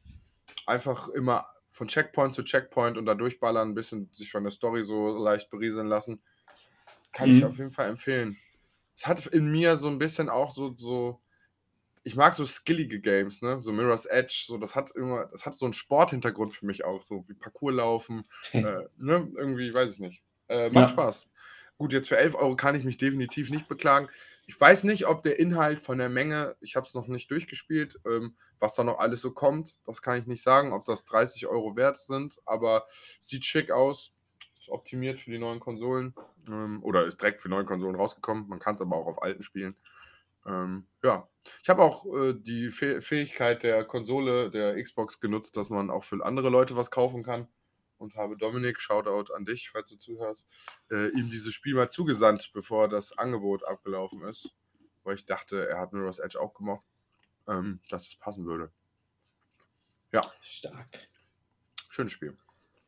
[0.67, 1.45] einfach immer
[1.75, 5.51] von Checkpoint zu Checkpoint und da durchballern, ein bisschen sich von der Story so leicht
[5.51, 6.23] berieseln lassen.
[7.13, 7.45] Kann ich Mhm.
[7.45, 8.37] auf jeden Fall empfehlen.
[8.97, 11.23] Es hat in mir so ein bisschen auch so, so
[12.05, 13.63] ich mag so skillige Games, ne?
[13.63, 17.03] So Mirror's Edge, so das hat immer, das hat so einen Sporthintergrund für mich auch,
[17.03, 18.25] so wie Parcours laufen,
[18.61, 19.33] äh, ne?
[19.37, 20.23] Irgendwie, weiß ich nicht.
[20.49, 20.91] Äh, macht Ja.
[20.91, 21.31] Spaß.
[21.79, 24.09] Gut, jetzt für 11 Euro kann ich mich definitiv nicht beklagen.
[24.47, 27.99] Ich weiß nicht, ob der Inhalt von der Menge, ich habe es noch nicht durchgespielt,
[28.07, 31.47] ähm, was da noch alles so kommt, das kann ich nicht sagen, ob das 30
[31.47, 32.85] Euro wert sind, aber
[33.21, 34.13] sieht schick aus,
[34.59, 36.15] ist optimiert für die neuen Konsolen
[36.49, 38.49] ähm, oder ist direkt für neue Konsolen rausgekommen.
[38.49, 39.77] Man kann es aber auch auf alten spielen.
[40.47, 41.29] Ähm, ja,
[41.63, 46.05] ich habe auch äh, die Fäh Fähigkeit der Konsole, der Xbox genutzt, dass man auch
[46.05, 47.49] für andere Leute was kaufen kann.
[47.99, 50.49] Und habe Dominik, Shoutout an dich, falls du zuhörst,
[50.91, 54.51] äh, ihm dieses Spiel mal zugesandt, bevor das Angebot abgelaufen ist.
[55.05, 56.87] Weil ich dachte, er hat Mirror's Edge auch gemacht,
[57.47, 58.71] ähm, dass das passen würde.
[60.13, 60.99] Ja, Stark.
[61.91, 62.35] schönes Spiel.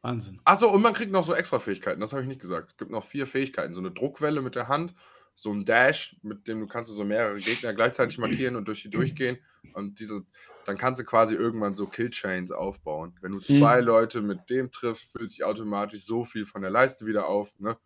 [0.03, 0.41] Wahnsinn.
[0.45, 2.71] Achso, und man kriegt noch so extra Fähigkeiten, das habe ich nicht gesagt.
[2.71, 3.75] Es gibt noch vier Fähigkeiten.
[3.75, 4.95] So eine Druckwelle mit der Hand,
[5.39, 8.83] so ein Dash, mit dem du kannst du so mehrere Gegner gleichzeitig markieren und durch
[8.83, 9.39] die durchgehen.
[9.75, 10.25] Und diese,
[10.65, 13.15] dann kannst du quasi irgendwann so Killchains aufbauen.
[13.21, 17.05] Wenn du zwei Leute mit dem triffst, füllt sich automatisch so viel von der Leiste
[17.05, 17.61] wieder auf.
[17.61, 17.77] Ne?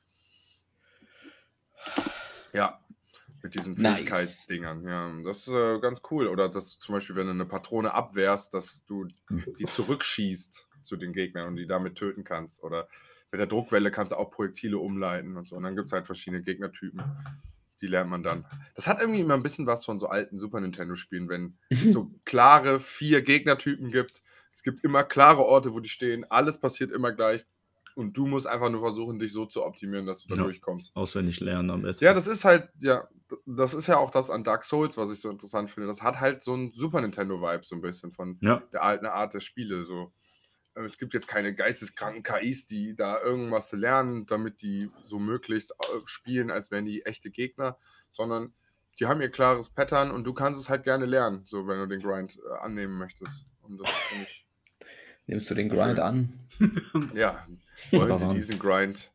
[2.53, 2.81] Ja,
[3.43, 3.97] mit diesen Nice.
[3.97, 4.87] Fähigkeitsdingern.
[4.87, 6.29] Ja, das ist äh, ganz cool.
[6.29, 9.09] Oder dass du zum Beispiel, wenn du eine Patrone abwehrst, dass du
[9.59, 12.63] die zurückschießt zu den Gegnern und die damit töten kannst.
[12.63, 12.89] Oder
[13.33, 15.57] mit der Druckwelle kannst du auch Projektile umleiten und so.
[15.57, 17.03] Und dann gibt es halt verschiedene Gegnertypen.
[17.81, 18.45] Die lernt man dann.
[18.75, 22.11] Das hat irgendwie immer ein bisschen was von so alten Super Nintendo-Spielen, wenn es so
[22.25, 24.21] klare vier Gegnertypen gibt.
[24.53, 26.27] Es gibt immer klare Orte, wo die stehen.
[26.31, 27.47] Alles passiert immer gleich.
[27.95, 30.43] Und du musst einfach nur versuchen, dich so zu optimieren, dass du da Ja.
[30.45, 30.95] durchkommst.
[30.95, 32.05] Auswendig lernen am besten.
[32.05, 33.09] Ja, das ist halt, ja,
[33.47, 35.87] das ist ja auch das an Dark Souls, was ich so interessant finde.
[35.87, 38.63] Das hat halt so ein Super Nintendo-Vibe, so ein bisschen von Ja.
[38.73, 39.85] der alten Art der Spiele.
[39.85, 40.13] So.
[40.75, 45.73] Äh, Es gibt jetzt keine geisteskranken KIs, die da irgendwas lernen, damit die so möglichst
[45.73, 47.77] äh, spielen, als wären die echte Gegner,
[48.11, 48.53] sondern
[48.99, 51.87] die haben ihr klares Pattern und du kannst es halt gerne lernen, so wenn du
[51.87, 53.47] den Grind äh, annehmen möchtest.
[53.63, 54.47] Und das finde ich,
[55.27, 56.01] Nimmst du den Grind Schön.
[56.01, 56.33] an?
[57.15, 57.47] ja,
[57.93, 59.13] wollen sie diesen Grind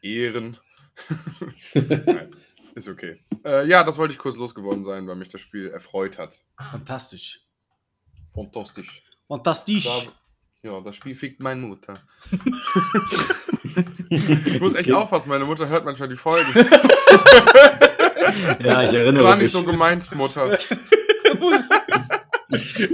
[0.00, 0.56] ehren?
[1.74, 2.34] Nein,
[2.74, 3.20] ist okay.
[3.44, 6.40] Äh, ja, das wollte ich kurz losgeworden sein, weil mich das Spiel erfreut hat.
[6.56, 7.46] Fantastisch.
[8.32, 9.02] Fantastisch.
[9.28, 9.84] Fantastisch.
[9.84, 10.12] Da,
[10.66, 12.00] ja, das Spiel fickt meine Mutter.
[14.10, 16.46] ich muss echt aufpassen, meine Mutter hört manchmal die Folgen.
[18.60, 19.44] Ja, ich Das erinnere war mich.
[19.44, 20.58] nicht so gemeint, Mutter.
[22.48, 22.90] Das Spiel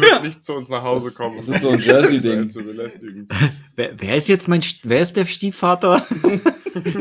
[0.00, 1.36] wird nicht zu uns nach Hause kommen.
[1.36, 2.48] Das ist so ein Jersey-Ding.
[2.48, 3.26] Zu belästigen.
[3.76, 6.06] Wer, wer ist jetzt mein, St- wer ist der Stiefvater?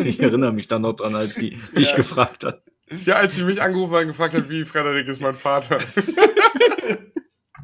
[0.04, 1.96] ich erinnere mich da noch dran, als die dich Ja.
[1.98, 2.62] gefragt hat.
[3.06, 5.78] Ja, als sie mich angerufen hat und gefragt hat, wie Frederik ist mein Vater.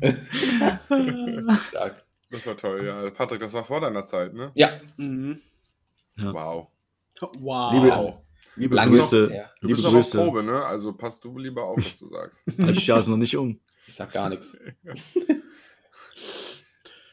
[1.70, 2.04] Stark.
[2.32, 3.10] Das war toll, ja.
[3.12, 4.52] Patrick, das war vor deiner Zeit, ne?
[4.56, 5.40] Ja, Mhm.
[6.18, 6.34] Ja.
[6.34, 6.68] Wow.
[7.40, 7.74] Wow.
[7.74, 8.18] Liebe,
[8.56, 9.52] liebe Lange Grüße, her.
[9.62, 10.18] Du liebe bist noch auf Grüße.
[10.18, 10.66] Probe, ne?
[10.66, 12.46] Also passt du lieber auf, was du sagst.
[12.60, 13.60] Halbes Jahr ist noch nicht um.
[13.88, 14.58] ich sag gar nichts.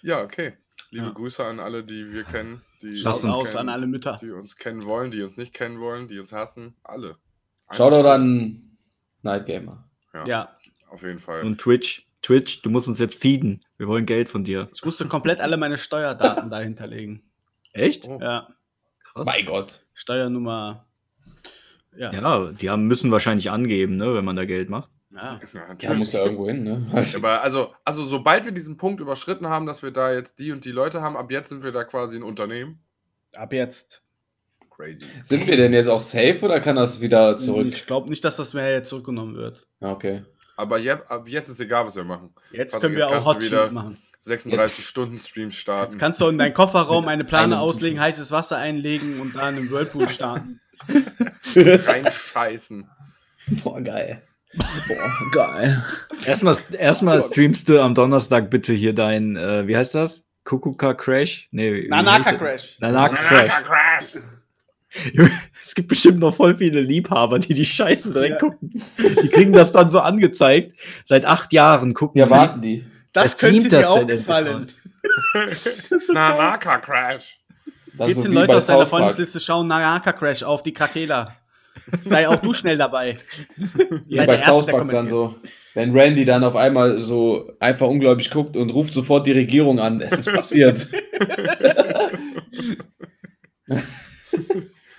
[0.02, 0.54] Ja, okay.
[0.90, 1.12] Liebe Ja.
[1.12, 4.18] Grüße an alle, die wir kennen, die, Schaut uns aus kennen, an alle Mütter.
[4.20, 6.74] die uns kennen wollen, die uns nicht kennen wollen, die uns hassen.
[6.82, 7.16] Alle.
[7.68, 8.76] Einfach Shoutout an
[9.22, 9.88] Night Gamer.
[10.12, 10.56] Ja, Ja.
[10.90, 11.42] auf jeden Fall.
[11.44, 13.60] Und Twitch, Twitch, du musst uns jetzt feeden.
[13.78, 14.68] Wir wollen Geld von dir.
[14.74, 17.22] Ich musste komplett alle meine Steuerdaten dahinterlegen.
[17.72, 18.06] Echt?
[18.08, 18.18] Oh.
[18.20, 18.48] Ja.
[19.04, 19.26] Krass.
[19.26, 19.84] Mein Gott.
[19.92, 20.86] Steuernummer.
[21.96, 22.12] Ja.
[22.12, 24.90] Ja, die haben, müssen wahrscheinlich angeben, ne, wenn man da Geld macht.
[25.10, 25.38] ja.
[25.68, 25.98] Natürlich.
[25.98, 27.04] muss ja irgendwo hin, ne?
[27.16, 30.64] Aber also, also sobald wir diesen Punkt überschritten haben, dass wir da jetzt die und
[30.64, 32.80] die Leute haben, ab jetzt sind wir da quasi ein Unternehmen.
[33.34, 34.02] Ab jetzt.
[34.70, 35.04] Crazy.
[35.22, 37.66] Sind wir denn jetzt auch safe oder kann das wieder zurück?
[37.66, 39.66] Ich glaube nicht, dass das mehr jetzt zurückgenommen wird.
[39.80, 40.22] Okay.
[40.62, 42.32] Aber je, ab jetzt ist egal, was wir machen.
[42.52, 43.98] Jetzt Patrick, können wir jetzt auch Hot wieder- machen.
[44.20, 45.90] 36 Stunden Streams starten.
[45.90, 49.56] Jetzt kannst du in deinen Kofferraum eine Plane auslegen, heißes Wasser einlegen und da in
[49.56, 50.60] einem Whirlpool starten.
[51.56, 52.88] reinscheißen.
[53.64, 54.22] Boah, geil.
[54.86, 55.84] Boah, geil.
[56.24, 60.24] Erstmal, erstmal streamst du am Donnerstag bitte hier dein, äh, wie heißt das?
[60.44, 61.48] Kukuka Crash?
[61.50, 62.32] Nee, Nanaka?
[62.34, 62.76] Crash.
[62.80, 63.50] Nanaka Crash.
[63.64, 64.22] Crash.
[65.64, 68.48] Es gibt bestimmt noch voll viele Liebhaber, die die Scheiße direkt Ja.
[68.48, 68.82] gucken.
[69.22, 70.74] Die kriegen das dann so angezeigt.
[71.06, 72.30] Seit acht Jahren gucken Ja, die.
[72.30, 72.84] warten die.
[73.12, 74.66] Das Wer könnte dir das auch denn endlich gefallen.
[76.12, 77.38] Nanaka Crash.
[77.98, 78.86] Das ist 14 so wie Leute aus deiner.
[78.86, 81.34] Freundesliste schauen Nanaka Crash auf die Krakela.
[82.02, 83.16] Sei auch du schnell dabei.
[84.06, 85.36] Wie bei South Park dann so.
[85.74, 90.00] Wenn Randy dann auf einmal so einfach unglaublich guckt und ruft sofort die Regierung an.
[90.02, 90.86] Es ist passiert.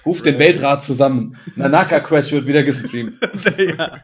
[0.06, 1.38] Ruft den Weltrat zusammen.
[1.56, 3.18] Nanaka Crash wird wieder gestreamt.
[3.58, 4.04] ja.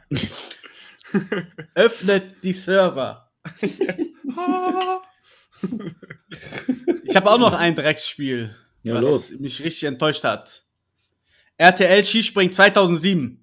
[1.76, 3.30] Öffnet die Server.
[7.04, 9.32] Ich habe auch noch ein Drecksspiel, Ja, was los.
[9.40, 10.64] mich richtig enttäuscht hat.
[11.58, 13.42] RTL Skispring 2007.